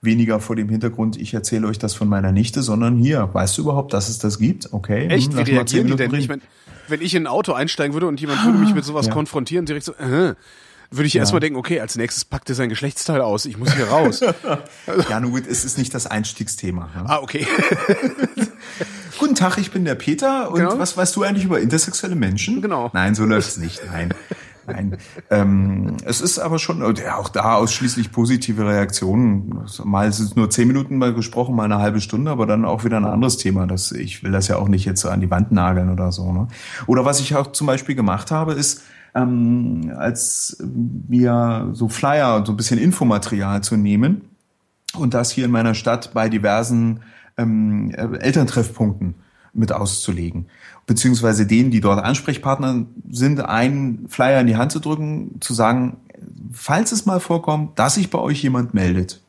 weniger 0.00 0.40
vor 0.40 0.56
dem 0.56 0.70
Hintergrund, 0.70 1.20
ich 1.20 1.34
erzähle 1.34 1.66
euch 1.66 1.78
das 1.78 1.92
von 1.92 2.08
meiner 2.08 2.32
Nichte, 2.32 2.62
sondern 2.62 2.96
hier, 2.96 3.28
weißt 3.32 3.58
du 3.58 3.62
überhaupt, 3.62 3.92
dass 3.92 4.08
es 4.08 4.18
das 4.18 4.38
gibt? 4.38 4.72
Okay. 4.72 5.08
Echt? 5.08 5.32
hm, 5.32 5.38
Wie 5.38 5.50
reagieren 5.52 5.88
die 5.88 5.96
denn? 5.96 6.14
Ich 6.14 6.28
mein, 6.28 6.40
wenn 6.88 7.02
ich 7.02 7.14
in 7.14 7.24
ein 7.24 7.26
Auto 7.26 7.52
einsteigen 7.52 7.92
würde 7.92 8.06
und 8.06 8.18
jemand 8.18 8.42
würde 8.44 8.58
mich 8.58 8.74
mit 8.74 8.84
sowas 8.84 9.06
Ja. 9.06 9.12
konfrontieren, 9.12 9.66
direkt 9.66 9.84
so, 9.84 9.92
äh, 9.94 10.34
würde 10.90 11.06
ich 11.06 11.16
erstmal 11.16 11.40
denken, 11.40 11.58
okay, 11.58 11.80
als 11.80 11.96
nächstes 11.96 12.24
packt 12.24 12.48
er 12.48 12.54
sein 12.54 12.68
Geschlechtsteil 12.68 13.20
aus, 13.20 13.44
ich 13.44 13.56
muss 13.56 13.74
hier 13.74 13.88
raus. 13.88 14.20
ja, 15.08 15.20
nun 15.20 15.30
gut, 15.32 15.46
es 15.46 15.64
ist 15.64 15.78
nicht 15.78 15.94
das 15.94 16.06
Einstiegsthema. 16.06 16.90
Ne? 16.94 17.04
ah, 17.06 17.18
okay. 17.22 17.46
Guten 19.18 19.34
Tag, 19.34 19.58
ich 19.58 19.70
bin 19.70 19.84
der 19.84 19.94
Peter 19.94 20.50
und 20.50 20.56
Genau. 20.56 20.78
was 20.78 20.96
weißt 20.96 21.14
du 21.14 21.22
eigentlich 21.22 21.44
über 21.44 21.60
intersexuelle 21.60 22.16
Menschen? 22.16 22.62
Genau. 22.62 22.90
Nein, 22.92 23.14
so 23.14 23.24
läuft's 23.24 23.58
nicht. 23.58 23.80
Nein. 23.86 24.14
Nein. 24.66 24.96
Ähm, 25.30 25.96
es 26.04 26.20
ist 26.20 26.38
aber 26.38 26.58
schon, 26.58 26.80
ja, 26.96 27.16
auch 27.16 27.28
da 27.28 27.54
ausschließlich 27.54 28.12
positive 28.12 28.66
Reaktionen. 28.66 29.64
Mal 29.84 30.12
sind 30.12 30.26
es 30.26 30.36
nur 30.36 30.50
zehn 30.50 30.68
Minuten 30.68 30.96
mal 30.98 31.12
gesprochen, 31.12 31.54
mal 31.54 31.64
eine 31.64 31.78
halbe 31.78 32.00
Stunde, 32.00 32.30
aber 32.30 32.46
dann 32.46 32.64
auch 32.64 32.84
wieder 32.84 32.96
ein 32.96 33.04
anderes 33.04 33.36
Thema. 33.36 33.66
Das, 33.66 33.92
ich 33.92 34.22
will 34.22 34.32
das 34.32 34.48
ja 34.48 34.56
auch 34.56 34.68
nicht 34.68 34.84
jetzt 34.84 35.00
so 35.00 35.08
an 35.08 35.20
die 35.20 35.30
Wand 35.30 35.52
nageln 35.52 35.90
oder 35.90 36.12
so. 36.12 36.32
Ne? 36.32 36.48
Oder 36.86 37.04
was 37.04 37.20
ich 37.20 37.34
auch 37.36 37.52
zum 37.52 37.66
Beispiel 37.66 37.94
gemacht 37.94 38.30
habe, 38.30 38.52
ist, 38.52 38.82
ähm, 39.14 39.92
als 39.96 40.58
mir 41.08 41.70
so 41.72 41.88
Flyer 41.88 42.36
und 42.36 42.46
so 42.46 42.52
ein 42.52 42.56
bisschen 42.56 42.78
Infomaterial 42.78 43.62
zu 43.62 43.76
nehmen 43.76 44.22
und 44.94 45.14
das 45.14 45.30
hier 45.30 45.44
in 45.44 45.50
meiner 45.50 45.74
Stadt 45.74 46.12
bei 46.14 46.28
diversen 46.28 47.00
ähm, 47.36 47.90
äh, 47.94 48.18
Elterntreffpunkten 48.18 49.14
mit 49.52 49.72
auszulegen. 49.72 50.46
Beziehungsweise 50.86 51.46
denen, 51.46 51.70
die 51.70 51.80
dort 51.80 52.02
Ansprechpartner 52.02 52.86
sind, 53.10 53.40
einen 53.40 54.08
Flyer 54.08 54.40
in 54.40 54.46
die 54.46 54.56
Hand 54.56 54.72
zu 54.72 54.80
drücken, 54.80 55.40
zu 55.40 55.54
sagen, 55.54 55.96
falls 56.52 56.92
es 56.92 57.06
mal 57.06 57.20
vorkommt, 57.20 57.78
dass 57.78 57.94
sich 57.94 58.10
bei 58.10 58.18
euch 58.18 58.42
jemand 58.42 58.74
meldet, 58.74 59.20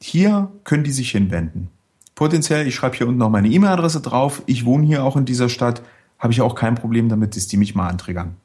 hier 0.00 0.50
können 0.64 0.84
die 0.84 0.92
sich 0.92 1.10
hinwenden. 1.10 1.68
Potenziell, 2.14 2.66
ich 2.66 2.74
schreibe 2.74 2.96
hier 2.96 3.08
unten 3.08 3.18
noch 3.18 3.30
meine 3.30 3.48
E-Mail-Adresse 3.48 4.00
drauf, 4.00 4.42
ich 4.46 4.64
wohne 4.64 4.86
hier 4.86 5.04
auch 5.04 5.16
in 5.16 5.24
dieser 5.24 5.48
Stadt, 5.48 5.82
habe 6.18 6.32
ich 6.32 6.40
auch 6.40 6.54
kein 6.54 6.74
Problem 6.74 7.08
damit, 7.08 7.36
dass 7.36 7.46
die 7.46 7.56
mich 7.56 7.74
mal 7.74 7.88
antriggern. 7.88 8.36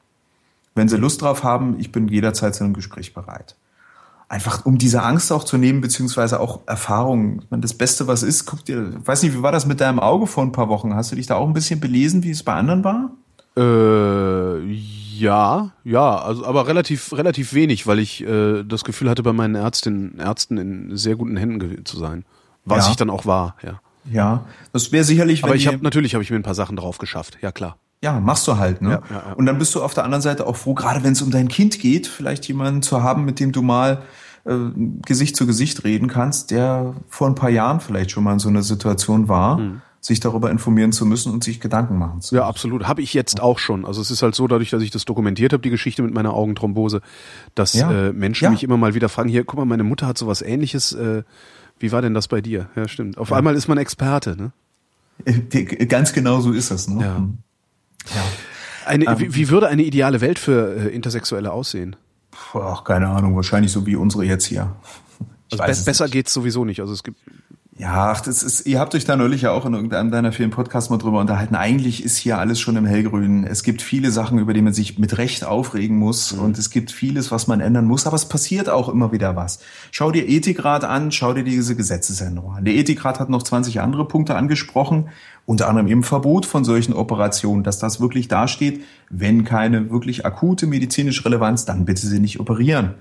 Wenn 0.75 0.87
sie 0.87 0.97
Lust 0.97 1.21
drauf 1.21 1.43
haben, 1.43 1.79
ich 1.79 1.91
bin 1.91 2.07
jederzeit 2.07 2.55
zu 2.55 2.63
einem 2.63 2.73
Gespräch 2.73 3.13
bereit. 3.13 3.55
einfach 4.29 4.65
um 4.65 4.77
diese 4.77 5.01
Angst 5.01 5.31
auch 5.31 5.43
zu 5.43 5.57
nehmen, 5.57 5.81
beziehungsweise 5.81 6.39
auch 6.39 6.61
Erfahrungen. 6.67 7.39
Ich 7.43 7.49
meine, 7.49 7.61
das 7.61 7.73
Beste, 7.73 8.07
was 8.07 8.23
ist, 8.23 8.45
guck 8.45 8.63
dir, 8.63 8.93
weiß 9.05 9.23
nicht, 9.23 9.35
wie 9.35 9.41
war 9.41 9.51
das 9.51 9.65
mit 9.65 9.81
deinem 9.81 9.99
Auge 9.99 10.27
vor 10.27 10.43
ein 10.43 10.51
paar 10.51 10.69
Wochen? 10.69 10.93
Hast 10.95 11.11
du 11.11 11.15
dich 11.15 11.25
da 11.25 11.35
auch 11.35 11.47
ein 11.47 11.53
bisschen 11.53 11.79
belesen, 11.79 12.23
wie 12.23 12.29
es 12.29 12.43
bei 12.43 12.53
anderen 12.53 12.83
war? 12.83 13.11
Äh, 13.57 14.63
ja, 14.71 15.71
ja, 15.83 16.17
also 16.17 16.45
aber 16.45 16.67
relativ, 16.67 17.11
relativ 17.13 17.53
wenig, 17.53 17.87
weil 17.87 17.99
ich 17.99 18.23
äh, 18.23 18.63
das 18.63 18.83
Gefühl 18.83 19.09
hatte, 19.09 19.23
bei 19.23 19.33
meinen 19.33 19.55
Ärztinnen, 19.55 20.19
Ärzten 20.19 20.57
in 20.57 20.95
sehr 20.95 21.15
guten 21.15 21.35
Händen 21.35 21.83
zu 21.83 21.97
sein. 21.97 22.23
Was 22.65 22.85
ja. 22.85 22.91
ich 22.91 22.97
dann 22.97 23.09
auch 23.09 23.25
war, 23.25 23.55
ja. 23.63 23.81
Ja, 24.09 24.45
das 24.71 24.91
wäre 24.91 25.03
sicherlich. 25.03 25.43
Aber 25.43 25.55
ich 25.55 25.67
habe 25.67 25.79
natürlich 25.81 26.13
habe 26.13 26.23
ich 26.23 26.29
mir 26.29 26.37
ein 26.37 26.43
paar 26.43 26.55
Sachen 26.55 26.77
drauf 26.77 26.99
geschafft, 26.99 27.39
ja 27.41 27.51
klar. 27.51 27.77
Ja, 28.01 28.19
machst 28.19 28.47
du 28.47 28.57
halt, 28.57 28.81
ne? 28.81 28.91
Ja, 28.91 29.01
ja, 29.09 29.23
ja. 29.27 29.33
Und 29.33 29.45
dann 29.45 29.57
bist 29.57 29.75
du 29.75 29.83
auf 29.83 29.93
der 29.93 30.05
anderen 30.05 30.21
Seite 30.21 30.47
auch 30.47 30.55
froh, 30.55 30.73
gerade 30.73 31.03
wenn 31.03 31.13
es 31.13 31.21
um 31.21 31.31
dein 31.31 31.49
Kind 31.49 31.79
geht, 31.79 32.07
vielleicht 32.07 32.47
jemanden 32.47 32.81
zu 32.81 33.03
haben, 33.03 33.25
mit 33.25 33.39
dem 33.39 33.51
du 33.51 33.61
mal 33.61 34.03
äh, 34.45 34.55
Gesicht 35.05 35.35
zu 35.35 35.45
Gesicht 35.45 35.83
reden 35.83 36.07
kannst, 36.07 36.51
der 36.51 36.95
vor 37.09 37.27
ein 37.27 37.35
paar 37.35 37.49
Jahren 37.49 37.81
vielleicht 37.81 38.11
schon 38.11 38.23
mal 38.23 38.33
in 38.33 38.39
so 38.39 38.49
einer 38.49 38.63
Situation 38.63 39.27
war. 39.27 39.57
Hm 39.57 39.81
sich 40.01 40.19
darüber 40.19 40.49
informieren 40.49 40.91
zu 40.91 41.05
müssen 41.05 41.31
und 41.33 41.43
sich 41.43 41.59
Gedanken 41.59 41.97
machen 41.97 42.21
zu 42.21 42.33
müssen. 42.33 42.41
Ja, 42.41 42.47
absolut. 42.47 42.87
Habe 42.87 43.01
ich 43.01 43.13
jetzt 43.13 43.41
auch 43.41 43.59
schon. 43.59 43.85
Also 43.85 44.01
es 44.01 44.11
ist 44.11 44.21
halt 44.21 44.33
so, 44.33 44.47
dadurch, 44.47 44.69
dass 44.69 44.81
ich 44.81 44.91
das 44.91 45.05
dokumentiert 45.05 45.51
habe, 45.51 45.61
die 45.61 45.69
Geschichte 45.69 46.01
mit 46.01 46.13
meiner 46.13 46.33
Augenthrombose, 46.33 47.01
dass 47.55 47.73
ja. 47.73 47.91
äh, 47.91 48.13
Menschen 48.13 48.45
ja. 48.45 48.49
mich 48.51 48.63
immer 48.63 48.77
mal 48.77 48.93
wieder 48.93 49.09
fragen, 49.09 49.29
hier, 49.29 49.43
guck 49.43 49.59
mal, 49.59 49.65
meine 49.65 49.83
Mutter 49.83 50.07
hat 50.07 50.17
sowas 50.17 50.41
ähnliches, 50.41 50.93
äh, 50.93 51.23
wie 51.79 51.91
war 51.91 52.01
denn 52.01 52.13
das 52.13 52.27
bei 52.27 52.41
dir? 52.41 52.69
Ja, 52.75 52.87
stimmt. 52.87 53.17
Auf 53.17 53.31
ja. 53.31 53.37
einmal 53.37 53.55
ist 53.55 53.67
man 53.67 53.77
Experte, 53.77 54.37
ne? 54.37 54.51
Äh, 55.25 55.63
ganz 55.85 56.13
genau 56.13 56.39
so 56.39 56.53
ist 56.53 56.71
es, 56.71 56.87
ne? 56.87 57.03
Ja. 57.03 57.27
Ja. 58.15 58.23
Eine, 58.85 59.05
ähm, 59.05 59.19
wie, 59.19 59.35
wie, 59.35 59.49
würde 59.49 59.67
eine 59.67 59.83
ideale 59.83 60.21
Welt 60.21 60.39
für 60.39 60.75
äh, 60.75 60.87
Intersexuelle 60.87 61.51
aussehen? 61.51 61.95
Ach, 62.53 62.83
keine 62.83 63.07
Ahnung, 63.09 63.35
wahrscheinlich 63.35 63.71
so 63.71 63.85
wie 63.85 63.95
unsere 63.95 64.25
jetzt 64.25 64.45
hier. 64.45 64.75
Also 65.51 65.63
be 65.63 65.85
besser 65.85 66.05
nicht. 66.05 66.13
geht's 66.13 66.33
sowieso 66.33 66.65
nicht. 66.65 66.79
Also 66.79 66.93
es 66.93 67.03
gibt 67.03 67.19
ja, 67.79 68.13
das 68.13 68.43
ist, 68.43 68.67
ihr 68.67 68.77
habt 68.77 68.93
euch 68.93 69.05
da 69.05 69.15
neulich 69.15 69.43
ja 69.43 69.51
auch 69.51 69.65
in 69.65 69.73
irgendeinem 69.73 70.11
deiner 70.11 70.33
vielen 70.33 70.49
Podcasts 70.49 70.89
mal 70.89 70.97
drüber 70.97 71.21
unterhalten. 71.21 71.55
Eigentlich 71.55 72.03
ist 72.03 72.17
hier 72.17 72.37
alles 72.37 72.59
schon 72.59 72.75
im 72.75 72.85
Hellgrünen. 72.85 73.45
Es 73.45 73.63
gibt 73.63 73.81
viele 73.81 74.11
Sachen, 74.11 74.37
über 74.37 74.53
die 74.53 74.61
man 74.61 74.73
sich 74.73 74.99
mit 74.99 75.17
Recht 75.17 75.45
aufregen 75.45 75.97
muss. 75.97 76.35
Mhm. 76.35 76.41
Und 76.41 76.57
es 76.57 76.71
gibt 76.71 76.91
vieles, 76.91 77.31
was 77.31 77.47
man 77.47 77.61
ändern 77.61 77.85
muss. 77.85 78.05
Aber 78.05 78.17
es 78.17 78.25
passiert 78.25 78.67
auch 78.67 78.89
immer 78.89 79.13
wieder 79.13 79.37
was. 79.37 79.59
Schau 79.91 80.11
dir 80.11 80.27
Ethikrat 80.27 80.83
an, 80.83 81.13
schau 81.13 81.31
dir 81.31 81.45
diese 81.45 81.77
Gesetzesänderung 81.77 82.53
an. 82.53 82.65
Der 82.65 82.75
Ethikrat 82.75 83.21
hat 83.21 83.29
noch 83.29 83.43
20 83.43 83.79
andere 83.79 84.05
Punkte 84.05 84.35
angesprochen. 84.35 85.07
Unter 85.45 85.69
anderem 85.69 85.87
eben 85.87 86.03
Verbot 86.03 86.45
von 86.45 86.65
solchen 86.65 86.91
Operationen, 86.91 87.63
dass 87.63 87.79
das 87.79 88.01
wirklich 88.01 88.27
dasteht. 88.27 88.83
Wenn 89.09 89.45
keine 89.45 89.89
wirklich 89.89 90.25
akute 90.25 90.67
medizinische 90.67 91.23
Relevanz, 91.23 91.63
dann 91.63 91.85
bitte 91.85 92.05
sie 92.05 92.19
nicht 92.19 92.41
operieren. 92.41 92.95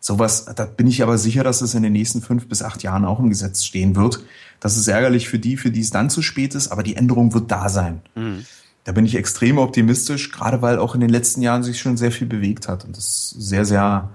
Sowas, 0.00 0.46
da 0.54 0.64
bin 0.66 0.86
ich 0.86 1.02
aber 1.02 1.16
sicher, 1.16 1.44
dass 1.44 1.62
es 1.62 1.74
in 1.74 1.82
den 1.82 1.92
nächsten 1.92 2.20
fünf 2.20 2.48
bis 2.48 2.62
acht 2.62 2.82
Jahren 2.82 3.04
auch 3.04 3.20
im 3.20 3.30
Gesetz 3.30 3.64
stehen 3.64 3.96
wird. 3.96 4.22
Das 4.60 4.76
ist 4.76 4.86
ärgerlich 4.86 5.28
für 5.28 5.38
die, 5.38 5.56
für 5.56 5.70
die 5.70 5.80
es 5.80 5.90
dann 5.90 6.10
zu 6.10 6.22
spät 6.22 6.54
ist, 6.54 6.68
aber 6.68 6.82
die 6.82 6.96
Änderung 6.96 7.32
wird 7.34 7.50
da 7.50 7.68
sein. 7.68 8.02
Mhm. 8.14 8.44
Da 8.84 8.92
bin 8.92 9.06
ich 9.06 9.14
extrem 9.14 9.56
optimistisch, 9.56 10.30
gerade 10.30 10.60
weil 10.60 10.78
auch 10.78 10.94
in 10.94 11.00
den 11.00 11.08
letzten 11.08 11.40
Jahren 11.40 11.62
sich 11.62 11.80
schon 11.80 11.96
sehr 11.96 12.12
viel 12.12 12.26
bewegt 12.26 12.68
hat 12.68 12.84
und 12.84 12.96
das 12.96 13.30
sehr, 13.30 13.64
sehr 13.64 14.10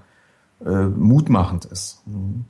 äh, 0.64 0.84
mutmachend 0.84 1.64
ist. 1.64 2.02
Mhm. 2.06 2.44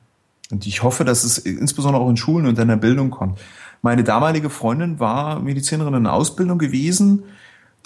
Und 0.51 0.67
ich 0.67 0.83
hoffe, 0.83 1.05
dass 1.05 1.25
es 1.25 1.39
insbesondere 1.39 2.03
auch 2.03 2.11
in 2.11 2.17
Schulen 2.17 2.47
und 2.47 2.59
in 2.59 2.69
der 2.69 2.77
Bildung 2.77 3.11
kommt. 3.11 3.39
Meine 3.83 4.05
damalige 4.05 4.51
Freundin 4.51 4.99
war 4.99 5.41
Medizinerin 5.41 5.95
in 5.95 6.07
Ausbildung 6.07 6.59
gewesen. 6.59 7.23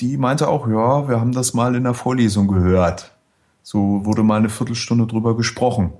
Die 0.00 0.16
meinte 0.16 0.48
auch, 0.48 0.66
ja, 0.66 1.08
wir 1.08 1.20
haben 1.20 1.32
das 1.32 1.54
mal 1.54 1.76
in 1.76 1.84
der 1.84 1.94
Vorlesung 1.94 2.48
gehört. 2.48 3.13
So 3.64 4.04
wurde 4.04 4.22
mal 4.22 4.36
eine 4.36 4.50
Viertelstunde 4.50 5.06
drüber 5.06 5.36
gesprochen. 5.36 5.94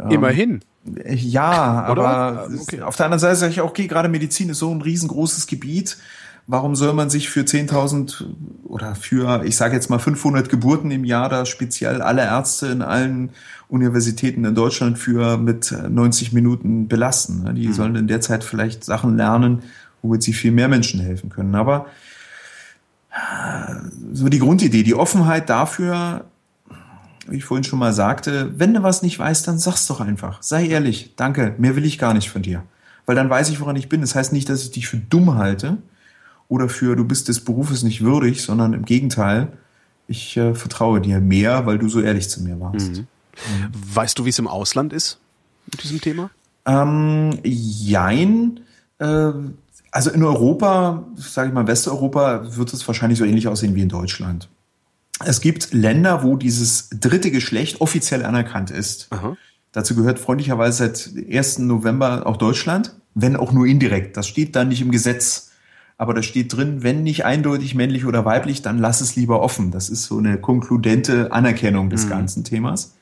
Ähm, 0.00 0.10
Immerhin. 0.10 0.60
Ja, 1.06 1.90
Oder? 1.90 2.08
aber 2.08 2.48
okay. 2.60 2.80
auf 2.80 2.96
der 2.96 3.06
anderen 3.06 3.20
Seite 3.20 3.36
sage 3.36 3.52
ich 3.52 3.60
auch, 3.60 3.68
okay, 3.68 3.86
gerade 3.86 4.08
Medizin 4.08 4.48
ist 4.48 4.60
so 4.60 4.74
ein 4.74 4.80
riesengroßes 4.80 5.46
Gebiet. 5.46 5.98
Warum 6.46 6.74
soll 6.74 6.94
man 6.94 7.10
sich 7.10 7.28
für 7.28 7.42
10.000 7.42 8.24
oder 8.64 8.94
für, 8.94 9.44
ich 9.44 9.56
sage 9.56 9.74
jetzt 9.74 9.90
mal 9.90 9.98
500 9.98 10.48
Geburten 10.48 10.90
im 10.90 11.04
Jahr 11.04 11.28
da 11.28 11.44
speziell 11.44 12.00
alle 12.00 12.22
Ärzte 12.22 12.68
in 12.68 12.80
allen 12.80 13.30
Universitäten 13.68 14.46
in 14.46 14.54
Deutschland 14.54 14.98
für 14.98 15.36
mit 15.36 15.70
90 15.70 16.32
Minuten 16.32 16.88
belasten? 16.88 17.54
Die 17.54 17.68
mhm. 17.68 17.72
sollen 17.74 17.96
in 17.96 18.06
der 18.06 18.22
Zeit 18.22 18.42
vielleicht 18.42 18.82
Sachen 18.82 19.18
lernen, 19.18 19.62
womit 20.00 20.22
sie 20.22 20.32
viel 20.32 20.52
mehr 20.52 20.68
Menschen 20.68 21.00
helfen 21.00 21.28
können. 21.28 21.54
Aber 21.54 21.88
äh, 23.12 23.74
so 24.14 24.30
die 24.30 24.38
Grundidee, 24.38 24.84
die 24.84 24.94
Offenheit 24.94 25.50
dafür, 25.50 26.24
wie 27.30 27.36
ich 27.36 27.44
vorhin 27.44 27.64
schon 27.64 27.78
mal 27.78 27.92
sagte, 27.92 28.52
wenn 28.58 28.74
du 28.74 28.82
was 28.82 29.02
nicht 29.02 29.18
weißt, 29.18 29.46
dann 29.46 29.58
sag's 29.58 29.86
doch 29.86 30.00
einfach. 30.00 30.42
Sei 30.42 30.66
ehrlich. 30.66 31.14
Danke. 31.16 31.54
Mehr 31.58 31.76
will 31.76 31.84
ich 31.84 31.98
gar 31.98 32.14
nicht 32.14 32.30
von 32.30 32.42
dir. 32.42 32.62
Weil 33.06 33.16
dann 33.16 33.30
weiß 33.30 33.48
ich, 33.50 33.60
woran 33.60 33.76
ich 33.76 33.88
bin. 33.88 34.00
Das 34.00 34.14
heißt 34.14 34.32
nicht, 34.32 34.48
dass 34.48 34.62
ich 34.62 34.70
dich 34.70 34.88
für 34.88 34.98
dumm 34.98 35.34
halte 35.34 35.78
oder 36.48 36.68
für 36.68 36.96
du 36.96 37.04
bist 37.04 37.28
des 37.28 37.44
Berufes 37.44 37.82
nicht 37.82 38.02
würdig, 38.02 38.42
sondern 38.42 38.72
im 38.72 38.84
Gegenteil, 38.84 39.48
ich 40.06 40.36
äh, 40.36 40.54
vertraue 40.54 41.00
dir 41.00 41.20
mehr, 41.20 41.66
weil 41.66 41.78
du 41.78 41.88
so 41.88 42.00
ehrlich 42.00 42.28
zu 42.28 42.42
mir 42.42 42.58
warst. 42.60 42.92
Mhm. 42.92 42.98
Mhm. 42.98 43.70
Weißt 43.94 44.18
du, 44.18 44.24
wie 44.24 44.30
es 44.30 44.38
im 44.38 44.48
Ausland 44.48 44.92
ist 44.92 45.18
mit 45.66 45.82
diesem 45.82 46.00
Thema? 46.00 46.30
Ähm, 46.66 47.38
jein. 47.44 48.60
Äh, 48.98 49.32
also 49.90 50.10
in 50.10 50.22
Europa, 50.22 51.04
sage 51.16 51.48
ich 51.48 51.54
mal 51.54 51.66
Westeuropa, 51.66 52.56
wird 52.56 52.72
es 52.72 52.86
wahrscheinlich 52.86 53.18
so 53.18 53.24
ähnlich 53.24 53.48
aussehen 53.48 53.74
wie 53.74 53.82
in 53.82 53.88
Deutschland. 53.88 54.48
Es 55.24 55.40
gibt 55.40 55.72
Länder, 55.72 56.22
wo 56.22 56.36
dieses 56.36 56.90
dritte 56.90 57.30
Geschlecht 57.30 57.80
offiziell 57.80 58.24
anerkannt 58.24 58.70
ist. 58.70 59.08
Aha. 59.10 59.36
Dazu 59.72 59.94
gehört 59.94 60.18
freundlicherweise 60.18 60.78
seit 60.78 61.10
1. 61.30 61.58
November 61.60 62.26
auch 62.26 62.36
Deutschland, 62.36 62.94
wenn 63.14 63.36
auch 63.36 63.52
nur 63.52 63.66
indirekt. 63.66 64.16
Das 64.16 64.26
steht 64.26 64.56
da 64.56 64.64
nicht 64.64 64.80
im 64.80 64.90
Gesetz. 64.90 65.50
Aber 65.98 66.14
da 66.14 66.22
steht 66.22 66.56
drin, 66.56 66.84
wenn 66.84 67.02
nicht 67.02 67.24
eindeutig 67.24 67.74
männlich 67.74 68.06
oder 68.06 68.24
weiblich, 68.24 68.62
dann 68.62 68.78
lass 68.78 69.00
es 69.00 69.16
lieber 69.16 69.42
offen. 69.42 69.72
Das 69.72 69.88
ist 69.90 70.04
so 70.04 70.18
eine 70.18 70.38
konkludente 70.38 71.32
Anerkennung 71.32 71.90
des 71.90 72.04
mhm. 72.04 72.10
ganzen 72.10 72.44
Themas. 72.44 72.94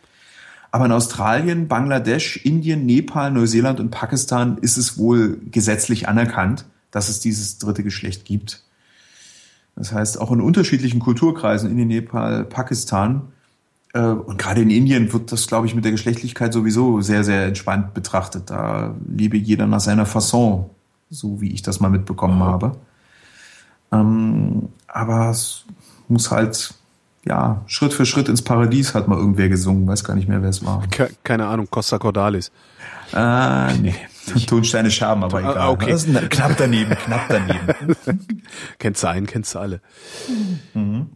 Aber 0.70 0.86
in 0.86 0.92
Australien, 0.92 1.68
Bangladesch, 1.68 2.38
Indien, 2.38 2.86
Nepal, 2.86 3.30
Neuseeland 3.30 3.80
und 3.80 3.90
Pakistan 3.90 4.58
ist 4.58 4.76
es 4.76 4.98
wohl 4.98 5.40
gesetzlich 5.50 6.08
anerkannt, 6.08 6.64
dass 6.90 7.08
es 7.08 7.20
dieses 7.20 7.58
dritte 7.58 7.82
Geschlecht 7.82 8.24
gibt. 8.24 8.65
Das 9.76 9.92
heißt, 9.92 10.20
auch 10.20 10.32
in 10.32 10.40
unterschiedlichen 10.40 11.00
Kulturkreisen, 11.00 11.78
in 11.78 11.88
Nepal, 11.88 12.44
Pakistan 12.44 13.28
äh, 13.96 14.00
und 14.00 14.38
gerade 14.38 14.60
in 14.60 14.70
Indien 14.70 15.12
wird 15.12 15.32
das, 15.32 15.46
glaube 15.46 15.66
ich, 15.66 15.74
mit 15.74 15.84
der 15.84 15.92
Geschlechtlichkeit 15.92 16.52
sowieso 16.52 17.00
sehr, 17.00 17.24
sehr 17.24 17.46
entspannt 17.46 17.94
betrachtet. 17.94 18.50
Da 18.50 18.94
lebe 19.08 19.36
jeder 19.36 19.66
nach 19.66 19.80
seiner 19.80 20.06
Fasson, 20.06 20.66
so 21.10 21.40
wie 21.40 21.52
ich 21.52 21.62
das 21.62 21.80
mal 21.80 21.88
mitbekommen 21.88 22.42
habe. 22.42 22.76
Ähm, 23.92 24.68
aber 24.86 25.30
es 25.30 25.64
muss 26.08 26.30
halt, 26.30 26.74
ja, 27.24 27.62
Schritt 27.66 27.94
für 27.94 28.06
Schritt 28.06 28.28
ins 28.28 28.42
Paradies 28.42 28.94
hat 28.94 29.08
mal 29.08 29.18
irgendwer 29.18 29.48
gesungen, 29.48 29.86
weiß 29.86 30.04
gar 30.04 30.14
nicht 30.14 30.28
mehr, 30.28 30.42
wer 30.42 30.50
es 30.50 30.64
war. 30.64 30.82
Keine 31.24 31.46
Ahnung, 31.46 31.68
Costa 31.70 31.98
Cordalis. 31.98 32.50
Ah, 33.12 33.72
nee. 33.80 33.94
Tonsteine 34.46 34.90
Scherben, 34.90 35.24
aber 35.24 35.40
egal. 35.40 35.58
Ah, 35.58 35.70
okay. 35.70 35.96
Knapp 36.28 36.56
daneben, 36.56 36.96
knapp 36.96 37.26
daneben. 37.28 37.96
kennst 38.78 39.02
du 39.02 39.08
einen, 39.08 39.26
kennst 39.26 39.54
du 39.54 39.58
alle. 39.58 39.80
Mhm. 40.74 41.10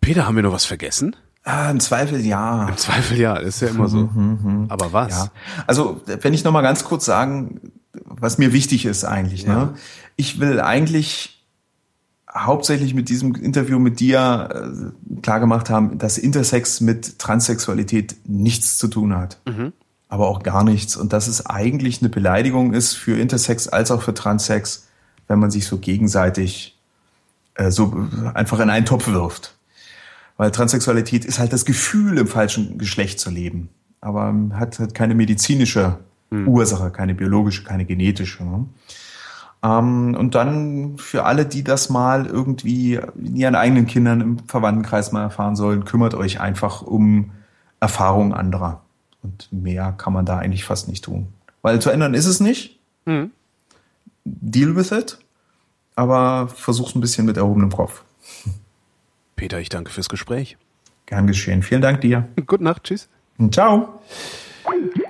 Peter, 0.00 0.26
haben 0.26 0.36
wir 0.36 0.42
noch 0.42 0.52
was 0.52 0.64
vergessen? 0.64 1.16
Ah, 1.44 1.70
Im 1.70 1.80
Zweifel 1.80 2.24
ja. 2.24 2.68
Im 2.68 2.76
Zweifel 2.76 3.18
ja, 3.18 3.36
ist 3.36 3.60
ja 3.60 3.68
immer 3.68 3.88
so. 3.88 3.98
Mhm, 3.98 4.38
mhm, 4.42 4.62
mhm. 4.62 4.66
Aber 4.68 4.92
was? 4.92 5.10
Ja. 5.12 5.30
Also, 5.66 6.00
wenn 6.06 6.34
ich 6.34 6.44
noch 6.44 6.52
mal 6.52 6.62
ganz 6.62 6.84
kurz 6.84 7.04
sagen, 7.04 7.72
was 7.92 8.38
mir 8.38 8.52
wichtig 8.52 8.84
ist 8.84 9.04
eigentlich. 9.04 9.46
Ne? 9.46 9.52
Ja. 9.52 9.64
Ne? 9.66 9.74
Ich 10.16 10.40
will 10.40 10.60
eigentlich 10.60 11.44
hauptsächlich 12.34 12.94
mit 12.94 13.08
diesem 13.08 13.34
Interview 13.34 13.78
mit 13.78 14.00
dir 14.00 14.48
äh, 14.52 15.20
klar 15.20 15.40
gemacht 15.40 15.70
haben, 15.70 15.98
dass 15.98 16.18
Intersex 16.18 16.80
mit 16.80 17.18
Transsexualität 17.18 18.16
nichts 18.26 18.78
zu 18.78 18.88
tun 18.88 19.16
hat. 19.16 19.40
Mhm 19.46 19.72
aber 20.08 20.28
auch 20.28 20.42
gar 20.42 20.64
nichts. 20.64 20.96
Und 20.96 21.12
dass 21.12 21.26
es 21.26 21.46
eigentlich 21.46 22.00
eine 22.00 22.08
Beleidigung 22.08 22.72
ist 22.72 22.94
für 22.94 23.18
Intersex 23.18 23.68
als 23.68 23.90
auch 23.90 24.02
für 24.02 24.14
Transsex, 24.14 24.88
wenn 25.28 25.38
man 25.38 25.50
sich 25.50 25.66
so 25.66 25.78
gegenseitig 25.78 26.78
äh, 27.54 27.70
so 27.70 28.08
einfach 28.34 28.60
in 28.60 28.70
einen 28.70 28.86
Topf 28.86 29.08
wirft. 29.08 29.56
Weil 30.36 30.50
Transsexualität 30.50 31.24
ist 31.24 31.38
halt 31.38 31.52
das 31.52 31.64
Gefühl, 31.64 32.18
im 32.18 32.26
falschen 32.26 32.78
Geschlecht 32.78 33.18
zu 33.18 33.30
leben. 33.30 33.70
Aber 34.00 34.34
hat, 34.52 34.78
hat 34.78 34.94
keine 34.94 35.14
medizinische 35.14 35.98
hm. 36.30 36.46
Ursache, 36.46 36.90
keine 36.90 37.14
biologische, 37.14 37.64
keine 37.64 37.84
genetische. 37.84 38.44
Ne? 38.44 38.66
Ähm, 39.62 40.14
und 40.18 40.34
dann 40.34 40.98
für 40.98 41.24
alle, 41.24 41.46
die 41.46 41.64
das 41.64 41.88
mal 41.88 42.26
irgendwie 42.26 43.00
in 43.16 43.36
ihren 43.36 43.54
eigenen 43.54 43.86
Kindern 43.86 44.20
im 44.20 44.38
Verwandtenkreis 44.40 45.12
mal 45.12 45.22
erfahren 45.22 45.56
sollen, 45.56 45.84
kümmert 45.84 46.14
euch 46.14 46.40
einfach 46.40 46.82
um 46.82 47.30
Erfahrungen 47.80 48.32
anderer. 48.32 48.82
Und 49.26 49.48
mehr 49.50 49.92
kann 49.98 50.12
man 50.12 50.24
da 50.24 50.38
eigentlich 50.38 50.64
fast 50.64 50.88
nicht 50.88 51.04
tun. 51.04 51.26
Weil 51.62 51.80
zu 51.80 51.90
ändern 51.90 52.14
ist 52.14 52.26
es 52.26 52.38
nicht. 52.38 52.78
Mhm. 53.06 53.32
Deal 54.24 54.76
with 54.76 54.92
it. 54.92 55.18
Aber 55.96 56.48
versuch's 56.48 56.94
ein 56.94 57.00
bisschen 57.00 57.26
mit 57.26 57.36
erhobenem 57.36 57.70
Kopf. 57.70 58.04
Peter, 59.34 59.58
ich 59.58 59.68
danke 59.68 59.90
fürs 59.90 60.08
Gespräch. 60.08 60.56
Gern 61.06 61.26
geschehen. 61.26 61.62
Vielen 61.62 61.82
Dank 61.82 62.02
dir. 62.02 62.28
Gute 62.46 62.64
Nacht. 62.64 62.84
Tschüss. 62.84 63.08
Ciao. 63.50 64.00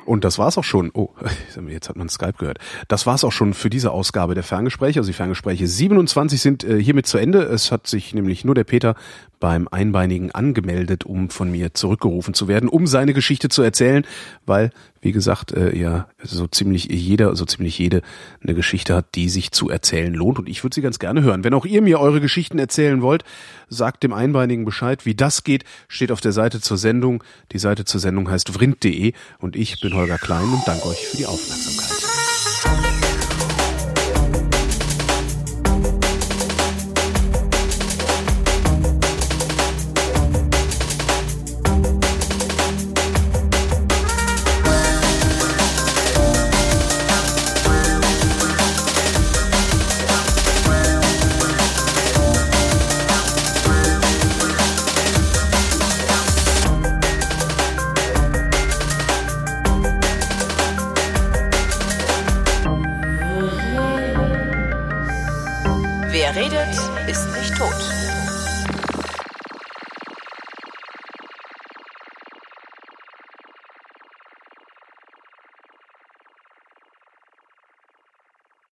Und 0.06 0.24
das 0.24 0.38
war's 0.38 0.56
auch 0.56 0.64
schon. 0.64 0.90
Oh, 0.94 1.10
jetzt 1.68 1.88
hat 1.88 1.96
man 1.96 2.08
Skype 2.08 2.34
gehört. 2.38 2.58
Das 2.88 3.06
war's 3.06 3.24
auch 3.24 3.32
schon 3.32 3.54
für 3.54 3.68
diese 3.68 3.90
Ausgabe 3.90 4.34
der 4.34 4.44
Ferngespräche. 4.44 5.00
Also 5.00 5.10
die 5.10 5.16
Ferngespräche 5.16 5.66
27 5.66 6.40
sind 6.40 6.64
äh, 6.64 6.82
hiermit 6.82 7.06
zu 7.06 7.18
Ende. 7.18 7.42
Es 7.42 7.72
hat 7.72 7.86
sich 7.86 8.14
nämlich 8.14 8.44
nur 8.44 8.54
der 8.54 8.64
Peter 8.64 8.94
beim 9.40 9.68
Einbeinigen 9.68 10.30
angemeldet, 10.30 11.04
um 11.04 11.28
von 11.28 11.50
mir 11.50 11.74
zurückgerufen 11.74 12.34
zu 12.34 12.48
werden, 12.48 12.68
um 12.68 12.86
seine 12.86 13.12
Geschichte 13.12 13.48
zu 13.48 13.62
erzählen, 13.62 14.06
weil, 14.46 14.70
wie 15.00 15.12
gesagt, 15.12 15.52
äh, 15.52 15.76
ja, 15.76 16.08
so 16.22 16.46
ziemlich 16.46 16.86
jeder, 16.86 17.36
so 17.36 17.44
ziemlich 17.44 17.78
jede 17.78 18.02
eine 18.42 18.54
Geschichte 18.54 18.94
hat, 18.94 19.14
die 19.14 19.28
sich 19.28 19.52
zu 19.52 19.68
erzählen 19.70 20.12
lohnt. 20.12 20.38
Und 20.38 20.48
ich 20.48 20.62
würde 20.64 20.74
sie 20.74 20.82
ganz 20.82 20.98
gerne 20.98 21.22
hören. 21.22 21.44
Wenn 21.44 21.54
auch 21.54 21.66
ihr 21.66 21.82
mir 21.82 22.00
eure 22.00 22.20
Geschichten 22.20 22.58
erzählen 22.58 23.02
wollt, 23.02 23.24
sagt 23.68 24.02
dem 24.02 24.12
Einbeinigen 24.12 24.64
Bescheid. 24.64 25.06
Wie 25.06 25.14
das 25.14 25.44
geht, 25.44 25.64
steht 25.88 26.12
auf 26.12 26.20
der 26.20 26.32
Seite 26.32 26.60
zur 26.60 26.76
Sendung. 26.76 27.22
Die 27.52 27.58
Seite 27.58 27.84
zur 27.84 28.00
Sendung 28.00 28.30
heißt 28.30 28.48
vrind.de 28.50 29.12
und 29.38 29.56
ich 29.56 29.80
bin 29.80 29.94
Holger 29.94 30.18
Klein 30.18 30.48
und 30.48 30.62
danke 30.66 30.86
euch 30.86 31.06
für 31.06 31.16
die 31.16 31.26
Aufmerksamkeit. 31.26 32.15